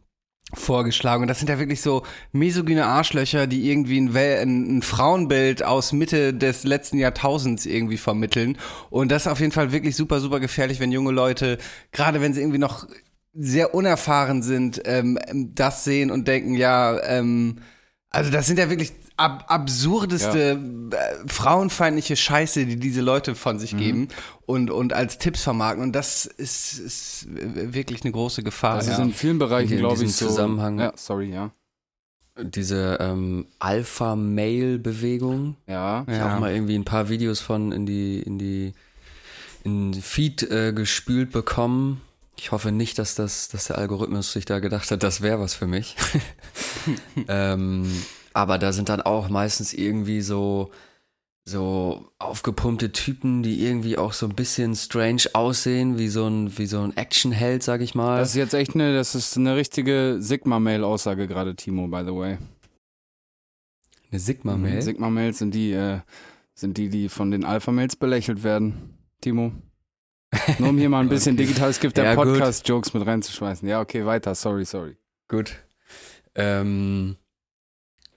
vorgeschlagen. 0.54 1.22
Und 1.22 1.28
das 1.28 1.38
sind 1.38 1.48
ja 1.48 1.58
wirklich 1.58 1.80
so 1.80 2.02
misogyne 2.32 2.86
Arschlöcher, 2.86 3.46
die 3.46 3.70
irgendwie 3.70 4.00
ein, 4.00 4.14
Wel 4.14 4.42
ein, 4.42 4.78
ein 4.78 4.82
Frauenbild 4.82 5.64
aus 5.64 5.92
Mitte 5.92 6.34
des 6.34 6.64
letzten 6.64 6.98
Jahrtausends 6.98 7.66
irgendwie 7.66 7.98
vermitteln. 7.98 8.56
Und 8.90 9.10
das 9.10 9.22
ist 9.22 9.32
auf 9.32 9.40
jeden 9.40 9.52
Fall 9.52 9.72
wirklich 9.72 9.96
super, 9.96 10.20
super 10.20 10.40
gefährlich, 10.40 10.80
wenn 10.80 10.92
junge 10.92 11.12
Leute, 11.12 11.58
gerade 11.92 12.20
wenn 12.20 12.32
sie 12.32 12.40
irgendwie 12.40 12.58
noch 12.58 12.86
sehr 13.34 13.74
unerfahren 13.74 14.42
sind, 14.42 14.82
ähm, 14.84 15.18
das 15.54 15.84
sehen 15.84 16.10
und 16.10 16.28
denken, 16.28 16.54
ja, 16.54 17.00
ähm, 17.02 17.58
also 18.10 18.30
das 18.30 18.46
sind 18.46 18.58
ja 18.60 18.70
wirklich 18.70 18.92
ab 19.16 19.44
absurdeste 19.48 20.58
äh, 20.90 21.28
frauenfeindliche 21.28 22.16
Scheiße, 22.16 22.66
die 22.66 22.76
diese 22.76 23.00
Leute 23.00 23.34
von 23.34 23.58
sich 23.58 23.76
geben 23.76 24.08
und, 24.46 24.70
und 24.70 24.92
als 24.92 25.18
Tipps 25.18 25.42
vermarkten. 25.42 25.84
Und 25.84 25.92
das 25.92 26.26
ist, 26.26 26.78
ist 26.78 27.26
wirklich 27.28 28.02
eine 28.02 28.12
große 28.12 28.42
Gefahr. 28.42 28.76
Das 28.76 28.88
ja. 28.88 28.94
ist 28.94 28.98
in 28.98 29.12
vielen 29.12 29.38
Bereichen, 29.38 29.78
glaube 29.78 30.02
ich, 30.02 30.16
so. 30.16 30.26
Zusammenhang. 30.26 30.80
Ja, 30.80 30.92
sorry, 30.96 31.30
ja. 31.32 31.52
diese 32.40 32.98
ähm, 33.00 33.46
Alpha-Mail-Bewegung. 33.60 35.56
Ja. 35.66 36.04
Ich 36.08 36.18
habe 36.18 36.34
auch 36.34 36.40
mal 36.40 36.52
irgendwie 36.52 36.74
ein 36.76 36.84
paar 36.84 37.08
Videos 37.08 37.40
von 37.40 37.70
in 37.70 37.86
die, 37.86 38.20
in 38.20 38.38
die, 38.38 38.72
in 39.62 39.92
die 39.92 40.02
Feed 40.02 40.42
äh, 40.42 40.72
gespült 40.72 41.30
bekommen. 41.30 42.00
Ich 42.36 42.50
hoffe 42.50 42.72
nicht, 42.72 42.98
dass 42.98 43.14
das, 43.14 43.46
dass 43.46 43.68
der 43.68 43.78
Algorithmus 43.78 44.32
sich 44.32 44.44
da 44.44 44.58
gedacht 44.58 44.90
hat, 44.90 45.04
das 45.04 45.20
wäre 45.20 45.38
was 45.38 45.54
für 45.54 45.68
mich. 45.68 45.94
ähm, 47.28 47.88
aber 48.34 48.58
da 48.58 48.72
sind 48.72 48.90
dann 48.90 49.00
auch 49.00 49.28
meistens 49.30 49.72
irgendwie 49.72 50.20
so, 50.20 50.70
so 51.46 52.10
aufgepumpte 52.18 52.92
Typen, 52.92 53.42
die 53.42 53.64
irgendwie 53.64 53.96
auch 53.96 54.12
so 54.12 54.26
ein 54.26 54.34
bisschen 54.34 54.74
strange 54.74 55.22
aussehen, 55.32 55.98
wie 55.98 56.08
so 56.08 56.26
ein, 56.26 56.58
wie 56.58 56.66
so 56.66 56.80
ein 56.82 56.96
Actionheld, 56.96 57.62
sag 57.62 57.80
ich 57.80 57.94
mal. 57.94 58.18
Das 58.18 58.30
ist 58.30 58.36
jetzt 58.36 58.54
echt 58.54 58.74
eine, 58.74 58.94
das 58.94 59.14
ist 59.14 59.36
eine 59.38 59.56
richtige 59.56 60.16
Sigma-Mail-Aussage 60.18 61.26
gerade, 61.28 61.54
Timo, 61.56 61.86
by 61.88 62.02
the 62.04 62.14
way. 62.14 62.38
Eine 64.10 64.20
Sigma-Mail. 64.20 64.82
Sigma-Mails 64.82 65.38
sind 65.38 65.54
die, 65.54 65.72
äh, 65.72 66.00
sind 66.54 66.76
die, 66.78 66.88
die 66.88 67.08
von 67.08 67.30
den 67.30 67.44
Alpha-Mails 67.44 67.96
belächelt 67.96 68.42
werden, 68.42 68.98
Timo. 69.20 69.52
Nur 70.58 70.70
um 70.70 70.78
hier 70.78 70.88
mal 70.88 71.00
ein 71.00 71.08
bisschen 71.08 71.34
Okay. 71.36 71.46
digitales 71.46 71.78
Gift 71.78 71.96
der 71.96 72.04
Ja. 72.04 72.14
Podcast-Jokes 72.14 72.94
mit 72.94 73.06
reinzuschmeißen. 73.06 73.68
Ja, 73.68 73.80
okay, 73.80 74.04
weiter, 74.04 74.34
sorry, 74.34 74.64
sorry. 74.64 74.96
Gut. 75.28 75.54
Ähm, 76.34 77.16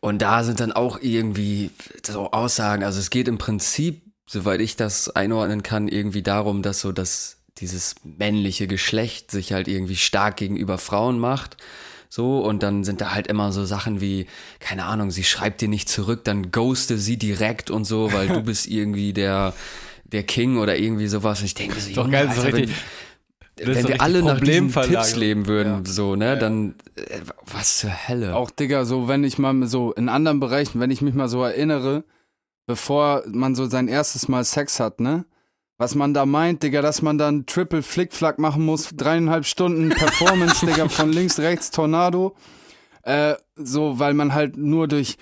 und 0.08 0.20
da 0.22 0.44
sind 0.44 0.60
dann 0.60 0.72
auch 0.72 1.00
irgendwie 1.02 1.72
so 2.06 2.32
Aussagen, 2.32 2.84
also 2.84 3.00
es 3.00 3.10
geht 3.10 3.28
im 3.28 3.38
Prinzip, 3.38 4.02
soweit 4.26 4.62
ich 4.62 4.76
das 4.76 5.10
einordnen 5.10 5.64
kann, 5.64 5.88
irgendwie 5.88 6.22
darum, 6.22 6.62
dass 6.62 6.80
so 6.82 6.92
das, 6.92 7.38
dieses 7.58 7.96
männliche 8.04 8.68
Geschlecht 8.68 9.32
sich 9.32 9.54
halt 9.54 9.68
irgendwie 9.68 9.96
stark 9.96 10.38
gegenüber 10.38 10.78
Frauen 10.78 11.20
macht. 11.20 11.58
So, 12.10 12.40
und 12.40 12.64
dann 12.64 12.86
sind 12.86 13.02
da 13.02 13.14
halt 13.14 13.28
immer 13.28 13.52
so 13.52 13.66
Sachen 13.66 14.00
wie, 14.00 14.28
keine 14.60 14.86
Ahnung, 14.86 15.12
sie 15.12 15.26
schreibt 15.26 15.60
dir 15.60 15.68
nicht 15.68 15.90
zurück, 15.90 16.24
dann 16.24 16.52
ghoste 16.52 16.98
sie 16.98 17.18
direkt 17.18 17.70
und 17.70 17.84
so, 17.84 18.14
weil 18.14 18.28
du 18.30 18.42
bist 18.44 18.68
irgendwie 18.68 19.12
der, 19.12 19.54
der 20.06 20.24
King 20.24 20.58
oder 20.58 20.78
irgendwie 20.78 21.08
sowas. 21.08 21.40
Und 21.42 21.48
ich 21.48 21.54
denke 21.56 21.82
so, 21.82 21.92
Doch 21.92 22.10
geil, 22.10 22.32
so 22.34 22.44
Alter, 22.44 22.58
richtig- 22.58 22.76
wenn, 23.64 23.88
wir 23.88 24.02
alle 24.02 24.24
nach 24.24 24.40
diesen. 24.40 24.72
Tipps 24.72 25.16
leben 25.16 25.48
würden, 25.48 25.86
so, 25.86 26.16
ne, 26.16 26.38
dann, 26.38 26.76
äh, 26.96 27.20
was 27.46 27.78
zur 27.80 27.92
Hölle. 28.08 28.36
Auch, 28.36 28.52
Digga, 28.52 28.86
so, 28.86 29.08
wenn 29.08 29.24
ich 29.24 29.38
mal 29.38 29.68
so 29.68 29.94
in 29.94 30.10
anderen 30.10 30.40
Bereichen, 30.40 30.80
wenn 30.80 30.92
ich 30.92 31.02
mich 31.02 31.14
mal 31.14 31.28
so 31.28 31.44
erinnere, 31.44 32.04
bevor 32.66 33.24
man 33.28 33.56
so 33.56 33.66
sein 33.66 33.88
erstes 33.88 34.28
Mal 34.28 34.44
Sex 34.44 34.80
hat, 34.80 35.00
ne? 35.00 35.26
Was 35.80 35.94
man 35.94 36.14
da 36.14 36.26
meint, 36.26 36.64
Digga, 36.64 36.82
dass 36.82 37.04
man 37.04 37.20
dann 37.20 37.46
Triple 37.46 37.84
Flickflack 37.84 38.40
machen 38.40 38.66
muss, 38.66 38.90
dreieinhalb 38.96 39.46
Stunden 39.46 39.90
Performance, 39.98 40.66
Digga, 40.66 40.90
von 40.90 41.12
links, 41.12 41.40
rechts, 41.40 41.70
Tornado. 41.72 42.36
Äh, 43.04 43.36
so, 43.56 44.00
weil 44.00 44.14
man 44.14 44.34
halt 44.34 44.58
nur 44.58 44.88
durch 44.88 45.18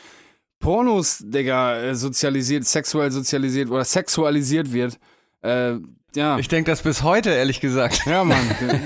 Pornos, 0.59 1.19
Digga, 1.23 1.77
äh, 1.81 1.95
sozialisiert, 1.95 2.65
sexuell 2.65 3.11
sozialisiert 3.11 3.69
oder 3.69 3.83
sexualisiert 3.83 4.71
wird. 4.71 4.97
Äh, 5.41 5.75
ja. 6.15 6.37
Ich 6.39 6.47
denke 6.47 6.71
das 6.71 6.81
bis 6.81 7.03
heute, 7.03 7.29
ehrlich 7.31 7.59
gesagt. 7.61 8.01
ja, 8.05 8.23
Mann. 8.23 8.37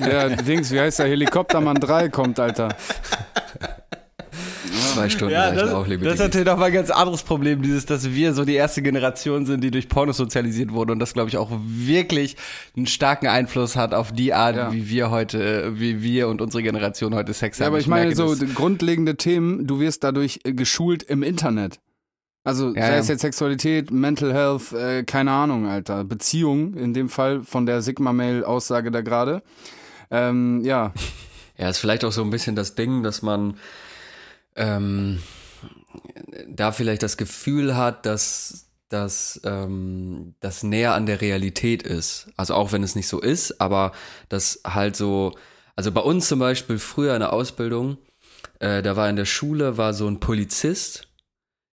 Der, 0.05 0.29
der 0.29 0.37
Dings, 0.43 0.71
wie 0.71 0.79
heißt 0.79 0.99
der? 0.99 1.07
Helikoptermann 1.07 1.77
3 1.77 2.09
kommt, 2.09 2.39
Alter. 2.39 2.69
Zwei 4.93 5.09
Stunden 5.09 5.33
Ja, 5.33 5.51
das, 5.51 5.71
auch, 5.71 5.87
liebe 5.87 6.03
das 6.03 6.15
ist 6.15 6.19
natürlich 6.19 6.45
nochmal 6.47 6.67
ein 6.67 6.73
ganz 6.73 6.89
anderes 6.89 7.23
Problem, 7.23 7.61
dieses, 7.61 7.85
dass 7.85 8.11
wir 8.11 8.33
so 8.33 8.45
die 8.45 8.53
erste 8.55 8.81
Generation 8.81 9.45
sind, 9.45 9.63
die 9.63 9.71
durch 9.71 9.87
Pornos 9.89 10.17
sozialisiert 10.17 10.71
wurde 10.73 10.93
und 10.93 10.99
das, 10.99 11.13
glaube 11.13 11.29
ich, 11.29 11.37
auch 11.37 11.49
wirklich 11.63 12.35
einen 12.75 12.87
starken 12.87 13.27
Einfluss 13.27 13.75
hat 13.75 13.93
auf 13.93 14.11
die 14.11 14.33
Art, 14.33 14.55
Ja. 14.55 14.71
wie 14.73 14.89
wir 14.89 15.09
heute, 15.11 15.79
wie 15.79 16.01
wir 16.03 16.27
und 16.27 16.41
unsere 16.41 16.63
Generation 16.63 17.15
heute 17.15 17.33
Sex 17.33 17.57
Ja, 17.59 17.65
haben. 17.65 17.73
aber 17.73 17.79
ich 17.79 17.87
meine, 17.87 18.13
merke 18.13 18.35
so 18.35 18.45
grundlegende 18.53 19.15
Themen, 19.15 19.65
du 19.67 19.79
wirst 19.79 20.03
dadurch 20.03 20.39
geschult 20.43 21.03
im 21.03 21.23
Internet. 21.23 21.79
Also 22.43 22.73
Ja, 22.73 22.81
sei 22.87 22.93
ja. 22.93 22.97
es 22.97 23.07
jetzt 23.07 23.21
Sexualität, 23.21 23.91
Mental 23.91 24.33
Health, 24.33 24.71
äh, 24.73 25.03
keine 25.03 25.31
Ahnung, 25.31 25.67
Alter. 25.67 26.03
Beziehung, 26.03 26.73
in 26.75 26.93
dem 26.93 27.09
Fall 27.09 27.43
von 27.43 27.65
der 27.65 27.81
Sigma-Mail-Aussage 27.81 28.91
da 28.91 29.01
gerade. 29.01 29.43
Ähm, 30.09 30.61
ja, 30.63 30.93
Ja, 31.59 31.67
ist 31.69 31.79
vielleicht 31.79 32.05
auch 32.05 32.13
so 32.13 32.23
ein 32.23 32.29
bisschen 32.29 32.55
das 32.55 32.75
Ding, 32.75 33.03
dass 33.03 33.21
man 33.21 33.57
ähm, 34.55 35.21
da 36.47 36.71
vielleicht 36.71 37.03
das 37.03 37.17
Gefühl 37.17 37.75
hat, 37.75 38.05
dass 38.05 38.65
dass 38.87 39.39
ähm, 39.43 40.33
das 40.39 40.63
näher 40.63 40.95
an 40.95 41.05
der 41.05 41.21
Realität 41.21 41.83
ist. 41.83 42.31
Also 42.37 42.55
auch 42.55 42.71
wenn 42.71 42.81
es 42.81 42.95
nicht 42.95 43.07
so 43.07 43.19
ist, 43.19 43.61
aber 43.61 43.91
das 44.29 44.61
halt 44.65 44.95
so, 44.95 45.37
also 45.75 45.91
bei 45.91 46.01
uns 46.01 46.27
zum 46.27 46.39
Beispiel 46.39 46.79
früher 46.79 47.13
in 47.13 47.19
der 47.19 47.31
Ausbildung, 47.31 47.99
äh, 48.57 48.81
da 48.81 48.95
war 48.95 49.07
in 49.07 49.15
der 49.15 49.25
Schule 49.25 49.77
war 49.77 49.93
so 49.93 50.07
ein 50.07 50.19
Polizist, 50.19 51.07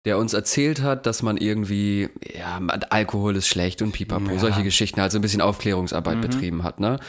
der 0.05 0.17
uns 0.17 0.33
erzählt 0.33 0.81
hat, 0.81 1.05
dass 1.05 1.21
man 1.23 1.37
irgendwie, 1.37 2.09
ja, 2.37 2.59
Alkohol 2.89 3.35
ist 3.37 3.47
schlecht 3.47 3.81
und 3.81 3.93
pipapo, 3.93 4.31
Ja. 4.31 4.39
solche 4.39 4.63
Geschichten, 4.63 4.99
halt 5.01 5.11
so 5.11 5.17
ein 5.19 5.21
bisschen 5.21 5.41
Aufklärungsarbeit 5.41 6.19
betrieben 6.21 6.63
hat, 6.63 6.79
ne? 6.79 6.99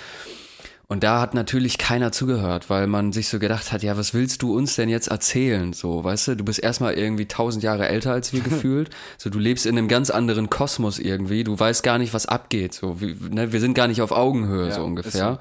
Und 0.86 1.02
da 1.02 1.18
hat 1.18 1.32
natürlich 1.32 1.78
keiner 1.78 2.12
zugehört, 2.12 2.68
weil 2.68 2.86
man 2.86 3.10
sich 3.12 3.28
so 3.28 3.38
gedacht 3.38 3.72
hat, 3.72 3.82
ja, 3.82 3.96
was 3.96 4.12
willst 4.12 4.42
du 4.42 4.54
uns 4.54 4.76
denn 4.76 4.90
jetzt 4.90 5.08
erzählen? 5.08 5.72
So, 5.72 6.04
weißt 6.04 6.28
du, 6.28 6.36
du 6.36 6.44
bist 6.44 6.62
erstmal 6.62 6.92
irgendwie 6.92 7.24
tausend 7.26 7.64
Jahre 7.64 7.88
älter 7.88 8.12
als 8.12 8.34
wir 8.34 8.40
gefühlt. 8.42 8.90
So, 9.16 9.30
du 9.30 9.38
lebst 9.38 9.64
in 9.64 9.78
einem 9.78 9.88
ganz 9.88 10.10
anderen 10.10 10.50
Kosmos 10.50 10.98
irgendwie. 10.98 11.42
Du 11.42 11.58
weißt 11.58 11.82
gar 11.84 11.96
nicht, 11.96 12.12
was 12.12 12.26
abgeht. 12.26 12.74
So, 12.74 13.00
wie, 13.00 13.16
ne, 13.30 13.50
wir 13.50 13.60
sind 13.60 13.72
gar 13.72 13.88
nicht 13.88 14.02
auf 14.02 14.12
Augenhöhe, 14.12 14.68
Ja, 14.68 14.74
so 14.74 14.84
ungefähr. 14.84 15.38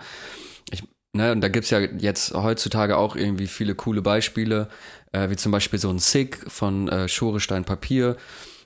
Ne, 1.15 1.31
und 1.31 1.41
da 1.41 1.47
gibt's 1.47 1.69
ja 1.69 1.79
jetzt 1.79 2.33
heutzutage 2.33 2.97
auch 2.97 3.15
irgendwie 3.15 3.45
viele 3.45 3.75
coole 3.75 4.01
Beispiele, 4.01 4.67
äh, 5.11 5.29
wie 5.29 5.35
zum 5.35 5.51
Beispiel 5.51 5.77
so 5.77 5.89
ein 5.91 5.99
Sick 5.99 6.39
von 6.47 6.89
äh, 6.89 7.07
Schorestein 7.07 7.65
Papier, 7.65 8.17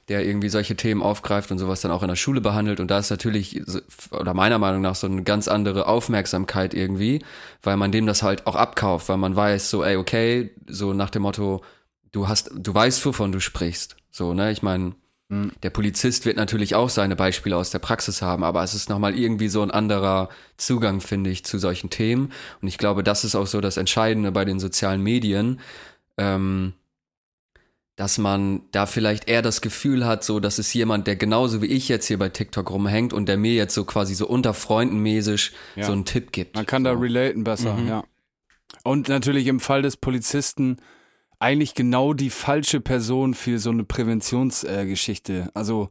der 0.07 0.25
irgendwie 0.25 0.47
solche 0.47 0.77
Themen 0.77 1.01
aufgreift 1.01 1.51
und 1.51 1.57
sowas 1.57 1.81
dann 1.81 1.91
auch 1.91 2.03
in 2.03 2.07
der 2.07 2.15
Schule 2.15 2.39
behandelt. 2.39 2.79
Und 2.79 2.89
da 2.89 2.99
ist 2.99 3.09
natürlich, 3.09 3.61
oder 4.11 4.33
meiner 4.33 4.59
Meinung 4.59 4.81
nach, 4.81 4.95
so 4.95 5.07
eine 5.07 5.23
ganz 5.23 5.49
andere 5.49 5.87
Aufmerksamkeit 5.87 6.73
irgendwie, 6.73 7.21
weil 7.63 7.75
man 7.75 7.91
dem 7.91 8.05
das 8.05 8.23
halt 8.23 8.47
auch 8.47 8.55
abkauft, 8.55 9.09
weil 9.09 9.17
man 9.17 9.35
weiß, 9.35 9.69
so, 9.69 9.83
ey, 9.83 9.97
okay, 9.97 10.51
so 10.67 10.93
nach 10.93 11.09
dem 11.09 11.23
Motto, 11.23 11.61
du 12.13 12.29
hast, 12.29 12.51
du 12.55 12.73
weißt, 12.73 13.05
wovon 13.05 13.33
du 13.33 13.41
sprichst. 13.41 13.97
So, 14.09 14.33
ne, 14.33 14.51
ich 14.51 14.61
meine, 14.63 14.95
der 15.29 15.69
Polizist 15.71 16.25
wird 16.25 16.37
natürlich 16.37 16.73
auch 16.73 16.89
seine 16.89 17.17
Beispiele 17.17 17.57
aus 17.57 17.69
der 17.69 17.79
Praxis 17.79 18.21
haben, 18.21 18.45
aber 18.45 18.63
es 18.63 18.73
ist 18.73 18.87
nochmal 18.87 19.13
irgendwie 19.17 19.49
so 19.49 19.61
ein 19.61 19.71
anderer 19.71 20.29
Zugang, 20.55 21.01
finde 21.01 21.29
ich, 21.29 21.43
zu 21.43 21.59
solchen 21.59 21.89
Themen. 21.89 22.31
Und 22.61 22.69
ich 22.69 22.77
glaube, 22.77 23.03
das 23.03 23.25
ist 23.25 23.35
auch 23.35 23.47
so 23.47 23.59
das 23.59 23.75
Entscheidende 23.75 24.31
bei 24.31 24.45
den 24.45 24.59
sozialen 24.61 25.03
Medien, 25.03 25.59
ähm, 26.17 26.73
dass 27.97 28.19
man 28.19 28.61
da 28.71 28.85
vielleicht 28.85 29.27
eher 29.27 29.41
das 29.41 29.59
Gefühl 29.59 30.05
hat, 30.05 30.23
so, 30.23 30.39
dass 30.39 30.59
es 30.59 30.73
jemand, 30.73 31.07
der 31.07 31.15
genauso 31.17 31.61
wie 31.61 31.65
ich 31.65 31.89
jetzt 31.89 32.05
hier 32.05 32.19
bei 32.19 32.29
TikTok 32.29 32.69
rumhängt 32.69 33.11
und 33.11 33.25
der 33.27 33.35
mir 33.37 33.53
jetzt 33.53 33.73
so 33.73 33.83
quasi 33.83 34.15
so 34.15 34.27
unter 34.27 34.53
Freunden 34.53 34.99
mäßig 34.99 35.51
Ja. 35.75 35.85
so 35.87 35.91
einen 35.91 36.05
Tipp 36.05 36.31
gibt. 36.31 36.55
Man 36.55 36.65
kann 36.65 36.83
da 36.85 36.93
so. 36.93 36.99
relaten 36.99 37.43
besser, 37.43 37.73
Mhm. 37.73 37.87
ja. 37.87 38.03
Und 38.83 39.09
natürlich 39.09 39.47
im 39.47 39.59
Fall 39.59 39.81
des 39.81 39.97
Polizisten 39.97 40.77
eigentlich 41.39 41.75
genau 41.75 42.13
die 42.13 42.29
falsche 42.29 42.81
Person 42.81 43.33
für 43.33 43.59
so 43.59 43.69
eine 43.69 43.83
Präventionsgeschichte. 43.83 45.33
Äh, 45.33 45.49
also 45.53 45.89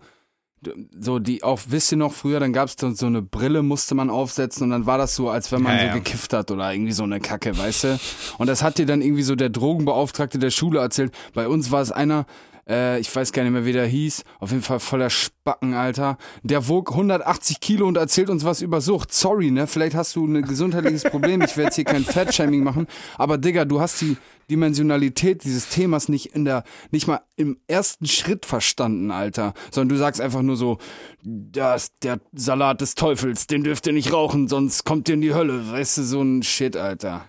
so 0.99 1.19
die 1.19 1.43
auch, 1.45 1.61
wisst 1.69 1.93
ihr 1.93 1.99
noch, 1.99 2.13
früher, 2.13 2.41
dann 2.41 2.53
gab 2.53 2.69
es 2.69 2.77
so, 2.79 2.91
so 2.91 3.07
eine 3.07 3.23
Brille, 3.23 3.63
musste 3.63 3.95
man 3.95 4.11
aufsetzen 4.11 4.65
und 4.65 4.71
dann 4.71 4.87
war 4.87 4.99
das 4.99 5.15
so, 5.15 5.29
als 5.29 5.53
wenn 5.53 5.63
man 5.63 5.75
Ja, 5.75 5.81
so 5.81 5.87
ja. 5.89 5.95
gekifft 5.95 6.33
hat 6.33 6.51
oder 6.51 6.73
irgendwie 6.73 6.93
so 6.93 7.05
eine 7.05 7.21
Kacke, 7.21 7.57
weißt 7.57 7.85
du? 7.85 8.01
Und 8.39 8.49
das 8.49 8.63
hat 8.63 8.79
dir 8.79 8.87
dann 8.87 9.03
irgendwie 9.03 9.23
so 9.23 9.37
der 9.37 9.51
Drogenbeauftragte 9.51 10.39
der 10.39 10.51
Schule 10.51 10.81
erzählt. 10.81 11.13
Bei 11.35 11.47
uns 11.47 11.71
war 11.71 11.83
es 11.83 11.93
einer, 11.93 12.27
äh, 12.69 12.99
ich 13.01 13.15
weiß 13.15 13.33
gar 13.33 13.43
nicht 13.43 13.53
mehr, 13.53 13.65
wie 13.65 13.73
der 13.73 13.87
hieß, 13.87 14.25
auf 14.41 14.51
jeden 14.51 14.63
Fall 14.63 14.81
voller 14.81 15.11
Spacken, 15.11 15.75
Alter. 15.75 16.19
Der 16.43 16.69
wog 16.69 16.91
180 16.91 17.61
Kilo 17.61 17.87
und 17.87 17.97
erzählt 17.97 18.31
uns 18.31 18.45
was 18.45 18.61
über 18.61 18.81
Sucht. 18.81 19.13
Sorry, 19.13 19.51
ne? 19.51 19.67
Vielleicht 19.67 19.95
hast 19.95 20.17
du 20.17 20.27
ein 20.27 20.43
gesundheitliches 20.43 21.05
Problem. 21.05 21.43
Ich 21.43 21.57
werde 21.57 21.69
jetzt 21.69 21.77
hier 21.77 21.85
kein 21.85 22.05
Fat-Shaming 22.05 22.63
machen. 22.65 22.87
Aber 23.17 23.39
Digga, 23.39 23.65
du 23.65 23.81
hast 23.81 24.01
die 24.01 24.17
Dimensionalität 24.51 25.45
dieses 25.45 25.69
Themas 25.69 26.09
nicht 26.09 26.35
in 26.35 26.45
der, 26.45 26.65
nicht 26.91 27.07
mal 27.07 27.21
im 27.37 27.59
ersten 27.67 28.07
Schritt 28.07 28.47
verstanden, 28.47 29.11
Alter. 29.11 29.55
Sondern 29.71 29.91
du 29.91 29.97
sagst 29.97 30.21
einfach 30.21 30.43
nur 30.43 30.57
so, 30.57 30.79
das, 31.23 31.93
der 32.03 32.21
Salat 32.33 32.81
des 32.81 32.95
Teufels, 32.95 33.47
den 33.47 33.65
dürft 33.65 33.87
ihr 33.87 33.93
nicht 33.93 34.13
rauchen, 34.13 34.49
sonst 34.49 34.85
kommt 34.85 35.09
ihr 35.09 35.15
in 35.15 35.21
die 35.21 35.35
Hölle. 35.35 35.71
Weißt 35.71 35.99
du, 35.99 36.03
so 36.03 36.23
ein 36.23 36.43
Shit, 36.43 36.77
Alter. 36.77 37.25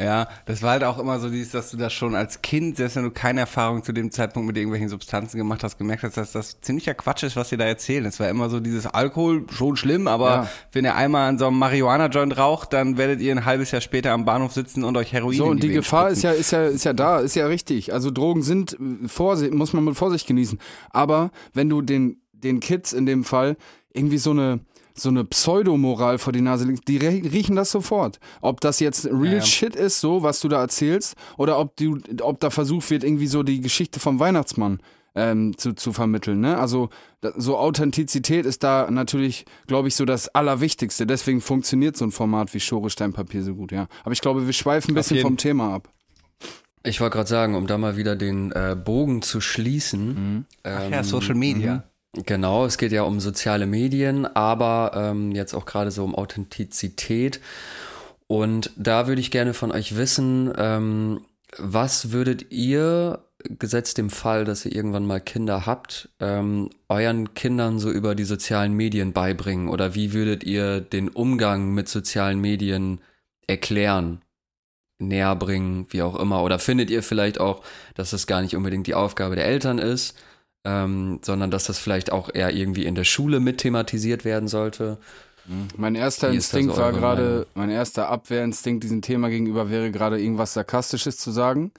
Ja, 0.00 0.26
das 0.46 0.62
war 0.62 0.70
halt 0.70 0.84
auch 0.84 0.98
immer 0.98 1.20
so 1.20 1.28
dieses, 1.28 1.52
dass 1.52 1.70
du 1.70 1.76
das 1.76 1.92
schon 1.92 2.14
als 2.14 2.40
Kind, 2.40 2.78
selbst 2.78 2.96
wenn 2.96 3.04
du 3.04 3.10
keine 3.10 3.40
Erfahrung 3.40 3.84
zu 3.84 3.92
dem 3.92 4.10
Zeitpunkt 4.10 4.46
mit 4.46 4.56
irgendwelchen 4.56 4.88
Substanzen 4.88 5.36
gemacht 5.36 5.62
hast, 5.62 5.76
gemerkt 5.76 6.02
hast, 6.02 6.16
dass 6.16 6.32
das 6.32 6.60
ziemlicher 6.62 6.94
Quatsch 6.94 7.22
ist, 7.24 7.36
was 7.36 7.50
sie 7.50 7.58
da 7.58 7.66
erzählen. 7.66 8.06
Es 8.06 8.18
war 8.18 8.28
immer 8.30 8.48
so 8.48 8.58
dieses 8.58 8.86
Alkohol, 8.86 9.44
schon 9.52 9.76
schlimm, 9.76 10.08
aber 10.08 10.28
Ja. 10.30 10.48
wenn 10.72 10.86
ihr 10.86 10.96
einmal 10.96 11.28
an 11.28 11.38
so 11.38 11.46
einem 11.46 11.58
Marihuana-Joint 11.58 12.38
raucht, 12.38 12.72
dann 12.72 12.96
werdet 12.96 13.20
ihr 13.20 13.32
ein 13.32 13.44
halbes 13.44 13.70
Jahr 13.70 13.82
später 13.82 14.12
am 14.12 14.24
Bahnhof 14.24 14.52
sitzen 14.54 14.82
und 14.82 14.96
euch 14.96 15.12
Heroin 15.12 15.36
So, 15.36 15.44
und 15.46 15.58
die 15.62 15.68
Venen 15.68 15.74
Gefahr 15.82 16.08
ist 16.08 16.22
ja, 16.22 16.32
ist 16.32 16.52
ja, 16.52 16.64
ist 16.64 16.84
ja 16.84 16.94
da, 16.94 17.20
ist 17.20 17.36
ja 17.36 17.46
richtig. 17.46 17.92
Also 17.92 18.10
Drogen 18.10 18.42
sind, 18.42 18.72
äh, 18.72 19.08
Vorsicht, 19.08 19.52
muss 19.52 19.74
man 19.74 19.84
mit 19.84 19.94
Vorsicht 19.96 20.26
genießen. 20.26 20.58
Aber 20.90 21.30
wenn 21.52 21.68
du 21.68 21.82
den, 21.82 22.16
den 22.32 22.60
Kids 22.60 22.94
in 22.94 23.04
dem 23.04 23.24
Fall 23.24 23.56
irgendwie 23.92 24.18
so 24.18 24.30
eine, 24.30 24.60
so 24.94 25.08
eine 25.08 25.24
Pseudomoral 25.24 26.18
vor 26.18 26.32
die 26.32 26.40
Nase 26.40 26.64
legst, 26.64 26.86
die 26.88 26.98
rie- 26.98 27.26
riechen 27.28 27.56
das 27.56 27.70
sofort. 27.70 28.20
Ob 28.40 28.60
das 28.60 28.80
jetzt 28.80 29.06
real 29.06 29.24
Ja, 29.24 29.32
ja. 29.34 29.40
shit 29.42 29.74
ist, 29.76 30.00
so, 30.00 30.22
was 30.22 30.40
du 30.40 30.48
da 30.48 30.60
erzählst, 30.60 31.14
oder 31.38 31.58
ob 31.58 31.76
du, 31.76 31.98
ob 32.20 32.40
da 32.40 32.50
versucht 32.50 32.90
wird, 32.90 33.04
irgendwie 33.04 33.26
so 33.26 33.42
die 33.42 33.60
Geschichte 33.60 34.00
vom 34.00 34.18
Weihnachtsmann 34.20 34.80
ähm, 35.14 35.56
zu, 35.58 35.74
zu 35.74 35.92
vermitteln. 35.92 36.40
Ne? 36.40 36.58
Also 36.58 36.88
so 37.36 37.58
Authentizität 37.58 38.46
ist 38.46 38.62
da 38.62 38.90
natürlich, 38.90 39.44
glaube 39.66 39.88
ich, 39.88 39.94
so 39.94 40.04
das 40.04 40.28
Allerwichtigste. 40.34 41.06
Deswegen 41.06 41.40
funktioniert 41.40 41.96
so 41.96 42.04
ein 42.06 42.12
Format 42.12 42.54
wie 42.54 42.60
Schoresteinpapier 42.60 43.42
so 43.42 43.54
gut, 43.54 43.72
ja. 43.72 43.88
Aber 44.04 44.12
ich 44.12 44.20
glaube, 44.20 44.46
wir 44.46 44.52
schweifen 44.52 44.92
ein 44.92 44.94
bisschen 44.94 45.20
vom 45.20 45.36
Thema 45.36 45.74
ab. 45.74 45.88
Ich 46.84 47.00
wollte 47.00 47.14
gerade 47.16 47.28
sagen, 47.28 47.54
um 47.54 47.66
da 47.68 47.78
mal 47.78 47.96
wieder 47.96 48.16
den 48.16 48.50
äh, 48.52 48.74
Bogen 48.74 49.22
zu 49.22 49.40
schließen. 49.40 50.46
Ach 50.64 50.82
ähm, 50.84 50.92
ja, 50.92 51.04
Social 51.04 51.34
Media. 51.36 51.84
Genau, 52.14 52.66
es 52.66 52.76
geht 52.76 52.92
ja 52.92 53.04
um 53.04 53.20
soziale 53.20 53.66
Medien, 53.66 54.26
aber 54.26 54.92
ähm, 54.94 55.32
jetzt 55.32 55.54
auch 55.54 55.64
gerade 55.64 55.90
so 55.90 56.04
um 56.04 56.14
Authentizität. 56.14 57.40
Und 58.26 58.70
da 58.76 59.06
würde 59.08 59.20
ich 59.20 59.30
gerne 59.30 59.54
von 59.54 59.72
euch 59.72 59.96
wissen, 59.96 60.52
ähm, 60.58 61.22
was 61.56 62.12
würdet 62.12 62.52
ihr, 62.52 63.24
gesetzt 63.58 63.98
dem 63.98 64.10
Fall, 64.10 64.44
dass 64.44 64.64
ihr 64.66 64.74
irgendwann 64.74 65.06
mal 65.06 65.20
Kinder 65.20 65.64
habt, 65.66 66.10
ähm, 66.20 66.70
euren 66.88 67.34
Kindern 67.34 67.78
so 67.78 67.90
über 67.90 68.14
die 68.14 68.24
sozialen 68.24 68.74
Medien 68.74 69.12
beibringen? 69.14 69.68
Oder 69.68 69.94
wie 69.94 70.12
würdet 70.12 70.44
ihr 70.44 70.80
den 70.82 71.08
Umgang 71.08 71.72
mit 71.72 71.88
sozialen 71.88 72.40
Medien 72.40 73.00
erklären? 73.46 74.20
näher 74.98 75.34
bringen, 75.36 75.86
wie 75.90 76.02
auch 76.02 76.14
immer? 76.14 76.44
Oder 76.44 76.60
findet 76.60 76.88
ihr 76.88 77.02
vielleicht 77.02 77.40
auch, 77.40 77.64
dass 77.94 78.10
das 78.10 78.28
gar 78.28 78.40
nicht 78.40 78.54
unbedingt 78.56 78.86
die 78.86 78.94
Aufgabe 78.94 79.34
der 79.34 79.46
Eltern 79.46 79.78
ist, 79.78 80.16
ähm, 80.64 81.20
sondern 81.22 81.50
dass 81.50 81.64
das 81.64 81.78
vielleicht 81.78 82.12
auch 82.12 82.30
eher 82.32 82.54
irgendwie 82.54 82.84
in 82.84 82.94
der 82.94 83.04
Schule 83.04 83.40
mit 83.40 83.58
thematisiert 83.58 84.24
werden 84.24 84.48
sollte? 84.48 84.98
Mein 85.76 85.94
erster 85.94 86.30
Instinkt 86.30 86.74
so 86.74 86.80
war 86.80 86.92
gerade, 86.92 87.46
mein 87.54 87.70
erster 87.70 88.08
Abwehrinstinkt 88.08 88.84
diesem 88.84 89.02
Thema 89.02 89.28
gegenüber 89.28 89.70
wäre 89.70 89.90
gerade 89.90 90.20
irgendwas 90.20 90.54
Sarkastisches 90.54 91.18
zu 91.18 91.30
sagen. 91.30 91.72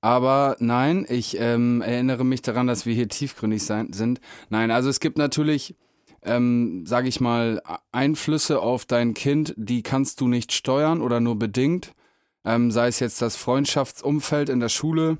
Aber 0.00 0.56
nein, 0.58 1.06
ich 1.08 1.38
ähm, 1.40 1.82
erinnere 1.82 2.24
mich 2.24 2.42
daran, 2.42 2.66
dass 2.66 2.84
wir 2.84 2.94
hier 2.94 3.08
tiefgründig 3.08 3.64
sein, 3.64 3.92
sind. 3.92 4.20
Nein, 4.50 4.70
also 4.70 4.88
es 4.88 5.00
gibt 5.00 5.18
natürlich, 5.18 5.74
ähm, 6.22 6.84
sage 6.86 7.08
ich 7.08 7.20
mal, 7.20 7.62
Einflüsse 7.92 8.60
auf 8.60 8.84
dein 8.84 9.14
Kind, 9.14 9.54
die 9.56 9.82
kannst 9.82 10.20
du 10.20 10.28
nicht 10.28 10.52
steuern 10.52 11.00
oder 11.00 11.20
nur 11.20 11.38
bedingt. 11.38 11.92
Ähm, 12.44 12.70
sei 12.70 12.88
es 12.88 13.00
jetzt 13.00 13.22
das 13.22 13.36
Freundschaftsumfeld 13.36 14.48
in 14.48 14.60
der 14.60 14.68
Schule 14.68 15.18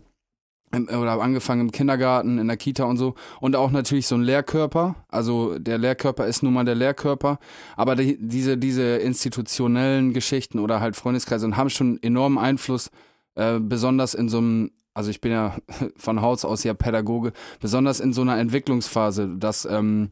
oder 0.85 1.21
angefangen 1.21 1.63
im 1.63 1.73
Kindergarten, 1.73 2.39
in 2.39 2.47
der 2.47 2.57
Kita 2.57 2.85
und 2.85 2.97
so. 2.97 3.15
Und 3.41 3.57
auch 3.57 3.71
natürlich 3.71 4.07
so 4.07 4.15
ein 4.15 4.23
Lehrkörper. 4.23 4.97
Also 5.09 5.59
der 5.59 5.79
Lehrkörper 5.79 6.27
ist 6.27 6.43
nun 6.43 6.55
mal 6.55 6.65
der 6.65 6.75
Lehrkörper. 6.75 7.39
Aber 7.77 7.97
die, 7.97 8.17
diese, 8.21 8.57
diese 8.59 8.97
institutionellen 8.97 10.13
Geschichten 10.13 10.59
oder 10.59 10.81
halt 10.81 10.97
Freundeskreise 10.97 11.47
und 11.47 11.57
haben 11.57 11.71
schon 11.71 12.03
enormen 12.03 12.39
Einfluss, 12.39 12.91
äh, 13.35 13.59
besonders 13.61 14.15
in 14.15 14.29
so 14.29 14.39
einem, 14.39 14.71
also 14.95 15.11
ich 15.11 15.21
bin 15.21 15.33
ja 15.33 15.57
von 15.97 16.21
Haus 16.21 16.45
aus 16.45 16.65
ja 16.65 16.75
Pädagoge, 16.75 17.33
besonders 17.61 18.01
in 18.01 18.13
so 18.13 18.23
einer 18.23 18.39
Entwicklungsphase, 18.39 19.37
dass 19.39 19.65
ähm, 19.65 20.11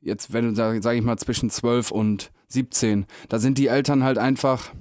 jetzt, 0.00 0.32
wenn 0.32 0.48
du, 0.48 0.54
sag, 0.54 0.82
sag 0.82 0.96
ich 0.96 1.02
mal, 1.02 1.16
zwischen 1.18 1.50
12 1.50 1.90
und 1.90 2.30
17, 2.48 3.06
da 3.28 3.38
sind 3.38 3.58
die 3.58 3.68
Eltern 3.68 4.04
halt 4.04 4.18
einfach 4.18 4.72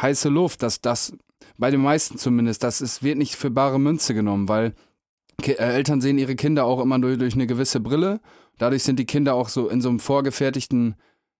heiße 0.00 0.28
Luft, 0.28 0.62
dass 0.62 0.80
das, 0.80 1.12
bei 1.56 1.70
den 1.70 1.80
meisten 1.80 2.18
zumindest, 2.18 2.62
das 2.62 2.80
ist, 2.80 3.02
wird 3.02 3.18
nicht 3.18 3.36
für 3.36 3.50
bare 3.50 3.78
Münze 3.78 4.14
genommen, 4.14 4.48
weil 4.48 4.74
Ki 5.42 5.52
äh, 5.52 5.74
Eltern 5.74 6.00
sehen 6.00 6.18
ihre 6.18 6.36
Kinder 6.36 6.64
auch 6.64 6.80
immer 6.80 6.98
durch, 6.98 7.18
durch 7.18 7.34
eine 7.34 7.46
gewisse 7.46 7.80
Brille. 7.80 8.20
Dadurch 8.58 8.82
sind 8.82 8.98
die 8.98 9.06
Kinder 9.06 9.34
auch 9.34 9.48
so 9.48 9.68
in 9.68 9.80
so 9.80 9.88
einem 9.88 9.98
vorgefertigten, 9.98 10.94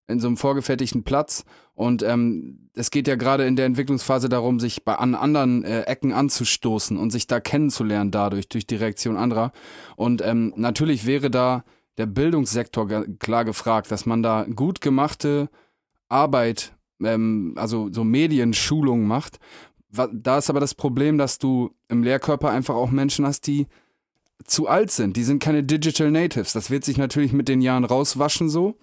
in 0.09 0.21
so 0.21 0.27
einem 0.27 0.37
vorgefertigten 0.37 1.05
Platz. 1.05 1.45
Und 1.75 2.03
ähm, 2.03 2.71
es 2.75 2.91
geht 2.91 3.09
ja 3.09 3.17
gerade 3.17 3.45
in 3.45 3.57
der 3.57 3.67
Entwicklungsphase 3.67 4.29
darum, 4.29 4.61
sich 4.61 4.85
bei 4.85 4.97
an 4.97 5.15
anderen 5.15 5.65
äh, 5.65 5.83
Ecken 5.83 6.13
anzustoßen 6.13 6.97
und 6.97 7.11
sich 7.11 7.27
da 7.27 7.41
kennenzulernen 7.41 8.11
dadurch, 8.11 8.49
durch 8.49 8.67
die 8.67 8.77
Reaktion 8.77 9.17
anderer. 9.17 9.53
Und 9.97 10.23
ähm, 10.23 10.53
natürlich 10.57 11.07
wäre 11.07 11.31
da 11.31 11.65
der 11.99 12.07
Bildungssektor 12.07 12.89
klar 13.19 13.45
gefragt, 13.45 13.91
dass 13.91 14.07
man 14.07 14.23
da 14.23 14.45
gut 14.45 14.81
gemachte 14.81 15.49
Arbeit, 16.09 16.75
ähm, 17.03 17.55
also 17.57 17.89
so 17.93 18.05
Medienschulung 18.05 19.07
macht. 19.07 19.39
Da 20.13 20.39
ist 20.39 20.51
aber 20.51 20.61
das 20.61 20.75
Problem, 20.75 21.19
dass 21.19 21.39
du 21.39 21.71
im 21.89 22.03
Lehrkörper 22.03 22.51
einfach 22.51 22.75
auch 22.75 22.91
Menschen 22.91 23.27
hast, 23.27 23.47
die 23.47 23.67
zu 24.45 24.69
alt 24.69 24.91
sind. 24.91 25.17
Die 25.17 25.25
sind 25.25 25.43
keine 25.43 25.63
Digital 25.63 26.11
Natives. 26.11 26.53
Das 26.53 26.71
wird 26.71 26.85
sich 26.85 26.97
natürlich 26.97 27.33
mit 27.33 27.49
den 27.49 27.61
Jahren 27.61 27.85
rauswaschen 27.85 28.49
so. 28.49 28.77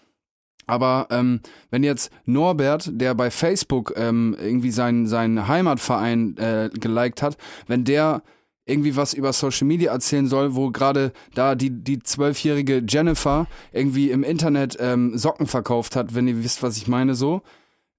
Aber 0.67 1.07
ähm, 1.09 1.41
wenn 1.69 1.83
jetzt 1.83 2.11
Norbert, 2.25 2.89
der 2.93 3.13
bei 3.13 3.29
Facebook 3.29 3.93
ähm, 3.97 4.35
irgendwie 4.39 4.71
seinen, 4.71 5.07
seinen 5.07 5.47
Heimatverein 5.47 6.37
äh, 6.37 6.69
geliked 6.73 7.21
hat, 7.21 7.37
wenn 7.67 7.83
der 7.83 8.23
irgendwie 8.65 8.95
was 8.95 9.13
über 9.13 9.33
Social 9.33 9.67
Media 9.67 9.91
erzählen 9.91 10.27
soll, 10.27 10.55
wo 10.55 10.69
gerade 10.69 11.11
da 11.33 11.55
die 11.55 11.83
die 11.83 11.99
zwölfjährige 11.99 12.83
Jennifer 12.87 13.47
irgendwie 13.73 14.11
im 14.11 14.23
Internet 14.23 14.77
ähm, 14.79 15.17
Socken 15.17 15.47
verkauft 15.47 15.95
hat, 15.95 16.15
wenn 16.15 16.27
ihr 16.27 16.43
wisst, 16.43 16.63
was 16.63 16.77
ich 16.77 16.87
meine, 16.87 17.15
so 17.15 17.41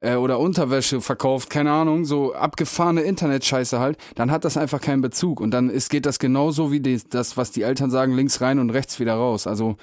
äh, 0.03 0.17
oder 0.17 0.39
Unterwäsche 0.39 1.01
verkauft, 1.01 1.49
keine 1.49 1.71
Ahnung, 1.71 2.05
so 2.05 2.35
abgefahrene 2.35 3.03
Internetscheiße 3.03 3.79
halt, 3.79 3.97
dann 4.17 4.31
hat 4.31 4.45
das 4.45 4.57
einfach 4.57 4.81
keinen 4.81 5.01
Bezug 5.01 5.41
und 5.41 5.53
dann 5.53 5.71
ist 5.71 5.89
geht 5.89 6.07
das 6.07 6.19
genauso 6.19 6.71
wie 6.73 6.81
die, 6.81 7.01
das, 7.09 7.37
was 7.37 7.53
die 7.53 7.63
Eltern 7.63 7.91
sagen, 7.91 8.13
links 8.13 8.41
rein 8.41 8.59
und 8.59 8.71
rechts 8.71 9.01
wieder 9.01 9.15
raus. 9.15 9.47
Also 9.47 9.77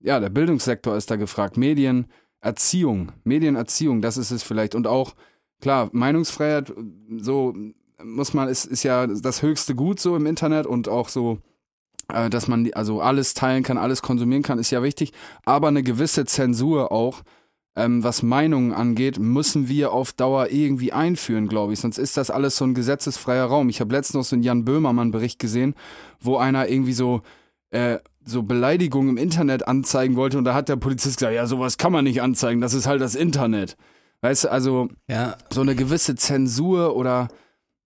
ja, 0.00 0.20
der 0.20 0.30
Bildungssektor 0.30 0.96
ist 0.96 1.10
da 1.10 1.16
gefragt, 1.16 1.56
Medien, 1.56 2.06
Erziehung, 2.40 3.12
Medienerziehung, 3.24 4.00
das 4.02 4.16
ist 4.16 4.30
es 4.30 4.42
vielleicht 4.42 4.74
und 4.74 4.86
auch 4.86 5.14
klar 5.60 5.90
Meinungsfreiheit, 5.92 6.72
so 7.18 7.54
muss 8.02 8.34
man, 8.34 8.48
ist, 8.48 8.66
ist 8.66 8.84
ja 8.84 9.06
das 9.06 9.42
höchste 9.42 9.74
Gut 9.74 9.98
so 9.98 10.14
im 10.14 10.26
Internet 10.26 10.66
und 10.66 10.88
auch 10.88 11.08
so, 11.08 11.38
äh, 12.12 12.30
dass 12.30 12.46
man 12.46 12.70
also 12.74 13.00
alles 13.00 13.34
teilen 13.34 13.64
kann, 13.64 13.78
alles 13.78 14.02
konsumieren 14.02 14.42
kann, 14.42 14.58
ist 14.58 14.70
ja 14.70 14.82
wichtig. 14.82 15.12
Aber 15.44 15.68
eine 15.68 15.82
gewisse 15.82 16.24
Zensur 16.24 16.92
auch, 16.92 17.22
ähm, 17.76 18.02
was 18.02 18.22
Meinungen 18.22 18.72
angeht, 18.72 19.18
müssen 19.18 19.68
wir 19.68 19.92
auf 19.92 20.12
Dauer 20.12 20.50
irgendwie 20.50 20.92
einführen, 20.92 21.46
glaube 21.46 21.74
ich. 21.74 21.80
Sonst 21.80 21.98
ist 21.98 22.16
das 22.16 22.30
alles 22.30 22.56
so 22.56 22.64
ein 22.64 22.74
gesetzesfreier 22.74 23.44
Raum. 23.44 23.68
Ich 23.68 23.80
habe 23.80 23.94
letztens 23.94 24.14
noch 24.14 24.24
so 24.24 24.36
einen 24.36 24.42
Jan 24.42 24.64
Böhmermann-Bericht 24.64 25.38
gesehen, 25.38 25.74
wo 26.18 26.38
einer 26.38 26.68
irgendwie 26.68 26.94
so 26.94 27.22
äh, 27.70 27.98
so 28.24 28.42
Beleidigungen 28.42 29.10
im 29.10 29.16
Internet 29.16 29.68
anzeigen 29.68 30.16
wollte 30.16 30.36
und 30.36 30.44
da 30.44 30.54
hat 30.54 30.68
der 30.68 30.76
Polizist 30.76 31.18
gesagt, 31.18 31.34
ja, 31.34 31.46
sowas 31.46 31.78
kann 31.78 31.92
man 31.92 32.04
nicht 32.04 32.22
anzeigen, 32.22 32.60
das 32.60 32.74
ist 32.74 32.86
halt 32.86 33.00
das 33.00 33.14
Internet. 33.14 33.76
Weißt 34.20 34.44
du, 34.44 34.50
also 34.50 34.88
ja. 35.08 35.36
so 35.50 35.60
eine 35.60 35.76
gewisse 35.76 36.16
Zensur 36.16 36.96
oder 36.96 37.28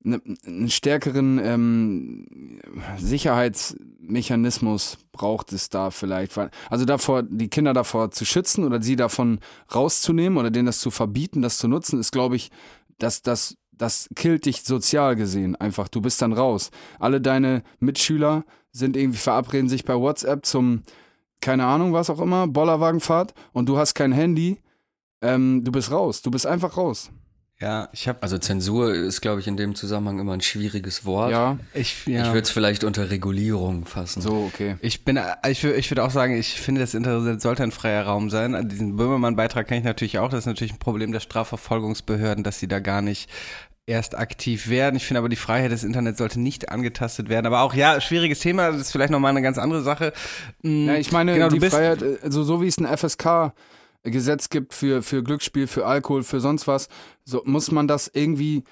einen 0.05 0.71
stärkeren 0.71 1.39
ähm, 1.43 2.61
Sicherheitsmechanismus 2.99 4.99
braucht 5.13 5.53
es 5.53 5.69
da 5.69 5.91
vielleicht. 5.91 6.33
Also 6.71 6.85
davor, 6.85 7.23
die 7.23 7.49
Kinder 7.49 7.75
davor 7.75 8.11
zu 8.11 8.25
schützen 8.25 8.65
oder 8.65 8.83
sie 8.83 8.97
davon 8.97 9.41
rauszunehmen 9.75 10.39
oder 10.39 10.51
denen 10.51 10.67
das 10.67 10.81
zu 10.81 10.91
verbieten, 10.91 11.43
das 11.43 11.59
zu 11.59 11.69
nutzen, 11.69 12.01
ist, 12.01 12.13
glaube 12.13 12.37
ich, 12.37 12.51
dass 12.99 13.23
das 13.23 13.57
das 13.81 14.11
killt 14.15 14.45
dich 14.45 14.63
sozial 14.63 15.17
gesehen 15.17 15.57
einfach. 15.57 15.89
Du 15.89 16.03
bist 16.03 16.21
dann 16.21 16.35
raus. 16.35 16.71
Alle 16.99 17.21
deine 17.21 17.63
Mitschüler 17.79 18.45
sind 18.73 18.97
irgendwie 18.97 19.19
verabreden 19.19 19.69
sich 19.69 19.85
bei 19.85 19.95
WhatsApp 19.95 20.45
zum, 20.45 20.83
keine 21.41 21.65
Ahnung, 21.65 21.93
was 21.93 22.11
auch 22.11 22.21
immer, 22.21 22.47
Bollerwagenfahrt 22.47 23.33
und 23.53 23.69
du 23.69 23.79
hast 23.79 23.95
kein 23.95 24.13
Handy. 24.13 24.61
Ähm, 25.23 25.65
du 25.65 25.73
bist 25.73 25.91
raus. 25.91 26.23
Du 26.23 26.31
bist 26.31 26.47
einfach 26.47 26.77
raus. 26.77 27.11
Ja, 27.63 27.91
ich 27.93 28.09
habe 28.09 28.23
also 28.23 28.39
Zensur 28.39 28.95
ist, 28.95 29.21
glaube 29.21 29.41
ich, 29.41 29.47
in 29.47 29.59
dem 29.59 29.75
Zusammenhang 29.75 30.19
immer 30.19 30.33
ein 30.33 30.41
schwieriges 30.41 31.05
Wort. 31.05 31.31
Ja, 31.31 31.59
ich, 31.75 32.07
ja. 32.07 32.23
ich 32.23 32.29
würde 32.29 32.41
es 32.41 32.51
vielleicht 32.51 32.85
unter 32.85 33.11
Regulierung 33.11 33.85
fassen. 33.85 34.23
So, 34.23 34.51
okay. 34.51 34.77
Ich 34.81 35.05
bin, 35.05 35.21
ich, 35.47 35.63
ich 35.63 35.91
würde 35.91 36.05
auch 36.05 36.11
sagen, 36.11 36.39
ich 36.39 36.59
finde, 36.59 36.81
das 36.81 36.95
Internet 36.95 37.43
sollte 37.43 37.63
ein 37.63 37.71
freier 37.71 38.05
Raum 38.07 38.31
sein. 38.31 38.67
Diesen 38.67 38.97
Böhmermann-Beitrag 38.97 39.69
kenne 39.69 39.81
ich 39.81 39.85
natürlich 39.85 40.19
auch. 40.19 40.31
Das 40.31 40.41
ist 40.41 40.47
natürlich 40.47 40.73
ein 40.73 40.79
Problem 40.79 41.13
der 41.13 41.21
Strafverfolgungsbehörden, 41.21 42.45
dass 42.45 42.59
sie 42.59 42.69
da 42.69 42.79
gar 42.79 43.03
nicht 43.03 43.29
erst 43.85 44.17
aktiv 44.17 44.71
werden. 44.71 44.97
Ich 44.97 45.05
finde 45.05 45.19
aber, 45.19 45.29
die 45.29 45.37
Freiheit 45.37 45.71
des 45.71 45.85
Internets 45.85 46.17
sollte 46.17 46.41
nicht 46.41 46.71
angetastet 46.71 47.29
werden. 47.29 47.45
Aber 47.45 47.61
auch, 47.61 47.75
ja, 47.75 48.01
schwieriges 48.01 48.39
Thema, 48.39 48.71
das 48.71 48.81
ist 48.81 48.93
vielleicht 48.93 49.11
nochmal 49.11 49.31
eine 49.31 49.43
ganz 49.43 49.59
andere 49.59 49.83
Sache. 49.83 50.15
Ja, 50.63 50.95
ich 50.95 51.13
meine, 51.13 51.35
genau, 51.35 51.49
die 51.51 51.61
Freiheit, 51.61 52.03
also 52.23 52.43
so 52.43 52.63
wie 52.63 52.69
es 52.69 52.79
ein 52.79 52.87
FSK 52.87 53.53
Gesetz 54.03 54.49
gibt 54.49 54.73
für, 54.75 55.03
für 55.03 55.23
Glücksspiel, 55.23 55.67
für 55.67 55.87
Alkohol, 55.87 56.23
für 56.23 56.41
sonst 56.41 56.67
was, 56.67 56.89
so 57.25 57.43
muss 57.45 57.71
man 57.71 57.87
das 57.87 58.11
irgendwie, 58.13 58.65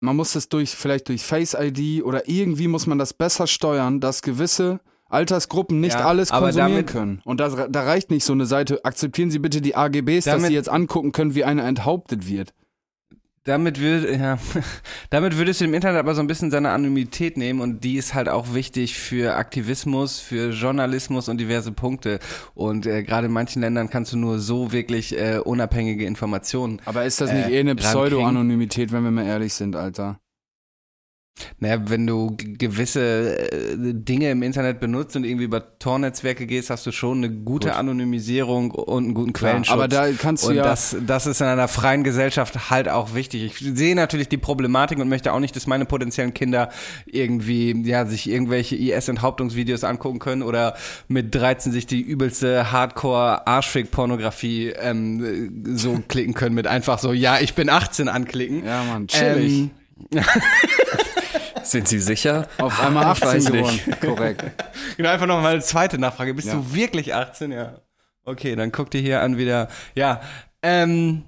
man 0.00 0.16
muss 0.16 0.34
es 0.34 0.48
durch, 0.48 0.70
vielleicht 0.70 1.08
durch 1.08 1.22
Face 1.22 1.56
ID 1.58 2.02
oder 2.04 2.28
irgendwie 2.28 2.68
muss 2.68 2.86
man 2.86 2.98
das 2.98 3.12
besser 3.14 3.46
steuern, 3.46 4.00
dass 4.00 4.22
gewisse 4.22 4.80
Altersgruppen 5.08 5.80
nicht 5.80 5.94
ja, 5.94 6.06
alles 6.06 6.30
konsumieren 6.30 6.72
damit, 6.72 6.86
können. 6.88 7.22
Und 7.24 7.38
das, 7.38 7.54
da 7.68 7.82
reicht 7.82 8.10
nicht 8.10 8.24
so 8.24 8.32
eine 8.32 8.46
Seite, 8.46 8.84
akzeptieren 8.84 9.30
Sie 9.30 9.38
bitte 9.38 9.60
die 9.60 9.76
AGBs, 9.76 10.24
damit, 10.24 10.26
dass 10.26 10.48
Sie 10.48 10.54
jetzt 10.54 10.68
angucken 10.68 11.12
können, 11.12 11.34
wie 11.34 11.44
einer 11.44 11.64
enthauptet 11.64 12.28
wird. 12.28 12.52
Damit, 13.44 13.78
würd, 13.78 14.10
ja, 14.18 14.38
damit 15.10 15.36
würdest 15.36 15.60
du 15.60 15.66
dem 15.66 15.74
Internet 15.74 15.98
aber 15.98 16.14
so 16.14 16.22
ein 16.22 16.26
bisschen 16.26 16.50
seine 16.50 16.70
Anonymität 16.70 17.36
nehmen 17.36 17.60
und 17.60 17.84
die 17.84 17.96
ist 17.96 18.14
halt 18.14 18.26
auch 18.30 18.54
wichtig 18.54 18.98
für 18.98 19.36
Aktivismus, 19.36 20.18
für 20.18 20.50
Journalismus 20.50 21.28
und 21.28 21.38
diverse 21.38 21.70
Punkte. 21.70 22.20
Und 22.54 22.86
äh, 22.86 23.02
gerade 23.02 23.26
in 23.26 23.34
manchen 23.34 23.60
Ländern 23.60 23.90
kannst 23.90 24.14
du 24.14 24.16
nur 24.16 24.38
so 24.38 24.72
wirklich 24.72 25.18
äh, 25.18 25.40
unabhängige 25.44 26.06
Informationen. 26.06 26.80
Aber 26.86 27.04
ist 27.04 27.20
das 27.20 27.32
nicht 27.32 27.48
äh, 27.48 27.56
eh 27.56 27.60
eine 27.60 27.74
Pseudo-Anonymität, 27.74 28.92
wenn 28.92 29.04
wir 29.04 29.10
mal 29.10 29.26
ehrlich 29.26 29.52
sind, 29.52 29.76
Alter? 29.76 30.18
Naja, 31.58 31.80
wenn 31.86 32.06
du 32.06 32.36
gewisse 32.38 33.50
äh, 33.50 33.76
Dinge 33.76 34.30
im 34.30 34.44
Internet 34.44 34.78
benutzt 34.78 35.16
und 35.16 35.24
irgendwie 35.24 35.44
über 35.44 35.78
Tor-Netzwerke 35.80 36.46
gehst, 36.46 36.70
hast 36.70 36.86
du 36.86 36.92
schon 36.92 37.18
eine 37.18 37.30
gute 37.30 37.68
Gut. 37.68 37.76
Anonymisierung 37.76 38.70
und 38.70 39.04
einen 39.04 39.14
guten 39.14 39.32
Quellenschutz. 39.32 39.74
aber 39.74 39.88
da 39.88 40.08
kannst 40.12 40.44
du 40.44 40.50
und 40.50 40.56
ja. 40.56 40.62
Das, 40.62 40.96
das 41.04 41.26
ist 41.26 41.40
in 41.40 41.48
einer 41.48 41.66
freien 41.66 42.04
Gesellschaft 42.04 42.70
halt 42.70 42.88
auch 42.88 43.14
wichtig. 43.14 43.44
Ich 43.44 43.58
sehe 43.58 43.96
natürlich 43.96 44.28
die 44.28 44.36
Problematik 44.36 45.00
und 45.00 45.08
möchte 45.08 45.32
auch 45.32 45.40
nicht, 45.40 45.56
dass 45.56 45.66
meine 45.66 45.86
potenziellen 45.86 46.34
Kinder 46.34 46.70
irgendwie, 47.06 47.82
ja, 47.84 48.06
sich 48.06 48.30
irgendwelche 48.30 48.76
IS-Enthauptungsvideos 48.76 49.82
angucken 49.82 50.20
können 50.20 50.42
oder 50.42 50.76
mit 51.08 51.34
13 51.34 51.72
sich 51.72 51.86
die 51.86 52.00
übelste 52.00 52.70
Hardcore-Arschfick-Pornografie 52.70 54.74
ähm, 54.78 55.64
so 55.76 56.00
klicken 56.06 56.34
können 56.34 56.54
mit 56.54 56.68
einfach 56.68 57.00
so, 57.00 57.12
ja, 57.12 57.40
ich 57.40 57.54
bin 57.54 57.68
18 57.68 58.08
anklicken. 58.08 58.64
Ja, 58.64 58.84
Mann, 58.84 59.08
chillig. 59.08 59.52
Ähm, 59.52 59.70
Sind 61.70 61.88
Sie 61.88 61.98
sicher? 61.98 62.46
Auf 62.58 62.80
einmal 62.80 63.04
18 63.04 63.44
geworden. 63.44 63.80
Korrekt. 64.00 64.44
Genau, 64.96 65.08
einfach 65.10 65.26
nochmal 65.26 65.54
eine 65.54 65.62
zweite 65.62 65.98
Nachfrage. 65.98 66.34
Bist 66.34 66.48
ja. 66.48 66.54
du 66.54 66.74
wirklich 66.74 67.14
18? 67.14 67.52
Ja. 67.52 67.80
Okay, 68.24 68.56
dann 68.56 68.72
guck 68.72 68.90
dir 68.90 69.00
hier 69.00 69.20
an 69.20 69.36
wieder. 69.36 69.68
Ja, 69.94 70.20
ähm, 70.62 71.24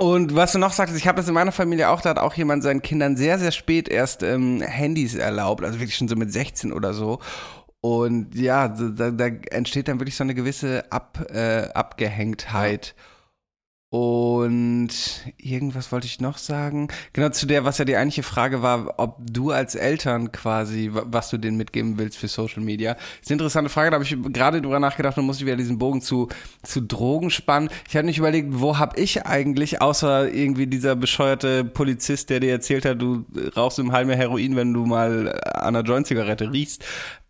und 0.00 0.36
was 0.36 0.52
du 0.52 0.58
noch 0.58 0.72
sagtest, 0.72 0.98
ich 0.98 1.08
habe 1.08 1.16
das 1.16 1.26
in 1.26 1.34
meiner 1.34 1.50
Familie 1.50 1.88
auch, 1.88 2.00
da 2.00 2.10
hat 2.10 2.18
auch 2.18 2.34
jemand 2.34 2.62
seinen 2.62 2.82
Kindern 2.82 3.16
sehr, 3.16 3.38
sehr 3.38 3.50
spät 3.50 3.88
erst 3.88 4.22
ähm, 4.22 4.62
Handys 4.62 5.16
erlaubt, 5.16 5.64
also 5.64 5.80
wirklich 5.80 5.96
schon 5.96 6.06
so 6.06 6.14
mit 6.14 6.32
16 6.32 6.72
oder 6.72 6.94
so. 6.94 7.18
Und 7.80 8.34
ja, 8.34 8.68
da, 8.68 9.10
da 9.10 9.26
entsteht 9.26 9.88
dann 9.88 9.98
wirklich 9.98 10.16
so 10.16 10.24
eine 10.24 10.34
gewisse 10.34 10.90
Ab, 10.90 11.26
äh, 11.32 11.68
Abgehängtheit. 11.74 12.94
Ja. 12.96 13.02
Und 13.90 14.90
irgendwas 15.38 15.92
wollte 15.92 16.06
ich 16.06 16.20
noch 16.20 16.36
sagen. 16.36 16.88
Genau 17.14 17.30
zu 17.30 17.46
der, 17.46 17.64
was 17.64 17.78
ja 17.78 17.86
die 17.86 17.96
eigentliche 17.96 18.22
Frage 18.22 18.60
war, 18.60 18.98
ob 18.98 19.16
du 19.18 19.50
als 19.50 19.74
Eltern 19.74 20.30
quasi, 20.30 20.90
was 20.92 21.30
du 21.30 21.38
denen 21.38 21.56
mitgeben 21.56 21.96
willst 21.96 22.18
für 22.18 22.28
Social 22.28 22.62
Media. 22.62 22.94
Das 22.94 23.02
ist 23.22 23.30
eine 23.30 23.36
interessante 23.36 23.70
Frage, 23.70 23.90
da 23.90 23.94
habe 23.94 24.04
ich 24.04 24.14
gerade 24.30 24.60
drüber 24.60 24.78
nachgedacht 24.78 25.16
und 25.16 25.24
musste 25.24 25.46
wieder 25.46 25.56
diesen 25.56 25.78
Bogen 25.78 26.02
zu, 26.02 26.28
zu 26.62 26.82
Drogen 26.82 27.30
spannen. 27.30 27.70
Ich 27.88 27.96
hatte 27.96 28.04
nicht 28.04 28.18
überlegt, 28.18 28.60
wo 28.60 28.76
habe 28.76 29.00
ich 29.00 29.24
eigentlich, 29.24 29.80
außer 29.80 30.30
irgendwie 30.34 30.66
dieser 30.66 30.94
bescheuerte 30.94 31.64
Polizist, 31.64 32.28
der 32.28 32.40
dir 32.40 32.50
erzählt 32.50 32.84
hat, 32.84 33.00
du 33.00 33.24
rauchst 33.56 33.78
im 33.78 33.92
halben 33.92 34.10
Heroin, 34.10 34.54
wenn 34.54 34.74
du 34.74 34.84
mal 34.84 35.32
an 35.44 35.76
einer 35.76 35.82
Joint-Zigarette 35.82 36.52
riechst. 36.52 36.84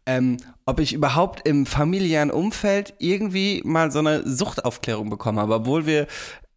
Ähm, 0.06 0.38
ob 0.64 0.80
ich 0.80 0.94
überhaupt 0.94 1.46
im 1.46 1.66
familiären 1.66 2.30
Umfeld 2.30 2.94
irgendwie 2.98 3.62
mal 3.64 3.90
so 3.92 3.98
eine 3.98 4.26
Suchtaufklärung 4.26 5.10
bekommen 5.10 5.38
habe, 5.38 5.54
obwohl 5.54 5.86
wir 5.86 6.06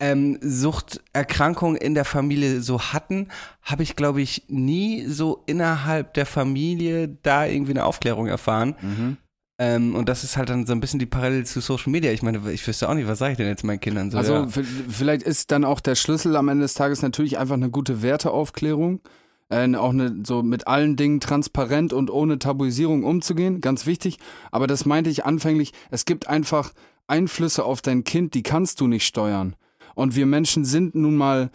ähm, 0.01 0.39
Suchterkrankungen 0.41 1.77
in 1.77 1.93
der 1.93 2.05
Familie 2.05 2.61
so 2.61 2.81
hatten, 2.81 3.27
habe 3.61 3.83
ich, 3.83 3.95
glaube 3.95 4.19
ich, 4.19 4.43
nie 4.47 5.05
so 5.05 5.43
innerhalb 5.45 6.15
der 6.15 6.25
Familie 6.25 7.07
da 7.21 7.45
irgendwie 7.45 7.73
eine 7.73 7.85
Aufklärung 7.85 8.25
erfahren. 8.25 8.75
Mhm. 8.81 9.17
Ähm, 9.59 9.93
und 9.93 10.09
das 10.09 10.23
ist 10.23 10.37
halt 10.37 10.49
dann 10.49 10.65
so 10.65 10.73
ein 10.73 10.79
bisschen 10.79 10.97
die 10.97 11.05
Parallele 11.05 11.43
zu 11.43 11.61
Social 11.61 11.91
Media. 11.91 12.11
Ich 12.11 12.23
meine, 12.23 12.51
ich 12.51 12.67
wüsste 12.67 12.89
auch 12.89 12.95
nicht, 12.95 13.07
was 13.07 13.19
sage 13.19 13.33
ich 13.33 13.37
denn 13.37 13.45
jetzt 13.45 13.63
meinen 13.63 13.79
Kindern 13.79 14.09
so. 14.09 14.17
Also 14.17 14.33
ja. 14.33 14.47
vielleicht 14.89 15.21
ist 15.21 15.51
dann 15.51 15.63
auch 15.63 15.79
der 15.79 15.93
Schlüssel 15.93 16.35
am 16.35 16.49
Ende 16.49 16.63
des 16.63 16.73
Tages 16.73 17.03
natürlich 17.03 17.37
einfach 17.37 17.53
eine 17.53 17.69
gute 17.69 18.01
Werteaufklärung. 18.01 19.01
Äh, 19.49 19.75
auch 19.75 19.91
eine, 19.91 20.23
so 20.25 20.41
mit 20.41 20.65
allen 20.65 20.95
Dingen 20.95 21.19
transparent 21.19 21.93
und 21.93 22.09
ohne 22.09 22.39
Tabuisierung 22.39 23.03
umzugehen, 23.03 23.61
ganz 23.61 23.85
wichtig. 23.85 24.17
Aber 24.49 24.65
das 24.65 24.85
meinte 24.85 25.11
ich 25.11 25.25
anfänglich, 25.25 25.73
es 25.91 26.05
gibt 26.05 26.27
einfach 26.27 26.73
Einflüsse 27.05 27.63
auf 27.65 27.83
dein 27.83 28.03
Kind, 28.03 28.33
die 28.33 28.41
kannst 28.41 28.81
du 28.81 28.87
nicht 28.87 29.05
steuern. 29.05 29.55
Und 30.01 30.15
wir 30.15 30.25
Menschen 30.25 30.65
sind 30.65 30.95
nun 30.95 31.15
mal, 31.15 31.51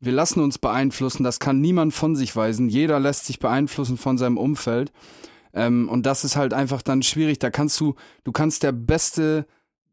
wir 0.00 0.12
lassen 0.12 0.40
uns 0.40 0.58
beeinflussen, 0.58 1.22
das 1.22 1.38
kann 1.38 1.60
niemand 1.60 1.94
von 1.94 2.16
sich 2.16 2.34
weisen. 2.34 2.68
Jeder 2.68 2.98
lässt 2.98 3.26
sich 3.26 3.38
beeinflussen 3.38 3.98
von 3.98 4.18
seinem 4.18 4.36
Umfeld. 4.36 4.90
Ähm, 5.52 5.88
und 5.88 6.04
das 6.04 6.24
ist 6.24 6.34
halt 6.34 6.54
einfach 6.54 6.82
dann 6.82 7.02
schwierig. 7.02 7.38
Da 7.38 7.50
kannst 7.50 7.78
du, 7.78 7.94
du 8.24 8.32
kannst 8.32 8.64
der 8.64 8.72
beste 8.72 9.46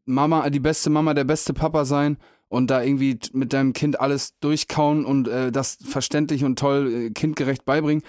Mama, 0.04 0.50
die 0.50 0.58
beste 0.58 0.90
Mama, 0.90 1.14
der 1.14 1.22
beste 1.22 1.54
Papa 1.54 1.84
sein 1.84 2.16
und 2.48 2.70
da 2.70 2.82
irgendwie 2.82 3.20
mit 3.34 3.52
deinem 3.52 3.72
Kind 3.72 4.00
alles 4.00 4.36
durchkauen 4.40 5.04
und 5.04 5.28
äh, 5.28 5.52
das 5.52 5.78
verständlich 5.84 6.42
und 6.42 6.58
toll 6.58 6.92
äh, 6.92 7.10
kindgerecht 7.10 7.64
beibringen. 7.64 8.02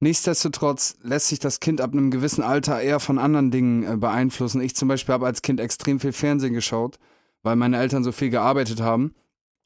Nichtsdestotrotz 0.00 0.96
lässt 1.02 1.28
sich 1.28 1.38
das 1.38 1.60
Kind 1.60 1.80
ab 1.80 1.94
einem 1.94 2.10
gewissen 2.10 2.42
Alter 2.42 2.78
eher 2.78 3.00
von 3.00 3.18
anderen 3.18 3.50
Dingen 3.50 3.84
äh, 3.84 3.96
beeinflussen. 3.96 4.60
Ich 4.60 4.76
zum 4.76 4.88
Beispiel 4.88 5.14
habe 5.14 5.24
als 5.24 5.40
Kind 5.40 5.60
extrem 5.60 5.98
viel 5.98 6.12
Fernsehen 6.12 6.52
geschaut, 6.52 6.98
weil 7.44 7.54
meine 7.54 7.78
Eltern 7.78 8.02
so 8.02 8.10
viel 8.10 8.30
gearbeitet 8.30 8.80
haben. 8.80 9.14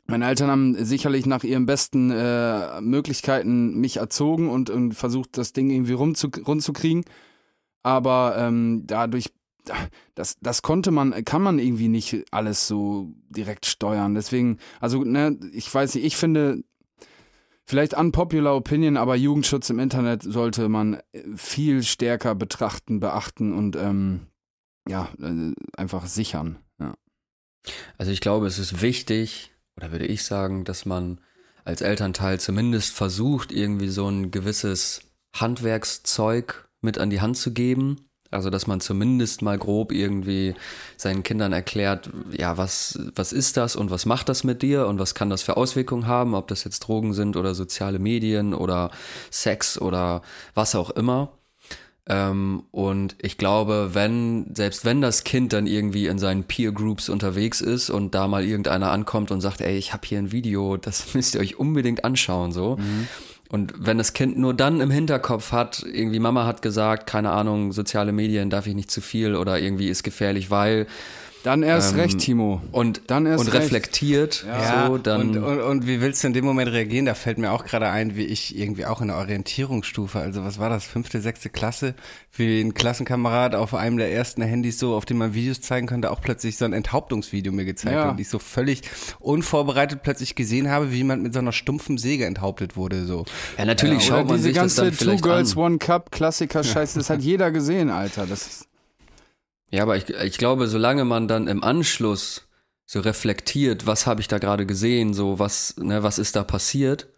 Meine 0.06 0.26
Eltern 0.26 0.50
haben 0.50 0.84
sicherlich 0.84 1.26
nach 1.26 1.44
ihren 1.44 1.64
besten 1.64 2.10
äh, 2.10 2.80
Möglichkeiten 2.80 3.78
mich 3.78 3.98
erzogen 3.98 4.50
und, 4.50 4.68
und 4.68 4.92
versucht, 4.92 5.38
das 5.38 5.52
Ding 5.52 5.70
irgendwie 5.70 5.92
rumzu, 5.92 6.28
rumzukriegen. 6.46 7.04
Aber 7.82 8.34
ähm, 8.38 8.82
dadurch, 8.86 9.30
das, 10.14 10.36
das 10.40 10.62
konnte 10.62 10.90
man, 10.90 11.24
kann 11.24 11.42
man 11.42 11.58
irgendwie 11.58 11.88
nicht 11.88 12.24
alles 12.30 12.66
so 12.66 13.12
direkt 13.28 13.66
steuern. 13.66 14.14
Deswegen, 14.14 14.58
also, 14.80 15.04
ne, 15.04 15.38
ich 15.52 15.72
weiß 15.72 15.94
nicht, 15.94 16.04
ich 16.04 16.16
finde, 16.16 16.64
vielleicht 17.64 17.94
unpopular 17.94 18.56
Opinion, 18.56 18.96
aber 18.96 19.14
Jugendschutz 19.14 19.68
im 19.70 19.78
Internet 19.78 20.22
sollte 20.22 20.68
man 20.70 20.98
viel 21.36 21.82
stärker 21.82 22.34
betrachten, 22.34 22.98
beachten 22.98 23.52
und 23.52 23.76
ähm, 23.76 24.22
ja, 24.88 25.08
äh, 25.20 25.52
einfach 25.76 26.06
sichern. 26.06 26.58
Also 27.96 28.12
ich 28.12 28.20
glaube, 28.20 28.46
es 28.46 28.58
ist 28.58 28.80
wichtig, 28.82 29.52
oder 29.76 29.92
würde 29.92 30.06
ich 30.06 30.24
sagen, 30.24 30.64
dass 30.64 30.86
man 30.86 31.20
als 31.64 31.82
Elternteil 31.82 32.40
zumindest 32.40 32.94
versucht, 32.94 33.52
irgendwie 33.52 33.88
so 33.88 34.08
ein 34.08 34.30
gewisses 34.30 35.02
Handwerkszeug 35.34 36.68
mit 36.80 36.98
an 36.98 37.10
die 37.10 37.20
Hand 37.20 37.36
zu 37.36 37.52
geben. 37.52 38.08
Also, 38.30 38.50
dass 38.50 38.66
man 38.66 38.80
zumindest 38.80 39.40
mal 39.40 39.56
grob 39.56 39.90
irgendwie 39.90 40.54
seinen 40.98 41.22
Kindern 41.22 41.54
erklärt, 41.54 42.10
ja, 42.30 42.58
was, 42.58 42.98
was 43.14 43.32
ist 43.32 43.56
das 43.56 43.74
und 43.74 43.90
was 43.90 44.04
macht 44.04 44.28
das 44.28 44.44
mit 44.44 44.60
dir 44.60 44.86
und 44.86 44.98
was 44.98 45.14
kann 45.14 45.30
das 45.30 45.42
für 45.42 45.56
Auswirkungen 45.56 46.06
haben, 46.06 46.34
ob 46.34 46.48
das 46.48 46.64
jetzt 46.64 46.80
Drogen 46.80 47.14
sind 47.14 47.36
oder 47.36 47.54
soziale 47.54 47.98
Medien 47.98 48.52
oder 48.52 48.90
Sex 49.30 49.80
oder 49.80 50.20
was 50.54 50.74
auch 50.74 50.90
immer. 50.90 51.37
Ähm, 52.08 52.62
und 52.70 53.16
ich 53.20 53.36
glaube, 53.36 53.90
wenn, 53.92 54.54
selbst 54.54 54.84
wenn 54.84 55.02
das 55.02 55.24
Kind 55.24 55.52
dann 55.52 55.66
irgendwie 55.66 56.06
in 56.06 56.18
seinen 56.18 56.44
Peer 56.44 56.72
Groups 56.72 57.08
unterwegs 57.08 57.60
ist 57.60 57.90
und 57.90 58.14
da 58.14 58.26
mal 58.28 58.44
irgendeiner 58.44 58.90
ankommt 58.90 59.30
und 59.30 59.42
sagt, 59.42 59.60
ey, 59.60 59.76
ich 59.76 59.92
habe 59.92 60.06
hier 60.06 60.18
ein 60.18 60.32
Video, 60.32 60.76
das 60.78 61.14
müsst 61.14 61.34
ihr 61.34 61.40
euch 61.40 61.58
unbedingt 61.58 62.04
anschauen, 62.04 62.52
so. 62.52 62.76
Mhm. 62.76 63.08
Und 63.50 63.72
wenn 63.78 63.96
das 63.96 64.12
Kind 64.12 64.36
nur 64.38 64.52
dann 64.52 64.80
im 64.80 64.90
Hinterkopf 64.90 65.52
hat, 65.52 65.82
irgendwie 65.90 66.18
Mama 66.18 66.44
hat 66.44 66.60
gesagt, 66.60 67.06
keine 67.06 67.30
Ahnung, 67.30 67.72
soziale 67.72 68.12
Medien 68.12 68.50
darf 68.50 68.66
ich 68.66 68.74
nicht 68.74 68.90
zu 68.90 69.00
viel 69.00 69.34
oder 69.34 69.58
irgendwie 69.58 69.88
ist 69.88 70.02
gefährlich, 70.02 70.50
weil 70.50 70.86
dann 71.42 71.62
erst 71.62 71.94
ähm, 71.94 72.00
recht, 72.00 72.18
Timo. 72.18 72.60
Und, 72.72 73.02
dann 73.06 73.26
erst 73.26 73.46
und 73.46 73.54
reflektiert. 73.54 74.44
Ja, 74.46 74.88
so, 74.88 74.98
dann 74.98 75.36
und, 75.36 75.38
und, 75.38 75.60
und, 75.60 75.86
wie 75.86 76.00
willst 76.00 76.22
du 76.22 76.28
in 76.28 76.34
dem 76.34 76.44
Moment 76.44 76.70
reagieren? 76.70 77.06
Da 77.06 77.14
fällt 77.14 77.38
mir 77.38 77.52
auch 77.52 77.64
gerade 77.64 77.88
ein, 77.88 78.16
wie 78.16 78.24
ich 78.24 78.58
irgendwie 78.58 78.86
auch 78.86 79.00
in 79.00 79.08
der 79.08 79.16
Orientierungsstufe, 79.16 80.18
also 80.18 80.44
was 80.44 80.58
war 80.58 80.68
das, 80.68 80.84
fünfte, 80.84 81.20
sechste 81.20 81.48
Klasse, 81.48 81.94
wie 82.32 82.60
ein 82.60 82.74
Klassenkamerad 82.74 83.54
auf 83.54 83.74
einem 83.74 83.98
der 83.98 84.12
ersten 84.12 84.42
Handys 84.42 84.78
so, 84.78 84.94
auf 84.94 85.04
dem 85.04 85.18
man 85.18 85.34
Videos 85.34 85.60
zeigen 85.60 85.86
konnte, 85.86 86.10
auch 86.10 86.20
plötzlich 86.20 86.56
so 86.56 86.64
ein 86.64 86.72
Enthauptungsvideo 86.72 87.52
mir 87.52 87.64
gezeigt 87.64 87.94
ja. 87.94 88.10
und 88.10 88.20
ich 88.20 88.28
so 88.28 88.38
völlig 88.38 88.82
unvorbereitet 89.20 90.02
plötzlich 90.02 90.34
gesehen 90.34 90.68
habe, 90.68 90.92
wie 90.92 90.96
jemand 90.96 91.22
mit 91.22 91.32
so 91.32 91.38
einer 91.38 91.52
stumpfen 91.52 91.98
Säge 91.98 92.26
enthauptet 92.26 92.76
wurde. 92.76 93.04
So. 93.04 93.24
Ja, 93.56 93.64
natürlich 93.64 94.08
ja, 94.08 94.16
schaut 94.16 94.26
man 94.26 94.36
diese 94.36 94.48
sich 94.48 94.56
ganze 94.56 94.90
das 94.90 94.98
dann 94.98 95.16
Two 95.16 95.22
Girls 95.22 95.56
an. 95.56 95.62
One 95.62 95.78
Cup 95.78 96.10
Klassiker 96.10 96.64
Scheiße, 96.64 96.98
das 96.98 97.10
hat 97.10 97.20
jeder 97.20 97.50
gesehen, 97.50 97.90
Alter. 97.90 98.26
Das 98.26 98.46
ist 98.46 98.68
ja, 99.70 99.82
aber 99.82 99.96
ich, 99.96 100.08
ich 100.08 100.38
glaube, 100.38 100.68
solange 100.68 101.04
man 101.04 101.28
dann 101.28 101.46
im 101.46 101.62
Anschluss 101.62 102.48
so 102.86 103.00
reflektiert, 103.00 103.86
was 103.86 104.06
habe 104.06 104.20
ich 104.20 104.28
da 104.28 104.38
gerade 104.38 104.64
gesehen, 104.64 105.12
so 105.12 105.38
was, 105.38 105.76
ne, 105.76 106.02
was 106.02 106.18
ist 106.18 106.36
da 106.36 106.44
passiert, 106.44 107.08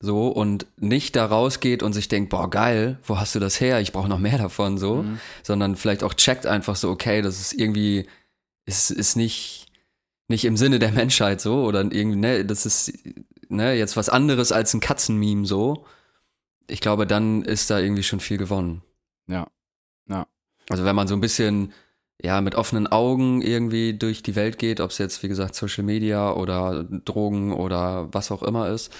so 0.00 0.28
und 0.28 0.66
nicht 0.76 1.14
da 1.16 1.26
rausgeht 1.26 1.82
und 1.82 1.92
sich 1.92 2.08
denkt, 2.08 2.30
boah, 2.30 2.50
geil, 2.50 2.98
wo 3.04 3.18
hast 3.18 3.34
du 3.34 3.38
das 3.38 3.60
her? 3.60 3.80
Ich 3.80 3.92
brauche 3.92 4.08
noch 4.08 4.18
mehr 4.18 4.38
davon, 4.38 4.76
so, 4.76 5.02
mhm. 5.02 5.20
sondern 5.42 5.76
vielleicht 5.76 6.02
auch 6.02 6.14
checkt 6.14 6.46
einfach 6.46 6.74
so, 6.74 6.90
okay, 6.90 7.22
das 7.22 7.40
ist 7.40 7.52
irgendwie, 7.52 8.06
ist, 8.64 8.90
ist 8.90 9.16
nicht, 9.16 9.66
nicht 10.26 10.44
im 10.44 10.56
Sinne 10.56 10.80
der 10.80 10.92
Menschheit 10.92 11.40
so 11.40 11.64
oder 11.64 11.80
irgendwie, 11.80 12.18
ne, 12.18 12.44
das 12.44 12.66
ist, 12.66 12.92
ne, 13.48 13.74
jetzt 13.74 13.96
was 13.96 14.08
anderes 14.08 14.50
als 14.50 14.74
ein 14.74 14.80
Katzenmeme 14.80 15.46
so. 15.46 15.86
Ich 16.66 16.80
glaube, 16.80 17.06
dann 17.06 17.42
ist 17.42 17.70
da 17.70 17.78
irgendwie 17.78 18.02
schon 18.02 18.20
viel 18.20 18.36
gewonnen. 18.36 18.82
Ja. 19.26 19.46
Ja. 20.08 20.26
Also 20.68 20.84
wenn 20.84 20.96
man 20.96 21.08
so 21.08 21.14
ein 21.14 21.20
bisschen 21.20 21.72
ja 22.20 22.40
mit 22.40 22.54
offenen 22.54 22.86
Augen 22.86 23.42
irgendwie 23.42 23.94
durch 23.94 24.22
die 24.22 24.36
Welt 24.36 24.58
geht, 24.58 24.80
ob 24.80 24.90
es 24.90 24.98
jetzt 24.98 25.22
wie 25.22 25.28
gesagt 25.28 25.54
Social 25.54 25.84
Media 25.84 26.32
oder 26.32 26.84
Drogen 26.84 27.52
oder 27.52 28.08
was 28.12 28.30
auch 28.30 28.42
immer 28.42 28.68
ist 28.68 28.92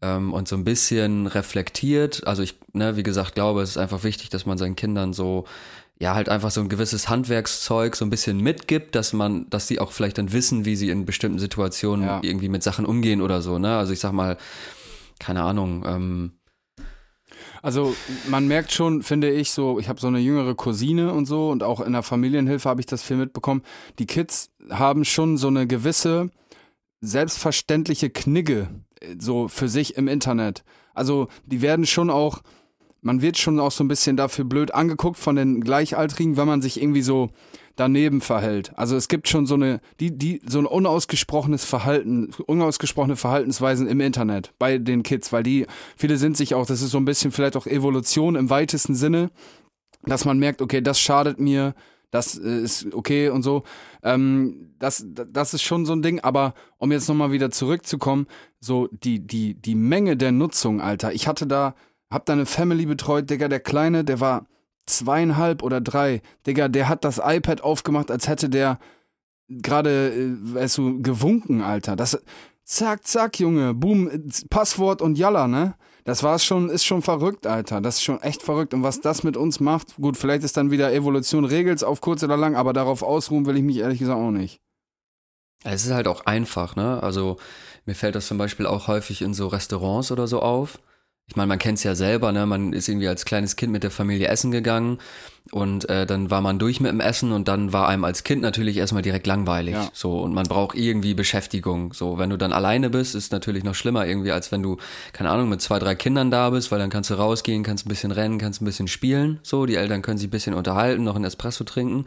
ähm, 0.00 0.32
und 0.32 0.48
so 0.48 0.56
ein 0.56 0.64
bisschen 0.64 1.26
reflektiert. 1.26 2.26
Also 2.26 2.42
ich, 2.42 2.56
ne, 2.72 2.96
wie 2.96 3.02
gesagt, 3.02 3.34
glaube, 3.34 3.62
es 3.62 3.70
ist 3.70 3.78
einfach 3.78 4.04
wichtig, 4.04 4.28
dass 4.30 4.46
man 4.46 4.58
seinen 4.58 4.76
Kindern 4.76 5.12
so 5.12 5.44
ja 5.98 6.14
halt 6.14 6.28
einfach 6.28 6.50
so 6.50 6.60
ein 6.60 6.68
gewisses 6.68 7.08
Handwerkszeug 7.08 7.94
so 7.94 8.04
ein 8.04 8.10
bisschen 8.10 8.40
mitgibt, 8.40 8.94
dass 8.96 9.12
man, 9.12 9.48
dass 9.50 9.68
sie 9.68 9.78
auch 9.78 9.92
vielleicht 9.92 10.18
dann 10.18 10.32
wissen, 10.32 10.64
wie 10.64 10.74
sie 10.74 10.90
in 10.90 11.06
bestimmten 11.06 11.38
Situationen 11.38 12.06
ja. 12.06 12.20
irgendwie 12.22 12.48
mit 12.48 12.62
Sachen 12.62 12.84
umgehen 12.84 13.22
oder 13.22 13.40
so. 13.40 13.58
Ne, 13.58 13.76
also 13.76 13.92
ich 13.92 14.00
sag 14.00 14.12
mal, 14.12 14.36
keine 15.18 15.42
Ahnung. 15.42 15.84
Ähm, 15.86 16.32
also 17.62 17.94
man 18.28 18.48
merkt 18.48 18.72
schon, 18.72 19.02
finde 19.02 19.30
ich, 19.30 19.52
so, 19.52 19.78
ich 19.78 19.88
habe 19.88 20.00
so 20.00 20.08
eine 20.08 20.18
jüngere 20.18 20.54
Cousine 20.56 21.12
und 21.12 21.26
so 21.26 21.50
und 21.50 21.62
auch 21.62 21.80
in 21.80 21.92
der 21.92 22.02
Familienhilfe 22.02 22.68
habe 22.68 22.80
ich 22.80 22.86
das 22.86 23.02
viel 23.02 23.16
mitbekommen. 23.16 23.62
Die 24.00 24.06
Kids 24.06 24.50
haben 24.68 25.04
schon 25.04 25.36
so 25.38 25.46
eine 25.46 25.68
gewisse 25.68 26.30
selbstverständliche 27.00 28.10
Knigge 28.10 28.68
äh, 29.00 29.14
so 29.18 29.46
für 29.46 29.68
sich 29.68 29.96
im 29.96 30.08
Internet. 30.08 30.64
Also 30.92 31.28
die 31.46 31.62
werden 31.62 31.86
schon 31.86 32.10
auch, 32.10 32.42
man 33.00 33.22
wird 33.22 33.38
schon 33.38 33.60
auch 33.60 33.72
so 33.72 33.84
ein 33.84 33.88
bisschen 33.88 34.16
dafür 34.16 34.44
blöd 34.44 34.74
angeguckt 34.74 35.18
von 35.18 35.36
den 35.36 35.60
Gleichaltrigen, 35.62 36.36
wenn 36.36 36.46
man 36.46 36.62
sich 36.62 36.82
irgendwie 36.82 37.02
so 37.02 37.30
daneben 37.76 38.20
verhält. 38.20 38.72
Also 38.76 38.96
es 38.96 39.08
gibt 39.08 39.28
schon 39.28 39.46
so 39.46 39.54
eine, 39.54 39.80
die, 40.00 40.16
die, 40.16 40.40
so 40.46 40.58
ein 40.58 40.66
unausgesprochenes 40.66 41.64
Verhalten, 41.64 42.30
unausgesprochene 42.46 43.16
Verhaltensweisen 43.16 43.86
im 43.86 44.00
Internet 44.00 44.52
bei 44.58 44.78
den 44.78 45.02
Kids, 45.02 45.32
weil 45.32 45.42
die, 45.42 45.66
viele 45.96 46.16
sind 46.16 46.36
sich 46.36 46.54
auch, 46.54 46.66
das 46.66 46.82
ist 46.82 46.90
so 46.90 46.98
ein 46.98 47.04
bisschen 47.04 47.32
vielleicht 47.32 47.56
auch 47.56 47.66
Evolution 47.66 48.36
im 48.36 48.50
weitesten 48.50 48.94
Sinne, 48.94 49.30
dass 50.04 50.24
man 50.24 50.38
merkt, 50.38 50.62
okay, 50.62 50.80
das 50.80 51.00
schadet 51.00 51.38
mir, 51.38 51.74
das 52.10 52.38
äh, 52.38 52.60
ist 52.60 52.92
okay 52.94 53.30
und 53.30 53.42
so. 53.42 53.64
Ähm, 54.02 54.74
das, 54.78 55.04
das 55.08 55.54
ist 55.54 55.62
schon 55.62 55.86
so 55.86 55.94
ein 55.94 56.02
Ding, 56.02 56.20
aber 56.20 56.54
um 56.78 56.92
jetzt 56.92 57.08
nochmal 57.08 57.32
wieder 57.32 57.50
zurückzukommen, 57.50 58.26
so 58.60 58.88
die, 58.92 59.26
die, 59.26 59.54
die 59.54 59.74
Menge 59.74 60.16
der 60.16 60.32
Nutzung, 60.32 60.80
Alter. 60.80 61.12
Ich 61.12 61.26
hatte 61.26 61.46
da, 61.46 61.74
hab 62.10 62.26
da 62.26 62.34
eine 62.34 62.46
Family 62.46 62.86
betreut, 62.86 63.30
Digga, 63.30 63.48
der 63.48 63.60
Kleine, 63.60 64.04
der 64.04 64.20
war 64.20 64.46
zweieinhalb 64.86 65.62
oder 65.62 65.80
drei. 65.80 66.22
Digga, 66.46 66.68
der 66.68 66.88
hat 66.88 67.04
das 67.04 67.20
iPad 67.22 67.62
aufgemacht, 67.62 68.10
als 68.10 68.28
hätte 68.28 68.48
der 68.48 68.78
gerade, 69.48 70.12
äh, 70.12 70.54
weißt 70.54 70.78
du, 70.78 71.02
gewunken, 71.02 71.62
Alter. 71.62 71.96
Das, 71.96 72.20
zack, 72.64 73.06
zack, 73.06 73.38
Junge, 73.38 73.74
boom, 73.74 74.10
Passwort 74.50 75.02
und 75.02 75.18
Jalla, 75.18 75.46
ne? 75.46 75.74
Das 76.04 76.24
war 76.24 76.38
schon, 76.40 76.68
ist 76.68 76.84
schon 76.84 77.00
verrückt, 77.02 77.46
Alter. 77.46 77.80
Das 77.80 77.96
ist 77.96 78.02
schon 78.02 78.20
echt 78.22 78.42
verrückt. 78.42 78.74
Und 78.74 78.82
was 78.82 79.00
das 79.00 79.22
mit 79.22 79.36
uns 79.36 79.60
macht, 79.60 79.94
gut, 79.96 80.16
vielleicht 80.16 80.42
ist 80.42 80.56
dann 80.56 80.72
wieder 80.72 80.92
Evolution, 80.92 81.44
regelt's 81.44 81.84
auf 81.84 82.00
kurz 82.00 82.24
oder 82.24 82.36
lang, 82.36 82.56
aber 82.56 82.72
darauf 82.72 83.02
ausruhen 83.02 83.46
will 83.46 83.56
ich 83.56 83.62
mich 83.62 83.78
ehrlich 83.78 84.00
gesagt 84.00 84.18
auch 84.18 84.32
nicht. 84.32 84.60
Es 85.62 85.84
ist 85.84 85.92
halt 85.92 86.08
auch 86.08 86.26
einfach, 86.26 86.74
ne? 86.74 87.00
Also, 87.00 87.36
mir 87.86 87.94
fällt 87.94 88.16
das 88.16 88.26
zum 88.26 88.36
Beispiel 88.36 88.66
auch 88.66 88.88
häufig 88.88 89.22
in 89.22 89.32
so 89.32 89.46
Restaurants 89.46 90.10
oder 90.10 90.26
so 90.26 90.40
auf 90.42 90.80
ich 91.26 91.36
meine, 91.36 91.46
man 91.46 91.58
kennt 91.58 91.78
es 91.78 91.84
ja 91.84 91.94
selber, 91.94 92.30
ne? 92.32 92.44
Man 92.44 92.72
ist 92.72 92.88
irgendwie 92.88 93.08
als 93.08 93.24
kleines 93.24 93.56
Kind 93.56 93.72
mit 93.72 93.82
der 93.82 93.90
Familie 93.90 94.28
essen 94.28 94.50
gegangen 94.50 94.98
und 95.50 95.88
äh, 95.88 96.04
dann 96.04 96.30
war 96.30 96.40
man 96.40 96.58
durch 96.58 96.80
mit 96.80 96.92
dem 96.92 97.00
Essen 97.00 97.32
und 97.32 97.48
dann 97.48 97.72
war 97.72 97.88
einem 97.88 98.04
als 98.04 98.22
Kind 98.22 98.42
natürlich 98.42 98.76
erstmal 98.76 99.02
direkt 99.02 99.26
langweilig. 99.26 99.74
Ja. 99.74 99.90
So, 99.92 100.20
und 100.20 100.34
man 100.34 100.46
braucht 100.46 100.76
irgendwie 100.76 101.14
Beschäftigung. 101.14 101.94
So, 101.94 102.18
wenn 102.18 102.30
du 102.30 102.36
dann 102.36 102.52
alleine 102.52 102.90
bist, 102.90 103.14
ist 103.14 103.32
natürlich 103.32 103.64
noch 103.64 103.74
schlimmer 103.74 104.06
irgendwie, 104.06 104.32
als 104.32 104.52
wenn 104.52 104.62
du, 104.62 104.76
keine 105.12 105.30
Ahnung, 105.30 105.48
mit 105.48 105.62
zwei, 105.62 105.78
drei 105.78 105.94
Kindern 105.94 106.30
da 106.30 106.50
bist, 106.50 106.70
weil 106.70 106.78
dann 106.78 106.90
kannst 106.90 107.10
du 107.10 107.14
rausgehen, 107.14 107.62
kannst 107.62 107.86
ein 107.86 107.88
bisschen 107.88 108.12
rennen, 108.12 108.38
kannst 108.38 108.60
ein 108.60 108.66
bisschen 108.66 108.88
spielen. 108.88 109.40
So, 109.42 109.64
die 109.66 109.76
Eltern 109.76 110.02
können 110.02 110.18
sich 110.18 110.28
ein 110.28 110.32
bisschen 110.32 110.54
unterhalten, 110.54 111.04
noch 111.04 111.16
ein 111.16 111.24
Espresso 111.24 111.64
trinken. 111.64 112.04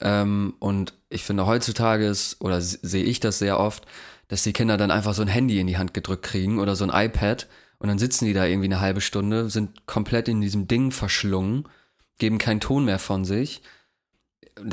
Ähm, 0.00 0.54
und 0.58 0.94
ich 1.10 1.24
finde 1.24 1.46
heutzutage 1.46 2.06
ist, 2.06 2.40
oder 2.40 2.60
sehe 2.60 3.04
ich 3.04 3.20
das 3.20 3.38
sehr 3.40 3.58
oft, 3.58 3.84
dass 4.28 4.42
die 4.42 4.52
Kinder 4.52 4.76
dann 4.76 4.90
einfach 4.90 5.14
so 5.14 5.22
ein 5.22 5.28
Handy 5.28 5.58
in 5.58 5.66
die 5.66 5.78
Hand 5.78 5.94
gedrückt 5.94 6.22
kriegen 6.22 6.60
oder 6.60 6.76
so 6.76 6.84
ein 6.88 7.06
iPad 7.06 7.48
und 7.78 7.88
dann 7.88 7.98
sitzen 7.98 8.24
die 8.24 8.32
da 8.32 8.44
irgendwie 8.44 8.66
eine 8.66 8.80
halbe 8.80 9.00
Stunde, 9.00 9.50
sind 9.50 9.86
komplett 9.86 10.28
in 10.28 10.40
diesem 10.40 10.66
Ding 10.68 10.90
verschlungen, 10.90 11.68
geben 12.18 12.38
keinen 12.38 12.60
Ton 12.60 12.84
mehr 12.84 12.98
von 12.98 13.24
sich. 13.24 13.62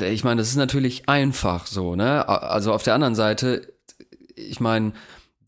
Ich 0.00 0.24
meine, 0.24 0.40
das 0.40 0.48
ist 0.48 0.56
natürlich 0.56 1.08
einfach 1.08 1.66
so, 1.66 1.94
ne? 1.94 2.28
Also 2.28 2.72
auf 2.72 2.82
der 2.82 2.94
anderen 2.94 3.14
Seite, 3.14 3.72
ich 4.34 4.58
meine, 4.58 4.92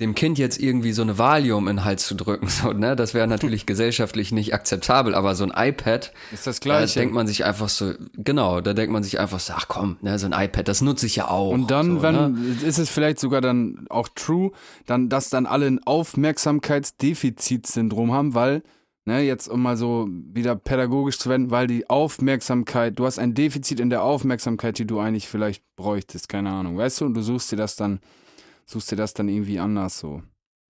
dem 0.00 0.14
Kind 0.14 0.38
jetzt 0.38 0.60
irgendwie 0.60 0.92
so 0.92 1.02
eine 1.02 1.18
Valium 1.18 1.66
in 1.66 1.76
den 1.76 1.84
Hals 1.84 2.06
zu 2.06 2.14
drücken, 2.14 2.46
so, 2.48 2.72
ne, 2.72 2.96
das 2.96 3.12
wäre 3.14 3.26
natürlich 3.26 3.66
gesellschaftlich 3.66 4.30
nicht 4.32 4.54
akzeptabel, 4.54 5.14
aber 5.14 5.34
so 5.34 5.44
ein 5.44 5.52
iPad, 5.54 6.12
ist 6.32 6.46
das 6.46 6.60
gleiche. 6.60 6.94
Da 6.94 7.00
denkt 7.00 7.14
man 7.14 7.26
sich 7.26 7.44
einfach 7.44 7.68
so, 7.68 7.92
genau, 8.14 8.60
da 8.60 8.74
denkt 8.74 8.92
man 8.92 9.02
sich 9.02 9.18
einfach 9.18 9.40
so, 9.40 9.54
ach 9.56 9.66
komm, 9.68 9.96
ne, 10.00 10.16
so 10.18 10.26
ein 10.26 10.32
iPad, 10.32 10.68
das 10.68 10.82
nutze 10.82 11.06
ich 11.06 11.16
ja 11.16 11.28
auch. 11.28 11.50
Und 11.50 11.70
dann, 11.70 11.96
so, 11.96 12.02
wenn, 12.02 12.14
ne? 12.14 12.36
ist 12.64 12.78
es 12.78 12.88
vielleicht 12.88 13.18
sogar 13.18 13.40
dann 13.40 13.86
auch 13.90 14.08
true, 14.14 14.52
dann, 14.86 15.08
dass 15.08 15.30
dann 15.30 15.46
alle 15.46 15.66
ein 15.66 15.80
Aufmerksamkeitsdefizitsyndrom 15.84 18.12
haben, 18.12 18.34
weil 18.34 18.62
ne, 19.08 19.22
jetzt 19.22 19.48
um 19.48 19.62
mal 19.62 19.76
so 19.76 20.06
wieder 20.10 20.54
pädagogisch 20.54 21.18
zu 21.18 21.28
werden, 21.28 21.50
weil 21.50 21.66
die 21.66 21.90
Aufmerksamkeit, 21.90 22.98
du 22.98 23.06
hast 23.06 23.18
ein 23.18 23.34
Defizit 23.34 23.80
in 23.80 23.90
der 23.90 24.04
Aufmerksamkeit, 24.04 24.78
die 24.78 24.86
du 24.86 25.00
eigentlich 25.00 25.26
vielleicht 25.26 25.64
bräuchtest, 25.74 26.28
keine 26.28 26.50
Ahnung, 26.50 26.76
weißt 26.76 27.00
du, 27.00 27.06
und 27.06 27.14
du 27.14 27.22
suchst 27.22 27.50
dir 27.50 27.56
das 27.56 27.74
dann, 27.74 27.98
suchst 28.68 28.92
dir 28.92 28.96
das 28.96 29.14
dann 29.14 29.28
irgendwie 29.28 29.58
anders 29.58 29.98
so. 29.98 30.22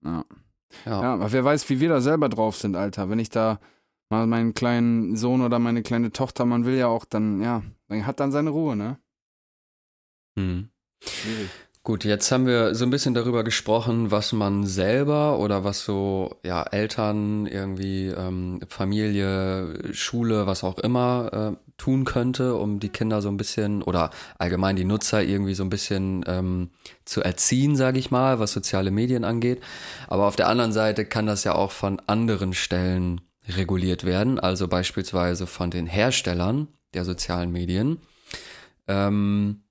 Ja. 0.03 0.23
Ja, 0.85 1.01
ja 1.01 1.13
aber 1.13 1.31
wer 1.31 1.43
weiß, 1.43 1.69
wie 1.69 1.79
wir 1.79 1.89
da 1.89 2.01
selber 2.01 2.29
drauf 2.29 2.57
sind, 2.57 2.75
Alter. 2.75 3.09
Wenn 3.09 3.19
ich 3.19 3.29
da 3.29 3.59
mal 4.09 4.27
meinen 4.27 4.53
kleinen 4.53 5.15
Sohn 5.15 5.41
oder 5.41 5.59
meine 5.59 5.83
kleine 5.83 6.11
Tochter, 6.11 6.45
man 6.45 6.65
will 6.65 6.75
ja 6.75 6.87
auch 6.87 7.05
dann, 7.05 7.41
ja, 7.41 7.63
man 7.87 8.05
hat 8.05 8.19
dann 8.19 8.31
seine 8.31 8.51
Ruhe, 8.51 8.75
ne? 8.75 8.97
Hm. 10.37 10.69
Schwierig. 11.03 11.49
Gut, 11.83 12.03
jetzt 12.03 12.31
haben 12.31 12.45
wir 12.45 12.75
so 12.75 12.85
ein 12.85 12.91
bisschen 12.91 13.13
darüber 13.13 13.43
gesprochen, 13.43 14.11
was 14.11 14.33
man 14.33 14.65
selber 14.65 15.39
oder 15.39 15.63
was 15.63 15.85
so 15.85 16.35
ja 16.43 16.61
Eltern 16.63 17.47
irgendwie 17.47 18.07
ähm, 18.07 18.59
Familie, 18.67 19.93
Schule, 19.93 20.45
was 20.45 20.63
auch 20.63 20.77
immer 20.79 21.57
äh, 21.57 21.68
tun 21.79 22.05
könnte, 22.05 22.55
um 22.55 22.79
die 22.79 22.89
Kinder 22.89 23.23
so 23.23 23.29
ein 23.29 23.37
bisschen 23.37 23.81
oder 23.81 24.11
allgemein 24.37 24.75
die 24.75 24.85
Nutzer 24.85 25.23
irgendwie 25.23 25.55
so 25.55 25.63
ein 25.63 25.71
bisschen 25.71 26.23
ähm, 26.27 26.69
zu 27.05 27.21
erziehen, 27.21 27.75
sage 27.75 27.97
ich 27.97 28.11
mal, 28.11 28.39
was 28.39 28.53
soziale 28.53 28.91
Medien 28.91 29.23
angeht. 29.23 29.61
Aber 30.07 30.27
auf 30.27 30.35
der 30.35 30.47
anderen 30.47 30.71
Seite 30.71 31.05
kann 31.05 31.25
das 31.25 31.43
ja 31.43 31.55
auch 31.55 31.71
von 31.71 31.99
anderen 32.05 32.53
Stellen 32.53 33.21
reguliert 33.47 34.03
werden, 34.03 34.39
also 34.39 34.67
beispielsweise 34.67 35.47
von 35.47 35.71
den 35.71 35.87
Herstellern 35.87 36.67
der 36.93 37.05
sozialen 37.05 37.51
Medien. 37.51 37.97
Ähm, 38.87 39.63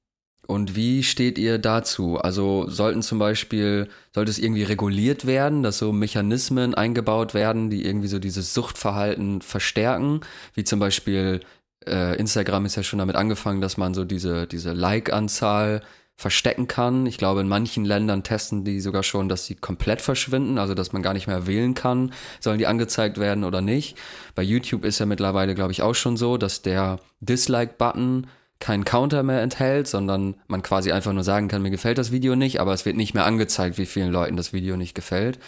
und 0.50 0.74
wie 0.74 1.02
steht 1.02 1.36
ihr 1.36 1.59
dazu? 1.59 2.16
Also 2.16 2.66
sollten 2.70 3.02
zum 3.02 3.18
Beispiel, 3.18 3.88
sollte 4.14 4.30
es 4.30 4.38
irgendwie 4.38 4.62
reguliert 4.62 5.26
werden, 5.26 5.62
dass 5.62 5.76
so 5.76 5.92
Mechanismen 5.92 6.74
eingebaut 6.74 7.34
werden, 7.34 7.68
die 7.68 7.84
irgendwie 7.84 8.09
so 8.09 8.18
dieses 8.18 8.54
Suchtverhalten 8.54 9.42
verstärken, 9.42 10.22
wie 10.54 10.64
zum 10.64 10.80
Beispiel 10.80 11.40
äh, 11.87 12.16
Instagram 12.16 12.66
ist 12.66 12.76
ja 12.76 12.83
schon 12.83 12.99
damit 12.99 13.16
angefangen, 13.16 13.61
dass 13.61 13.76
man 13.76 13.95
so 13.95 14.05
diese, 14.05 14.47
diese 14.47 14.72
Like-Anzahl 14.72 15.83
verstecken 16.18 16.66
kann. 16.66 17.07
Ich 17.07 17.16
glaube, 17.16 17.41
in 17.41 17.49
manchen 17.49 17.85
Ländern 17.85 18.24
testen 18.24 18.64
die 18.64 18.81
sogar 18.81 19.05
schon, 19.05 19.29
dass 19.29 19.47
sie 19.47 19.55
komplett 19.55 20.01
verschwinden, 20.01 20.59
also 20.59 20.74
dass 20.74 20.93
man 20.93 21.01
gar 21.01 21.14
nicht 21.14 21.29
mehr 21.29 21.47
wählen 21.47 21.74
kann, 21.74 22.12
sollen 22.41 22.59
die 22.59 22.66
angezeigt 22.66 23.18
werden 23.18 23.45
oder 23.45 23.61
nicht. 23.61 23.97
Bei 24.35 24.43
YouTube 24.43 24.85
ist 24.85 24.99
ja 24.99 25.07
mittlerweile, 25.07 25.55
glaube 25.55 25.70
ich, 25.70 25.83
auch 25.83 25.95
schon 25.95 26.16
so, 26.16 26.37
dass 26.37 26.61
der 26.61 26.99
Dislike-Button 27.20 28.26
keinen 28.59 28.85
Counter 28.85 29.22
mehr 29.22 29.43
enthält, 29.43 29.87
sondern 29.87 30.35
man 30.49 30.62
quasi 30.62 30.91
einfach 30.91 31.12
nur 31.12 31.22
sagen 31.22 31.47
kann, 31.47 31.62
mir 31.62 31.70
gefällt 31.70 31.99
das 31.99 32.11
Video 32.11 32.35
nicht, 32.35 32.61
aber 32.61 32.72
es 32.72 32.85
wird 32.85 32.97
nicht 32.97 33.14
mehr 33.14 33.24
angezeigt, 33.24 33.79
wie 33.79 33.87
vielen 33.87 34.11
Leuten 34.11 34.37
das 34.37 34.53
Video 34.53 34.76
nicht 34.76 34.97
gefällt. 34.97 35.39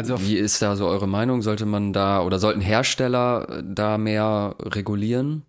Also 0.00 0.20
wie 0.22 0.36
ist 0.36 0.62
da 0.62 0.76
so 0.76 0.86
eure 0.86 1.06
Meinung? 1.06 1.42
Sollte 1.42 1.66
man 1.66 1.92
da 1.92 2.22
oder 2.22 2.38
sollten 2.38 2.60
Hersteller 2.60 3.46
äh, 3.48 3.62
da 3.64 3.98
mehr 3.98 4.54
regulieren? 4.60 5.42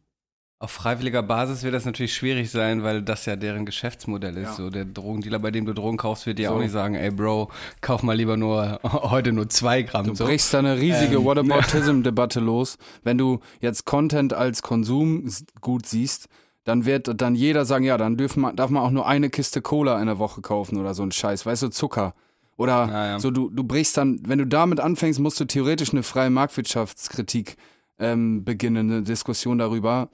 Auf 0.59 0.71
freiwilliger 0.71 1.23
Basis 1.23 1.63
wird 1.63 1.73
das 1.73 1.85
natürlich 1.85 2.13
schwierig 2.13 2.51
sein, 2.51 2.83
weil 2.83 3.01
das 3.01 3.25
ja 3.25 3.35
deren 3.35 3.65
Geschäftsmodell 3.65 4.37
ist. 4.37 4.43
Ja. 4.43 4.53
So 4.53 4.69
der 4.69 4.85
Drogendealer, 4.85 5.39
bei 5.39 5.49
dem 5.49 5.65
du 5.65 5.73
Drogen 5.73 5.97
kaufst, 5.97 6.27
wird 6.27 6.37
dir 6.37 6.49
so. 6.49 6.55
auch 6.55 6.59
nicht 6.59 6.71
sagen, 6.71 6.93
ey 6.93 7.09
Bro, 7.09 7.49
kauf 7.79 8.03
mal 8.03 8.15
lieber 8.15 8.37
nur 8.37 8.79
heute 8.83 9.31
nur 9.31 9.49
zwei 9.49 9.81
Gramm. 9.81 10.05
Du 10.05 10.15
so. 10.15 10.25
brichst 10.25 10.53
da 10.53 10.59
eine 10.59 10.77
riesige 10.77 11.15
ähm, 11.15 11.25
Whataboutism-Debatte 11.25 12.39
los. 12.41 12.77
Wenn 13.03 13.17
du 13.17 13.39
jetzt 13.59 13.85
Content 13.85 14.33
als 14.33 14.61
Konsum 14.61 15.25
gut 15.61 15.87
siehst, 15.87 16.27
dann 16.63 16.85
wird 16.85 17.19
dann 17.19 17.33
jeder 17.33 17.65
sagen, 17.65 17.85
ja, 17.85 17.97
dann 17.97 18.17
dürfen, 18.17 18.55
darf 18.55 18.69
man 18.69 18.83
auch 18.83 18.91
nur 18.91 19.07
eine 19.07 19.29
Kiste 19.29 19.61
Cola 19.61 19.99
in 19.99 20.05
der 20.05 20.19
Woche 20.19 20.41
kaufen 20.41 20.77
oder 20.77 20.93
so 20.93 21.01
ein 21.03 21.11
Scheiß, 21.11 21.45
weißt 21.45 21.63
du, 21.63 21.69
Zucker. 21.69 22.13
Oder 22.57 22.87
ja, 22.87 23.19
so, 23.19 23.31
du, 23.31 23.49
du 23.49 23.63
brichst 23.63 23.97
dann, 23.97 24.19
wenn 24.25 24.39
du 24.39 24.45
damit 24.45 24.79
anfängst, 24.79 25.19
musst 25.19 25.39
du 25.39 25.45
theoretisch 25.45 25.91
eine 25.91 26.03
freie 26.03 26.29
Marktwirtschaftskritik 26.29 27.55
ähm, 27.99 28.43
beginnen, 28.43 28.91
eine 28.91 29.03
Diskussion 29.03 29.57
darüber. 29.57 30.09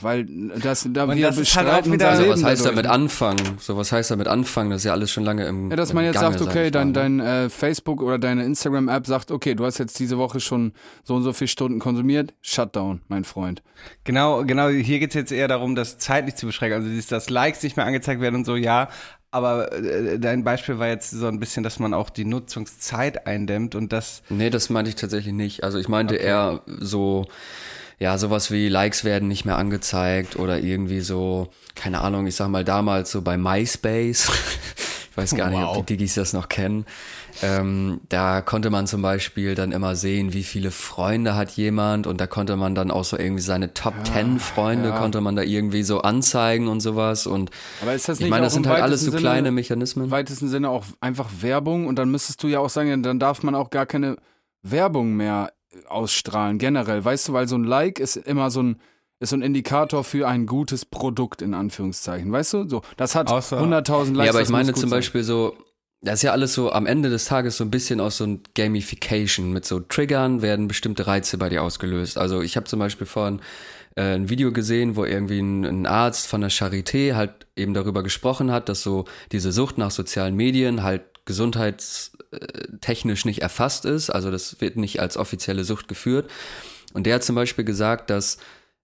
Weil 0.00 0.24
das, 0.62 0.88
da 0.90 1.06
wir 1.08 1.26
das 1.26 1.36
bestreiten 1.36 1.70
halt 1.70 1.92
wieder 1.92 2.08
also, 2.08 2.28
was 2.28 2.42
heißt 2.42 2.64
damit 2.64 2.86
anfangen? 2.86 3.58
So 3.58 3.76
was 3.76 3.92
heißt 3.92 4.10
damit 4.10 4.26
anfangen? 4.26 4.70
Das 4.70 4.78
ist 4.78 4.84
ja 4.84 4.92
alles 4.92 5.10
schon 5.10 5.24
lange 5.24 5.46
im 5.46 5.70
Ja, 5.70 5.76
dass 5.76 5.92
man 5.92 6.04
jetzt 6.04 6.14
Gange, 6.14 6.38
sagt, 6.38 6.48
okay, 6.48 6.70
dein, 6.70 6.94
dein 6.94 7.20
äh, 7.20 7.50
Facebook 7.50 8.00
oder 8.00 8.18
deine 8.18 8.44
Instagram-App 8.44 9.06
sagt, 9.06 9.30
okay, 9.30 9.54
du 9.54 9.66
hast 9.66 9.76
jetzt 9.76 9.98
diese 9.98 10.16
Woche 10.16 10.40
schon 10.40 10.72
so 11.04 11.14
und 11.14 11.22
so 11.22 11.34
viele 11.34 11.48
Stunden 11.48 11.80
konsumiert, 11.80 12.32
Shutdown, 12.40 13.02
mein 13.08 13.24
Freund. 13.24 13.62
Genau, 14.04 14.42
genau, 14.44 14.68
hier 14.68 15.00
geht 15.00 15.10
es 15.10 15.14
jetzt 15.14 15.32
eher 15.32 15.48
darum, 15.48 15.74
das 15.74 15.98
zeitlich 15.98 16.36
zu 16.36 16.46
beschränken. 16.46 16.82
Also 16.82 17.08
dass 17.10 17.28
Likes 17.28 17.62
nicht 17.62 17.76
mehr 17.76 17.84
angezeigt 17.84 18.22
werden 18.22 18.36
und 18.36 18.44
so, 18.46 18.56
ja, 18.56 18.88
aber 19.30 19.72
äh, 19.72 20.18
dein 20.18 20.44
Beispiel 20.44 20.78
war 20.78 20.88
jetzt 20.88 21.10
so 21.10 21.26
ein 21.26 21.38
bisschen, 21.40 21.62
dass 21.62 21.78
man 21.78 21.92
auch 21.92 22.08
die 22.08 22.24
Nutzungszeit 22.24 23.26
eindämmt 23.26 23.74
und 23.74 23.92
das. 23.92 24.22
Nee, 24.30 24.48
das 24.48 24.70
meinte 24.70 24.88
ich 24.88 24.96
tatsächlich 24.96 25.34
nicht. 25.34 25.62
Also 25.62 25.78
ich 25.78 25.88
meinte 25.88 26.14
okay. 26.14 26.24
eher 26.24 26.62
so, 26.66 27.26
ja, 27.98 28.16
sowas 28.16 28.50
wie 28.50 28.68
Likes 28.68 29.04
werden 29.04 29.28
nicht 29.28 29.44
mehr 29.44 29.58
angezeigt 29.58 30.36
oder 30.36 30.60
irgendwie 30.60 31.00
so, 31.00 31.48
keine 31.74 32.00
Ahnung, 32.00 32.26
ich 32.26 32.36
sag 32.36 32.48
mal 32.48 32.64
damals 32.64 33.10
so 33.10 33.22
bei 33.22 33.36
MySpace. 33.36 34.30
ich 35.10 35.16
weiß 35.16 35.34
gar 35.34 35.50
wow. 35.50 35.58
nicht, 35.58 35.68
ob 35.68 35.86
die 35.86 35.96
Digis 35.96 36.14
das 36.14 36.32
noch 36.32 36.48
kennen. 36.48 36.86
Ähm, 37.42 38.00
da 38.08 38.40
konnte 38.40 38.70
man 38.70 38.86
zum 38.86 39.02
Beispiel 39.02 39.54
dann 39.54 39.72
immer 39.72 39.96
sehen, 39.96 40.32
wie 40.32 40.42
viele 40.42 40.70
Freunde 40.70 41.34
hat 41.34 41.50
jemand 41.50 42.06
und 42.06 42.20
da 42.20 42.26
konnte 42.26 42.56
man 42.56 42.74
dann 42.74 42.90
auch 42.90 43.04
so 43.04 43.16
irgendwie 43.16 43.42
seine 43.42 43.74
Top 43.74 43.94
ja, 44.06 44.14
10 44.14 44.40
Freunde 44.40 44.88
ja. 44.90 44.98
konnte 44.98 45.20
man 45.20 45.36
da 45.36 45.42
irgendwie 45.42 45.82
so 45.82 46.00
anzeigen 46.00 46.68
und 46.68 46.80
sowas 46.80 47.26
und 47.26 47.50
Aber 47.80 47.94
ist 47.94 48.08
das 48.08 48.18
nicht 48.18 48.26
ich 48.26 48.30
meine, 48.30 48.44
das 48.44 48.54
sind 48.54 48.66
halt 48.66 48.82
alles 48.82 49.02
so 49.02 49.10
Sinne, 49.10 49.20
kleine 49.20 49.50
Mechanismen. 49.52 50.06
Im 50.06 50.10
weitesten 50.10 50.48
Sinne 50.48 50.70
auch 50.70 50.84
einfach 51.00 51.28
Werbung 51.40 51.86
und 51.86 51.96
dann 51.96 52.10
müsstest 52.10 52.42
du 52.42 52.48
ja 52.48 52.58
auch 52.60 52.70
sagen, 52.70 53.02
dann 53.02 53.20
darf 53.20 53.42
man 53.42 53.54
auch 53.54 53.70
gar 53.70 53.86
keine 53.86 54.16
Werbung 54.62 55.14
mehr 55.14 55.52
ausstrahlen, 55.86 56.58
generell. 56.58 57.04
Weißt 57.04 57.28
du, 57.28 57.32
weil 57.32 57.48
so 57.48 57.56
ein 57.56 57.64
Like 57.64 57.98
ist 57.98 58.16
immer 58.16 58.50
so 58.50 58.62
ein, 58.62 58.80
ist 59.20 59.30
so 59.30 59.36
ein 59.36 59.42
Indikator 59.42 60.04
für 60.04 60.28
ein 60.28 60.46
gutes 60.46 60.84
Produkt, 60.84 61.42
in 61.42 61.54
Anführungszeichen. 61.54 62.30
Weißt 62.30 62.52
du? 62.52 62.68
So, 62.68 62.82
das 62.96 63.14
hat 63.14 63.28
100.000 63.30 64.14
Likes. 64.14 64.26
Ja, 64.26 64.30
aber 64.30 64.42
ich 64.42 64.48
meine 64.48 64.72
zum 64.74 64.88
sein. 64.88 64.98
Beispiel 64.98 65.22
so, 65.22 65.56
das 66.00 66.14
ist 66.14 66.22
ja 66.22 66.32
alles 66.32 66.54
so 66.54 66.70
am 66.70 66.86
Ende 66.86 67.10
des 67.10 67.24
Tages 67.24 67.56
so 67.56 67.64
ein 67.64 67.70
bisschen 67.70 68.00
aus 68.00 68.18
so 68.18 68.24
ein 68.24 68.42
Gamification. 68.54 69.52
Mit 69.52 69.64
so 69.64 69.80
Triggern 69.80 70.42
werden 70.42 70.68
bestimmte 70.68 71.06
Reize 71.06 71.38
bei 71.38 71.48
dir 71.48 71.62
ausgelöst. 71.62 72.18
Also 72.18 72.40
ich 72.40 72.56
habe 72.56 72.66
zum 72.66 72.78
Beispiel 72.78 73.06
vorhin 73.06 73.40
äh, 73.96 74.14
ein 74.14 74.28
Video 74.28 74.52
gesehen, 74.52 74.94
wo 74.94 75.04
irgendwie 75.04 75.40
ein, 75.40 75.64
ein, 75.64 75.86
Arzt 75.86 76.28
von 76.28 76.40
der 76.40 76.50
Charité 76.50 77.14
halt 77.14 77.48
eben 77.56 77.74
darüber 77.74 78.04
gesprochen 78.04 78.52
hat, 78.52 78.68
dass 78.68 78.82
so 78.82 79.06
diese 79.32 79.50
Sucht 79.50 79.76
nach 79.76 79.90
sozialen 79.90 80.36
Medien 80.36 80.84
halt 80.84 81.02
gesundheitstechnisch 82.30 83.24
nicht 83.24 83.42
erfasst 83.42 83.84
ist. 83.84 84.10
Also 84.10 84.30
das 84.30 84.60
wird 84.60 84.76
nicht 84.76 85.00
als 85.00 85.16
offizielle 85.16 85.64
Sucht 85.64 85.88
geführt. 85.88 86.30
Und 86.92 87.06
der 87.06 87.16
hat 87.16 87.24
zum 87.24 87.34
Beispiel 87.34 87.64
gesagt, 87.64 88.10
dass 88.10 88.38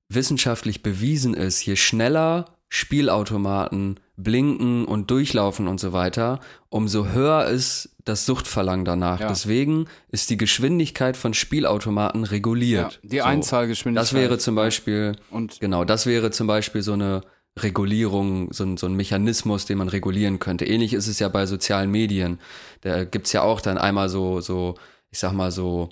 wissenschaftlich 0.08 0.82
bewiesen 0.82 1.34
ist, 1.34 1.64
je 1.64 1.76
schneller 1.76 2.56
Spielautomaten 2.68 4.00
blinken 4.16 4.84
und 4.84 5.10
durchlaufen 5.10 5.68
und 5.68 5.80
so 5.80 5.92
weiter, 5.92 6.40
umso 6.68 7.08
höher 7.08 7.46
ist 7.46 7.96
das 8.04 8.26
Suchtverlangen 8.26 8.84
danach. 8.84 9.20
Ja. 9.20 9.28
Deswegen 9.28 9.86
ist 10.08 10.30
die 10.30 10.36
Geschwindigkeit 10.36 11.16
von 11.16 11.34
Spielautomaten 11.34 12.24
reguliert. 12.24 13.00
Ja, 13.02 13.08
die 13.08 13.18
so. 13.18 13.24
Einzahlgeschwindigkeit. 13.24 14.04
Das 14.04 14.14
wäre 14.14 14.38
zum 14.38 14.54
Beispiel, 14.54 15.16
und 15.30 15.60
genau, 15.60 15.84
das 15.84 16.06
wäre 16.06 16.30
zum 16.30 16.46
Beispiel 16.46 16.82
so 16.82 16.92
eine 16.92 17.22
Regulierung, 17.58 18.52
so 18.52 18.64
ein, 18.64 18.76
so 18.76 18.86
ein 18.86 18.94
Mechanismus, 18.94 19.64
den 19.64 19.78
man 19.78 19.88
regulieren 19.88 20.40
könnte. 20.40 20.64
Ähnlich 20.64 20.92
ist 20.92 21.06
es 21.06 21.20
ja 21.20 21.28
bei 21.28 21.46
sozialen 21.46 21.90
Medien. 21.90 22.40
Da 22.80 23.04
gibt's 23.04 23.32
ja 23.32 23.42
auch 23.42 23.60
dann 23.60 23.78
einmal 23.78 24.08
so, 24.08 24.40
so, 24.40 24.74
ich 25.10 25.18
sag 25.20 25.32
mal 25.32 25.52
so, 25.52 25.90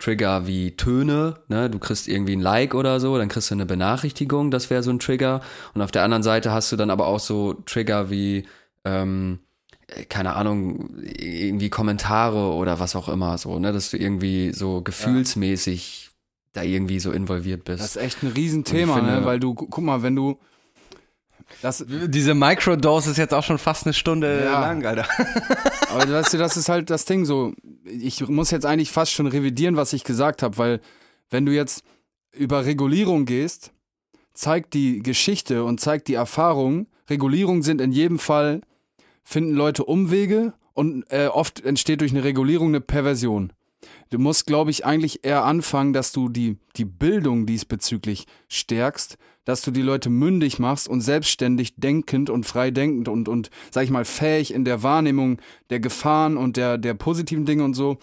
Trigger 0.00 0.46
wie 0.46 0.72
Töne, 0.72 1.36
ne? 1.48 1.70
Du 1.70 1.78
kriegst 1.78 2.08
irgendwie 2.08 2.34
ein 2.34 2.40
Like 2.40 2.74
oder 2.74 2.98
so, 3.00 3.16
dann 3.18 3.28
kriegst 3.28 3.50
du 3.50 3.54
eine 3.54 3.66
Benachrichtigung, 3.66 4.50
das 4.50 4.70
wäre 4.70 4.82
so 4.82 4.90
ein 4.90 4.98
Trigger. 4.98 5.42
Und 5.74 5.82
auf 5.82 5.90
der 5.92 6.02
anderen 6.02 6.22
Seite 6.22 6.52
hast 6.52 6.72
du 6.72 6.76
dann 6.76 6.90
aber 6.90 7.06
auch 7.06 7.20
so 7.20 7.52
Trigger 7.66 8.10
wie, 8.10 8.46
ähm, 8.84 9.40
keine 10.08 10.36
Ahnung, 10.36 10.90
irgendwie 11.02 11.68
Kommentare 11.68 12.54
oder 12.54 12.80
was 12.80 12.96
auch 12.96 13.08
immer, 13.08 13.36
so, 13.36 13.58
ne? 13.58 13.72
Dass 13.72 13.90
du 13.90 13.98
irgendwie 13.98 14.52
so 14.52 14.80
gefühlsmäßig 14.80 16.04
ja. 16.04 16.10
da 16.54 16.62
irgendwie 16.62 16.98
so 16.98 17.12
involviert 17.12 17.64
bist. 17.64 17.82
Das 17.82 17.96
ist 17.96 18.02
echt 18.02 18.22
ein 18.22 18.32
Riesenthema, 18.32 18.94
finde, 18.94 19.20
ne? 19.20 19.24
Weil 19.26 19.38
du, 19.38 19.54
guck 19.54 19.84
mal, 19.84 20.02
wenn 20.02 20.16
du 20.16 20.38
das, 21.62 21.84
Diese 21.88 22.34
Microdose 22.34 23.10
ist 23.10 23.16
jetzt 23.16 23.34
auch 23.34 23.44
schon 23.44 23.58
fast 23.58 23.86
eine 23.86 23.92
Stunde 23.92 24.44
ja. 24.44 24.60
lang, 24.60 24.84
Alter. 24.84 25.06
Aber 25.90 26.10
weißt 26.10 26.34
du, 26.34 26.38
das 26.38 26.56
ist 26.56 26.68
halt 26.68 26.90
das 26.90 27.04
Ding 27.04 27.24
so. 27.24 27.52
Ich 27.84 28.26
muss 28.28 28.50
jetzt 28.50 28.66
eigentlich 28.66 28.90
fast 28.90 29.12
schon 29.12 29.26
revidieren, 29.26 29.76
was 29.76 29.92
ich 29.92 30.04
gesagt 30.04 30.42
habe, 30.42 30.58
weil 30.58 30.80
wenn 31.28 31.46
du 31.46 31.52
jetzt 31.52 31.84
über 32.32 32.64
Regulierung 32.64 33.24
gehst, 33.24 33.72
zeigt 34.32 34.74
die 34.74 35.02
Geschichte 35.02 35.64
und 35.64 35.80
zeigt 35.80 36.08
die 36.08 36.14
Erfahrung, 36.14 36.86
Regulierungen 37.08 37.62
sind 37.62 37.80
in 37.80 37.92
jedem 37.92 38.18
Fall, 38.18 38.62
finden 39.24 39.54
Leute 39.54 39.84
Umwege 39.84 40.54
und 40.72 41.04
äh, 41.10 41.26
oft 41.26 41.64
entsteht 41.64 42.00
durch 42.00 42.12
eine 42.12 42.24
Regulierung 42.24 42.68
eine 42.68 42.80
Perversion. 42.80 43.52
Du 44.10 44.18
musst, 44.18 44.46
glaube 44.46 44.70
ich, 44.70 44.84
eigentlich 44.84 45.24
eher 45.24 45.44
anfangen, 45.44 45.92
dass 45.92 46.12
du 46.12 46.28
die, 46.28 46.58
die 46.76 46.84
Bildung 46.84 47.46
diesbezüglich 47.46 48.26
stärkst, 48.48 49.16
dass 49.50 49.62
du 49.62 49.72
die 49.72 49.82
Leute 49.82 50.10
mündig 50.10 50.60
machst 50.60 50.88
und 50.88 51.00
selbstständig 51.00 51.74
denkend 51.76 52.30
und 52.30 52.46
frei 52.46 52.70
denkend 52.70 53.08
und, 53.08 53.28
und 53.28 53.50
sag 53.72 53.82
ich 53.82 53.90
mal, 53.90 54.04
fähig 54.04 54.54
in 54.54 54.64
der 54.64 54.84
Wahrnehmung 54.84 55.40
der 55.70 55.80
Gefahren 55.80 56.36
und 56.36 56.56
der, 56.56 56.78
der 56.78 56.94
positiven 56.94 57.46
Dinge 57.46 57.64
und 57.64 57.74
so. 57.74 57.98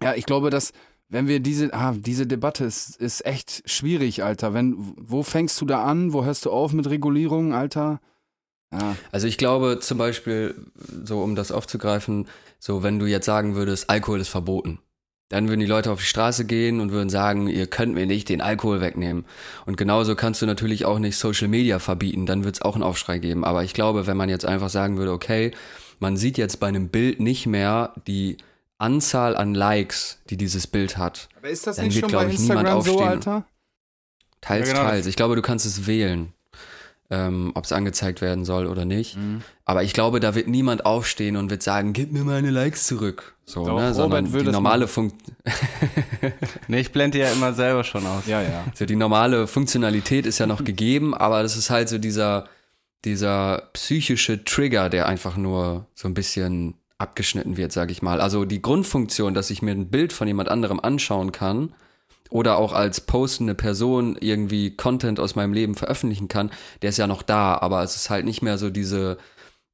Ja, 0.00 0.14
ich 0.14 0.24
glaube, 0.24 0.50
dass 0.50 0.72
wenn 1.08 1.26
wir 1.26 1.40
diese, 1.40 1.74
ah, 1.74 1.94
diese 1.98 2.28
Debatte 2.28 2.64
ist, 2.64 2.96
ist 2.96 3.26
echt 3.26 3.62
schwierig, 3.66 4.22
Alter. 4.22 4.54
Wenn, 4.54 4.76
wo 4.96 5.24
fängst 5.24 5.60
du 5.60 5.66
da 5.66 5.82
an? 5.82 6.12
Wo 6.12 6.24
hörst 6.24 6.44
du 6.44 6.52
auf 6.52 6.72
mit 6.72 6.88
Regulierung, 6.88 7.52
Alter? 7.52 8.00
Ja. 8.70 8.94
Also 9.10 9.26
ich 9.26 9.36
glaube 9.36 9.80
zum 9.80 9.98
Beispiel, 9.98 10.54
so 11.04 11.22
um 11.22 11.34
das 11.34 11.50
aufzugreifen, 11.50 12.28
so 12.60 12.84
wenn 12.84 13.00
du 13.00 13.06
jetzt 13.06 13.26
sagen 13.26 13.56
würdest, 13.56 13.90
Alkohol 13.90 14.20
ist 14.20 14.28
verboten, 14.28 14.78
dann 15.28 15.48
würden 15.48 15.60
die 15.60 15.66
Leute 15.66 15.90
auf 15.90 16.00
die 16.00 16.06
Straße 16.06 16.44
gehen 16.44 16.80
und 16.80 16.90
würden 16.90 17.10
sagen, 17.10 17.48
ihr 17.48 17.66
könnt 17.66 17.94
mir 17.94 18.06
nicht 18.06 18.28
den 18.28 18.40
Alkohol 18.40 18.80
wegnehmen. 18.80 19.26
Und 19.66 19.76
genauso 19.76 20.14
kannst 20.14 20.40
du 20.40 20.46
natürlich 20.46 20.84
auch 20.84 20.98
nicht 20.98 21.16
Social 21.16 21.48
Media 21.48 21.78
verbieten, 21.78 22.26
dann 22.26 22.44
wird 22.44 22.56
es 22.56 22.62
auch 22.62 22.74
einen 22.74 22.82
Aufschrei 22.82 23.18
geben. 23.18 23.44
Aber 23.44 23.64
ich 23.64 23.74
glaube, 23.74 24.06
wenn 24.06 24.16
man 24.16 24.28
jetzt 24.28 24.46
einfach 24.46 24.70
sagen 24.70 24.96
würde, 24.96 25.12
okay, 25.12 25.52
man 26.00 26.16
sieht 26.16 26.38
jetzt 26.38 26.60
bei 26.60 26.68
einem 26.68 26.88
Bild 26.88 27.20
nicht 27.20 27.46
mehr 27.46 27.92
die 28.06 28.38
Anzahl 28.78 29.36
an 29.36 29.54
Likes, 29.54 30.20
die 30.30 30.36
dieses 30.36 30.66
Bild 30.66 30.96
hat. 30.96 31.28
Aber 31.36 31.48
ist 31.48 31.66
das 31.66 31.76
dann 31.76 31.86
nicht 31.86 31.96
wird, 31.96 32.10
schon 32.10 32.20
bei 32.20 32.26
ich, 32.28 32.38
Instagram 32.38 32.82
so, 32.82 33.00
Alter? 33.00 33.44
Teils, 34.40 34.68
ja, 34.68 34.74
genau. 34.74 34.88
teils. 34.88 35.06
Ich 35.06 35.16
glaube, 35.16 35.34
du 35.36 35.42
kannst 35.42 35.66
es 35.66 35.86
wählen 35.86 36.32
ähm, 37.10 37.52
ob 37.54 37.64
es 37.64 37.72
angezeigt 37.72 38.20
werden 38.20 38.44
soll 38.44 38.66
oder 38.66 38.84
nicht. 38.84 39.16
Mhm. 39.16 39.42
Aber 39.64 39.82
ich 39.82 39.92
glaube, 39.92 40.20
da 40.20 40.34
wird 40.34 40.48
niemand 40.48 40.84
aufstehen 40.84 41.36
und 41.36 41.50
wird 41.50 41.62
sagen, 41.62 41.92
gib 41.92 42.12
mir 42.12 42.24
meine 42.24 42.50
Likes 42.50 42.86
zurück. 42.86 43.34
So, 43.48 43.64
Doch, 43.64 43.80
ne? 43.80 43.94
Sondern 43.94 44.30
die 44.30 44.42
normale 44.42 44.86
Funktion. 44.86 45.34
nee, 46.68 46.80
ich 46.80 46.92
blende 46.92 47.16
ja 47.16 47.30
immer 47.30 47.54
selber 47.54 47.82
schon 47.82 48.04
aus. 48.06 48.26
Ja, 48.26 48.42
ja. 48.42 48.64
So, 48.74 48.84
die 48.84 48.94
normale 48.94 49.46
Funktionalität 49.46 50.26
ist 50.26 50.38
ja 50.38 50.46
noch 50.46 50.62
gegeben, 50.62 51.14
aber 51.14 51.42
das 51.42 51.56
ist 51.56 51.70
halt 51.70 51.88
so 51.88 51.96
dieser, 51.96 52.44
dieser 53.06 53.70
psychische 53.72 54.44
Trigger, 54.44 54.90
der 54.90 55.06
einfach 55.06 55.38
nur 55.38 55.86
so 55.94 56.08
ein 56.08 56.12
bisschen 56.12 56.74
abgeschnitten 56.98 57.56
wird, 57.56 57.72
sag 57.72 57.90
ich 57.90 58.02
mal. 58.02 58.20
Also 58.20 58.44
die 58.44 58.60
Grundfunktion, 58.60 59.32
dass 59.32 59.48
ich 59.48 59.62
mir 59.62 59.70
ein 59.70 59.88
Bild 59.88 60.12
von 60.12 60.28
jemand 60.28 60.50
anderem 60.50 60.78
anschauen 60.78 61.32
kann, 61.32 61.72
oder 62.30 62.58
auch 62.58 62.74
als 62.74 63.00
postende 63.00 63.54
Person 63.54 64.18
irgendwie 64.20 64.76
Content 64.76 65.18
aus 65.18 65.36
meinem 65.36 65.54
Leben 65.54 65.74
veröffentlichen 65.74 66.28
kann, 66.28 66.50
der 66.82 66.90
ist 66.90 66.98
ja 66.98 67.06
noch 67.06 67.22
da, 67.22 67.56
aber 67.56 67.82
es 67.82 67.96
ist 67.96 68.10
halt 68.10 68.26
nicht 68.26 68.42
mehr 68.42 68.58
so 68.58 68.68
diese, 68.68 69.16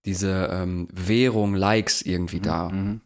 diese 0.04 0.48
ähm, 0.52 0.86
Währung 0.92 1.56
Likes 1.56 2.02
irgendwie 2.02 2.38
mhm, 2.38 2.42
da. 2.42 2.68
Mhm. 2.68 3.00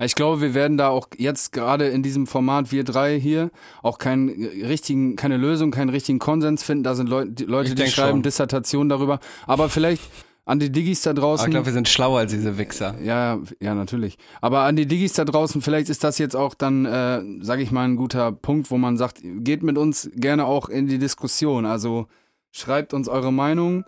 Ich 0.00 0.14
glaube, 0.14 0.40
wir 0.40 0.54
werden 0.54 0.76
da 0.76 0.88
auch 0.88 1.08
jetzt 1.16 1.52
gerade 1.52 1.88
in 1.88 2.02
diesem 2.02 2.26
Format, 2.26 2.72
wir 2.72 2.84
drei 2.84 3.18
hier, 3.18 3.50
auch 3.82 3.98
keinen 3.98 4.28
richtigen, 4.28 5.16
keine 5.16 5.36
Lösung, 5.36 5.70
keinen 5.70 5.90
richtigen 5.90 6.18
Konsens 6.18 6.62
finden. 6.62 6.84
Da 6.84 6.94
sind 6.94 7.08
Leut, 7.08 7.40
Leute, 7.40 7.74
die 7.74 7.86
schreiben 7.86 8.18
schon. 8.18 8.22
Dissertationen 8.22 8.88
darüber. 8.88 9.20
Aber 9.46 9.68
vielleicht 9.68 10.02
an 10.46 10.60
die 10.60 10.70
Diggis 10.70 11.02
da 11.02 11.12
draußen. 11.12 11.42
Aber 11.42 11.48
ich 11.48 11.54
glaube, 11.54 11.66
wir 11.66 11.72
sind 11.72 11.88
schlauer 11.88 12.20
als 12.20 12.32
diese 12.32 12.56
Wichser. 12.56 12.94
Ja, 13.02 13.40
ja, 13.60 13.74
natürlich. 13.74 14.16
Aber 14.40 14.60
an 14.60 14.76
die 14.76 14.86
Diggis 14.86 15.12
da 15.12 15.24
draußen, 15.24 15.60
vielleicht 15.60 15.90
ist 15.90 16.04
das 16.04 16.18
jetzt 16.18 16.36
auch 16.36 16.54
dann, 16.54 16.86
äh, 16.86 17.20
sage 17.42 17.62
ich 17.62 17.72
mal, 17.72 17.84
ein 17.84 17.96
guter 17.96 18.30
Punkt, 18.32 18.70
wo 18.70 18.78
man 18.78 18.96
sagt, 18.96 19.18
geht 19.22 19.64
mit 19.64 19.76
uns 19.76 20.08
gerne 20.14 20.46
auch 20.46 20.68
in 20.68 20.86
die 20.86 20.98
Diskussion. 20.98 21.66
Also 21.66 22.06
schreibt 22.52 22.94
uns 22.94 23.08
eure 23.08 23.32
Meinung. 23.32 23.84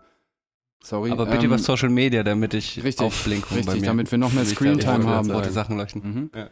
Sorry. 0.83 1.11
Aber 1.11 1.27
bitte 1.27 1.39
ähm, 1.39 1.47
über 1.47 1.59
Social 1.59 1.91
Media, 1.91 2.23
damit 2.23 2.55
ich 2.55 2.83
richtig, 2.83 3.07
Aufblinkung 3.07 3.57
richtig, 3.57 3.83
damit 3.83 4.11
wir 4.11 4.19
noch 4.19 4.33
mehr 4.33 4.45
Screentime 4.47 5.07
haben. 5.07 5.31
Rote 5.31 5.51
Sachen 5.51 5.77
leuchten. 5.77 6.03
Mhm. 6.03 6.31
Ja. 6.35 6.51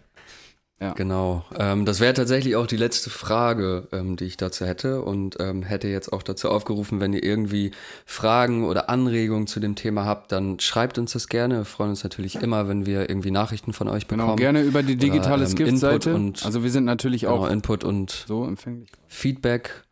Ja. 0.79 0.93
Genau. 0.93 1.43
Ähm, 1.59 1.87
das 1.87 2.01
wäre 2.01 2.13
tatsächlich 2.13 2.55
auch 2.55 2.67
die 2.67 2.77
letzte 2.77 3.09
Frage, 3.09 3.89
ähm, 3.93 4.17
die 4.17 4.25
ich 4.25 4.37
dazu 4.37 4.67
hätte 4.67 5.01
und 5.01 5.37
ähm, 5.41 5.63
hätte 5.63 5.89
jetzt 5.89 6.13
auch 6.13 6.23
dazu 6.23 6.51
aufgerufen, 6.51 7.01
wenn 7.01 7.15
ihr 7.15 7.25
irgendwie 7.25 7.71
Fragen 8.05 8.63
oder 8.63 8.91
Anregungen 8.91 9.47
zu 9.47 9.59
dem 9.59 9.75
Thema 9.75 10.05
habt, 10.05 10.33
dann 10.33 10.61
schreibt 10.61 10.99
uns 10.99 11.13
das 11.13 11.29
gerne. 11.29 11.59
Wir 11.59 11.65
freuen 11.65 11.91
uns 11.91 12.05
natürlich 12.05 12.37
immer, 12.37 12.69
wenn 12.69 12.85
wir 12.85 13.09
irgendwie 13.09 13.31
Nachrichten 13.31 13.73
von 13.73 13.89
euch 13.89 14.07
genau, 14.07 14.25
bekommen. 14.25 14.37
Genau, 14.37 14.53
gerne 14.53 14.69
über 14.69 14.83
die 14.83 14.97
digitale 14.97 15.47
Skift-Seite. 15.47 16.33
Also 16.45 16.63
wir 16.63 16.71
sind 16.71 16.85
natürlich 16.85 17.23
genau, 17.23 17.37
auch 17.37 17.51
Input 17.51 17.83
und 17.83 18.25
so 18.29 18.45
empfänglich. 18.45 18.91
Feedback 19.09 19.86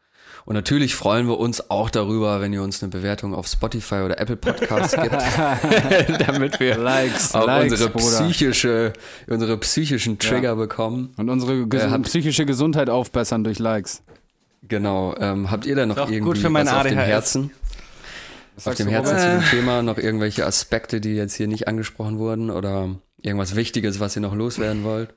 und 0.47 0.55
natürlich 0.55 0.95
freuen 0.95 1.27
wir 1.27 1.39
uns 1.39 1.71
auch 1.71 1.89
darüber, 1.89 2.41
wenn 2.43 2.53
ihr 2.53 2.63
uns 2.63 2.83
eine 2.83 2.91
Bewertung 2.91 3.35
auf 3.35 3.47
Spotify 3.47 4.03
oder 4.05 4.21
Apple 4.21 4.37
Podcasts 4.37 4.95
gibt, 4.95 5.15
damit 6.27 6.61
wir 6.61 6.77
Likes, 6.77 7.35
auch 7.35 7.47
Likes, 7.47 7.73
unsere 7.73 7.91
psychische, 7.91 8.93
unsere 9.27 9.57
psychischen 9.59 10.19
Trigger 10.19 10.51
ja. 10.51 10.55
bekommen. 10.55 11.15
Und 11.17 11.31
unsere 11.31 11.67
ges 11.67 11.85
äh, 11.85 11.99
psychische 12.01 12.45
Gesundheit 12.45 12.91
aufbessern 12.91 13.43
durch 13.43 13.59
Likes. 13.59 14.03
Genau. 14.69 15.15
Ähm, 15.19 15.51
habt 15.51 15.65
ihr 15.65 15.77
da 15.77 15.87
noch 15.87 15.97
irgendwie 15.97 16.21
gut 16.21 16.37
für 16.37 16.53
was 16.53 16.69
auf 16.69 16.83
dem 16.83 16.99
Herzen? 16.99 17.51
Was 18.57 18.69
auf 18.69 18.75
dem 18.75 18.89
Herzen 18.89 19.19
zu 19.19 19.27
dem 19.27 19.45
Thema 19.51 19.83
noch 19.83 19.97
irgendwelche 19.97 20.45
Aspekte, 20.45 21.01
die 21.01 21.15
jetzt 21.15 21.35
hier 21.35 21.49
nicht 21.49 21.69
angesprochen 21.69 22.19
wurden 22.19 22.51
oder 22.51 22.91
irgendwas 23.23 23.57
Wichtiges, 23.57 23.99
was 23.99 24.15
ihr 24.15 24.23
noch 24.23 24.35
loswerden 24.35 24.85
wollt? 24.85 25.15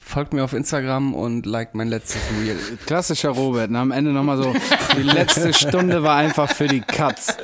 Folgt 0.00 0.32
mir 0.32 0.42
auf 0.42 0.54
Instagram 0.54 1.12
und 1.12 1.44
liked 1.44 1.74
mein 1.74 1.88
letztes 1.88 2.20
Reel. 2.40 2.56
Klassischer 2.86 3.28
Robert, 3.30 3.70
ne? 3.70 3.78
am 3.78 3.90
Ende 3.90 4.12
nochmal 4.12 4.38
so, 4.38 4.54
die 4.96 5.02
letzte 5.02 5.52
Stunde 5.52 6.02
war 6.02 6.16
einfach 6.16 6.50
für 6.50 6.66
die 6.66 6.80
Katz. 6.80 7.36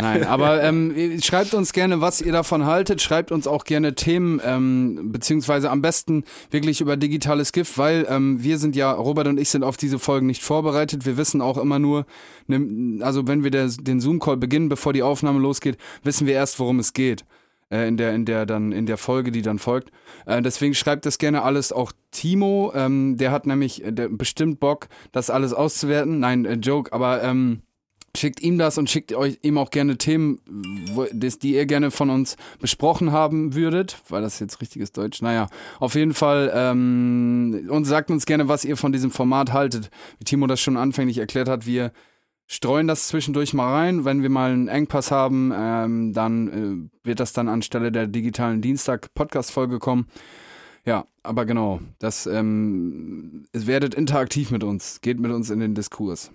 Nein, 0.00 0.24
aber 0.24 0.62
ähm, 0.62 1.18
schreibt 1.22 1.54
uns 1.54 1.72
gerne, 1.72 2.00
was 2.00 2.20
ihr 2.20 2.32
davon 2.32 2.64
haltet. 2.64 3.02
Schreibt 3.02 3.32
uns 3.32 3.46
auch 3.46 3.64
gerne 3.64 3.94
Themen, 3.94 4.40
ähm, 4.44 5.10
beziehungsweise 5.10 5.70
am 5.70 5.82
besten 5.82 6.24
wirklich 6.50 6.80
über 6.80 6.96
digitales 6.96 7.52
Gift, 7.52 7.76
weil 7.78 8.06
ähm, 8.08 8.42
wir 8.42 8.58
sind 8.58 8.76
ja, 8.76 8.92
Robert 8.92 9.26
und 9.26 9.38
ich 9.38 9.48
sind 9.48 9.64
auf 9.64 9.76
diese 9.76 9.98
Folgen 9.98 10.26
nicht 10.26 10.42
vorbereitet. 10.42 11.04
Wir 11.06 11.16
wissen 11.16 11.40
auch 11.40 11.58
immer 11.58 11.80
nur, 11.80 12.06
ne, 12.46 13.02
also 13.04 13.26
wenn 13.26 13.42
wir 13.42 13.50
der, 13.50 13.68
den 13.68 14.00
Zoom-Call 14.00 14.36
beginnen, 14.36 14.68
bevor 14.68 14.92
die 14.92 15.02
Aufnahme 15.02 15.40
losgeht, 15.40 15.76
wissen 16.04 16.26
wir 16.26 16.34
erst, 16.34 16.60
worum 16.60 16.78
es 16.78 16.92
geht 16.92 17.24
äh, 17.70 17.86
in 17.88 17.96
der, 17.96 18.14
in 18.14 18.24
der 18.24 18.46
dann, 18.46 18.72
in 18.72 18.86
der 18.86 18.98
Folge, 18.98 19.30
die 19.30 19.42
dann 19.42 19.58
folgt. 19.58 19.90
Äh, 20.26 20.42
deswegen 20.42 20.74
schreibt 20.74 21.06
das 21.06 21.18
gerne 21.18 21.42
alles 21.42 21.72
auch 21.72 21.92
Timo. 22.10 22.72
Ähm, 22.74 23.16
der 23.16 23.30
hat 23.30 23.46
nämlich 23.46 23.84
äh, 23.84 23.92
der, 23.92 24.08
bestimmt 24.08 24.60
Bock, 24.60 24.88
das 25.12 25.30
alles 25.30 25.52
auszuwerten. 25.52 26.20
Nein, 26.20 26.44
äh, 26.44 26.54
Joke, 26.54 26.92
aber 26.92 27.22
ähm, 27.22 27.62
schickt 28.16 28.42
ihm 28.42 28.58
das 28.58 28.78
und 28.78 28.90
schickt 28.90 29.12
euch 29.12 29.38
ihm 29.42 29.58
auch 29.58 29.70
gerne 29.70 29.96
Themen, 29.98 30.40
wo, 30.92 31.06
das, 31.12 31.38
die 31.38 31.54
ihr 31.54 31.66
gerne 31.66 31.90
von 31.90 32.10
uns 32.10 32.36
besprochen 32.60 33.12
haben 33.12 33.54
würdet. 33.54 33.98
Weil 34.08 34.22
das 34.22 34.40
jetzt 34.40 34.60
richtiges 34.60 34.92
Deutsch? 34.92 35.22
Naja, 35.22 35.48
auf 35.78 35.94
jeden 35.94 36.14
Fall. 36.14 36.50
Ähm, 36.54 37.68
und 37.70 37.84
sagt 37.84 38.10
uns 38.10 38.26
gerne, 38.26 38.48
was 38.48 38.64
ihr 38.64 38.76
von 38.76 38.92
diesem 38.92 39.10
Format 39.10 39.52
haltet. 39.52 39.90
Wie 40.18 40.24
Timo 40.24 40.46
das 40.46 40.60
schon 40.60 40.76
anfänglich 40.76 41.18
erklärt 41.18 41.48
hat, 41.48 41.66
wir 41.66 41.92
streuen 42.48 42.88
das 42.88 43.06
zwischendurch 43.06 43.54
mal 43.54 43.72
rein. 43.72 44.04
Wenn 44.04 44.22
wir 44.22 44.30
mal 44.30 44.50
einen 44.50 44.68
Engpass 44.68 45.12
haben, 45.12 45.52
ähm, 45.54 46.12
dann 46.14 46.90
äh, 47.04 47.06
wird 47.06 47.20
das 47.20 47.32
dann 47.32 47.48
anstelle 47.48 47.92
der 47.92 48.08
digitalen 48.08 48.62
Dienstag-Podcast-Folge 48.62 49.78
kommen. 49.78 50.08
Ja, 50.84 51.06
aber 51.22 51.44
genau, 51.44 51.80
das 51.98 52.26
ähm, 52.26 53.46
werdet 53.52 53.94
interaktiv 53.94 54.50
mit 54.50 54.64
uns, 54.64 55.02
geht 55.02 55.20
mit 55.20 55.30
uns 55.30 55.50
in 55.50 55.60
den 55.60 55.74
Diskurs. 55.74 56.30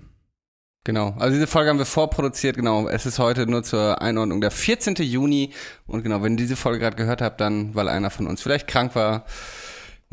Genau, 0.85 1.15
also 1.17 1.33
diese 1.33 1.47
Folge 1.47 1.69
haben 1.69 1.77
wir 1.77 1.85
vorproduziert, 1.85 2.57
genau. 2.57 2.87
Es 2.89 3.05
ist 3.05 3.17
heute 3.17 3.47
nur 3.47 3.63
zur 3.63 4.01
Einordnung 4.01 4.41
der 4.41 4.51
14. 4.51 4.95
Juni. 4.95 5.51
Und 5.87 6.03
genau, 6.03 6.21
wenn 6.21 6.33
ihr 6.33 6.37
diese 6.37 6.57
Folge 6.57 6.79
gerade 6.79 6.97
gehört 6.97 7.21
habt, 7.21 7.39
dann, 7.39 7.73
weil 7.73 7.87
einer 7.87 8.09
von 8.09 8.27
uns 8.27 8.41
vielleicht 8.41 8.67
krank 8.67 8.93
war, 8.93 9.25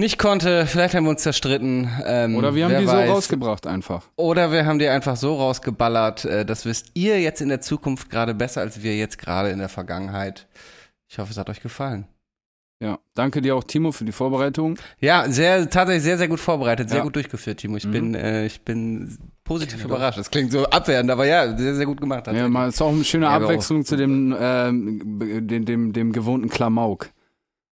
nicht 0.00 0.18
konnte. 0.18 0.66
Vielleicht 0.66 0.94
haben 0.94 1.04
wir 1.04 1.10
uns 1.10 1.22
zerstritten. 1.22 1.88
Ähm, 2.04 2.34
Oder 2.34 2.54
wir 2.54 2.64
haben 2.64 2.78
die 2.78 2.86
weiß. 2.86 3.06
so 3.06 3.12
rausgebracht 3.12 3.66
einfach. 3.66 4.02
Oder 4.16 4.50
wir 4.50 4.66
haben 4.66 4.80
die 4.80 4.88
einfach 4.88 5.16
so 5.16 5.36
rausgeballert. 5.36 6.24
Äh, 6.24 6.44
das 6.44 6.64
wisst 6.64 6.90
ihr 6.94 7.20
jetzt 7.20 7.40
in 7.40 7.48
der 7.48 7.60
Zukunft 7.60 8.10
gerade 8.10 8.34
besser 8.34 8.62
als 8.62 8.82
wir 8.82 8.96
jetzt 8.96 9.18
gerade 9.18 9.50
in 9.50 9.58
der 9.58 9.68
Vergangenheit. 9.68 10.48
Ich 11.08 11.18
hoffe, 11.18 11.30
es 11.30 11.38
hat 11.38 11.48
euch 11.48 11.60
gefallen. 11.60 12.06
Ja, 12.82 12.98
danke 13.14 13.42
dir 13.42 13.56
auch, 13.56 13.64
Timo, 13.64 13.92
für 13.92 14.06
die 14.06 14.12
Vorbereitung. 14.12 14.78
Ja, 15.00 15.28
sehr, 15.28 15.68
tatsächlich 15.68 16.02
sehr, 16.02 16.16
sehr 16.16 16.28
gut 16.28 16.40
vorbereitet, 16.40 16.88
sehr 16.88 16.98
ja. 16.98 17.04
gut 17.04 17.14
durchgeführt, 17.14 17.58
Timo. 17.58 17.76
Ich 17.76 17.84
mhm. 17.84 17.90
bin, 17.90 18.14
äh, 18.14 18.46
ich 18.46 18.62
bin 18.62 19.18
positiv 19.44 19.84
überrascht. 19.84 20.18
Das 20.18 20.30
klingt 20.30 20.50
so 20.50 20.64
abwehrend, 20.64 21.10
aber 21.10 21.26
ja, 21.26 21.54
sehr, 21.58 21.74
sehr 21.74 21.84
gut 21.84 22.00
gemacht. 22.00 22.26
Ja, 22.26 22.48
mal, 22.48 22.70
ist 22.70 22.80
auch 22.80 22.90
eine 22.90 23.04
schöne 23.04 23.26
ja, 23.26 23.32
Abwechslung 23.32 23.84
zu 23.84 23.96
dem, 23.96 24.32
äh, 24.32 24.70
dem, 25.42 25.66
dem, 25.66 25.92
dem 25.92 26.12
gewohnten 26.12 26.48
Klamauk 26.48 27.10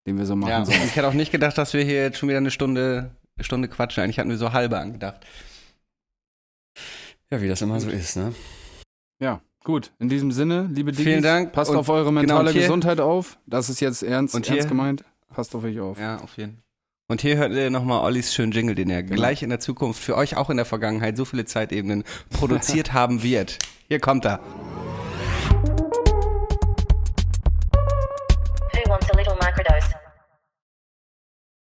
den 0.08 0.18
wir 0.18 0.26
so 0.26 0.36
machen. 0.36 0.50
Ja, 0.50 0.64
sollen. 0.64 0.80
ich 0.84 0.96
hätte 0.96 1.06
auch 1.06 1.12
nicht 1.12 1.30
gedacht, 1.30 1.58
dass 1.58 1.74
wir 1.74 1.84
hier 1.84 2.02
jetzt 2.02 2.18
schon 2.18 2.28
wieder 2.28 2.38
eine 2.38 2.50
Stunde, 2.50 3.10
eine 3.36 3.44
Stunde 3.44 3.68
quatschen. 3.68 4.02
Eigentlich 4.02 4.18
hatten 4.18 4.30
wir 4.30 4.38
so 4.38 4.52
halbe 4.52 4.78
angedacht. 4.78 5.24
Ja, 7.30 7.42
wie 7.42 7.48
das 7.48 7.60
immer 7.60 7.78
so 7.78 7.90
ist, 7.90 8.16
ne? 8.16 8.34
Ja, 9.20 9.42
gut. 9.64 9.92
In 9.98 10.08
diesem 10.08 10.32
Sinne, 10.32 10.68
liebe 10.72 10.92
Diggis, 10.92 11.04
Vielen 11.04 11.22
Dank. 11.22 11.52
passt 11.52 11.70
und 11.70 11.76
auf 11.76 11.90
eure 11.90 12.06
genau, 12.06 12.20
mentale 12.20 12.52
genau, 12.52 12.62
Gesundheit 12.62 13.00
auf. 13.00 13.38
Das 13.46 13.68
ist 13.68 13.80
jetzt 13.80 14.02
ernst, 14.02 14.34
und 14.34 14.48
ernst 14.48 14.68
gemeint. 14.68 15.04
Passt 15.28 15.54
auf 15.54 15.62
euch 15.62 15.78
auf. 15.78 16.00
Ja, 16.00 16.16
auf 16.20 16.36
jeden 16.38 16.54
Fall. 16.54 16.62
Und 17.10 17.22
hier 17.22 17.36
hört 17.36 17.52
ihr 17.52 17.70
nochmal 17.70 18.04
Ollis 18.04 18.34
schönen 18.34 18.52
Jingle, 18.52 18.74
den 18.74 18.90
er 18.90 19.02
genau. 19.02 19.16
gleich 19.16 19.42
in 19.42 19.48
der 19.48 19.60
Zukunft 19.60 20.02
für 20.02 20.14
euch 20.14 20.36
auch 20.36 20.50
in 20.50 20.56
der 20.58 20.66
Vergangenheit 20.66 21.16
so 21.16 21.24
viele 21.24 21.46
Zeitebenen 21.46 22.04
produziert 22.30 22.92
haben 22.92 23.22
wird. 23.22 23.58
Hier 23.88 23.98
kommt 23.98 24.26
er. 24.26 24.40